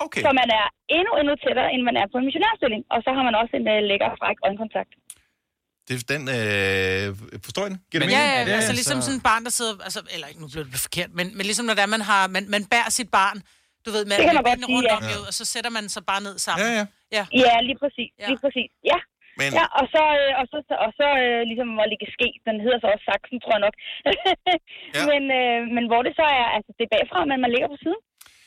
[0.05, 0.21] Okay.
[0.25, 0.65] Så man er
[0.97, 2.81] endnu, endnu tættere, end man er på en missionærstilling.
[2.93, 4.91] Og så har man også en uh, lækker, fræk øjenkontakt.
[5.87, 7.05] Det er den, øh,
[7.47, 7.75] forstår den?
[7.89, 8.49] Giver det Ja, mening?
[8.51, 9.73] ja, altså ligesom sådan et barn, der sidder...
[9.87, 12.21] Altså, eller ikke, nu blev det forkert, men, men ligesom når det er, man, har,
[12.35, 13.37] man, man bærer sit barn,
[13.85, 14.97] du ved, med, Det kan man godt benene sige, rundt ja.
[14.99, 16.61] om, jo, og så sætter man sig bare ned sammen.
[16.67, 16.85] Ja, ja.
[17.17, 18.09] Ja, Ja, lige præcis.
[18.21, 18.27] Ja.
[18.31, 18.69] Lige præcis.
[18.91, 18.99] Ja.
[19.39, 22.55] Men- Ja, og så, øh, og så, og så øh, ligesom hvor ligge ske, den
[22.63, 23.75] hedder så også saksen, tror jeg nok.
[24.97, 25.01] ja.
[25.11, 27.79] men, øh, men hvor det så er, altså det er bagfra, men man ligger på
[27.85, 28.01] siden.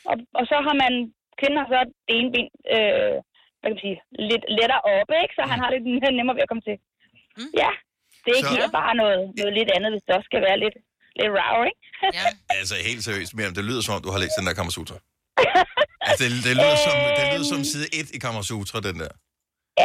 [0.09, 0.93] Og, og så har man,
[1.39, 3.15] kvinden har så det ene ben øh,
[3.59, 3.97] hvad kan man sige,
[4.31, 5.33] lidt lettere oppe, ikke?
[5.37, 5.85] Så han har lidt
[6.19, 6.75] nemmere ved at komme til.
[7.39, 7.51] Mm.
[7.63, 7.71] Ja,
[8.23, 10.75] det er ikke Så- bare noget, noget lidt andet, hvis det også skal være lidt,
[11.19, 11.81] lidt raw, ikke?
[12.19, 12.25] Ja.
[12.59, 14.97] Altså, helt seriøst, Miriam, det lyder som om, du har læst den der Kamasutra.
[16.07, 19.11] altså, det, det, lyder som, det lyder som side 1 i Kamasutra, den der.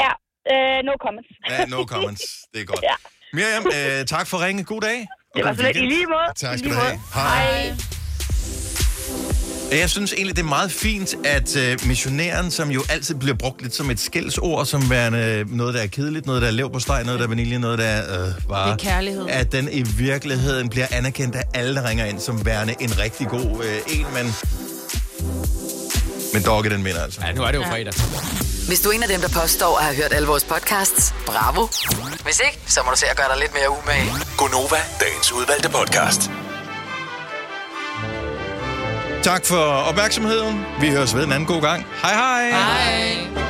[0.00, 0.10] Ja,
[0.52, 1.30] øh, no comments.
[1.50, 2.24] Ja, no comments.
[2.52, 2.82] Det er godt.
[2.90, 2.96] Ja.
[3.38, 4.64] Miriam, øh, tak for ringe.
[4.64, 4.98] God dag.
[5.36, 6.28] Det var så lidt i lige måde.
[6.36, 6.96] Tak skal du have.
[6.96, 7.14] måde.
[7.14, 7.99] Hej.
[9.70, 13.62] Jeg synes egentlig, det er meget fint, at øh, missionæren, som jo altid bliver brugt
[13.62, 16.78] lidt som et skældsord, som værende noget, der er kedeligt, noget, der er lev på
[16.78, 18.72] steg, noget, der er vanilje, noget, der er øh, bare...
[18.72, 19.26] Det er kærlighed.
[19.28, 23.28] At den i virkeligheden bliver anerkendt af alle, der ringer ind, som værende en rigtig
[23.28, 24.34] god øh, en, men...
[26.34, 27.20] Men Dogge, den vinder altså.
[27.26, 27.92] Ja, nu er det jo fredag.
[28.66, 31.68] Hvis du er en af dem, der påstår at have hørt alle vores podcasts, bravo.
[32.24, 34.12] Hvis ikke, så må du se at gøre dig lidt mere umage.
[34.36, 36.49] Gonova, dagens udvalgte podcast.
[39.22, 40.60] Tak for opmærksomheden.
[40.80, 41.86] Vi høres ved en anden god gang.
[42.02, 42.50] Hej hej.
[42.50, 43.49] Hej.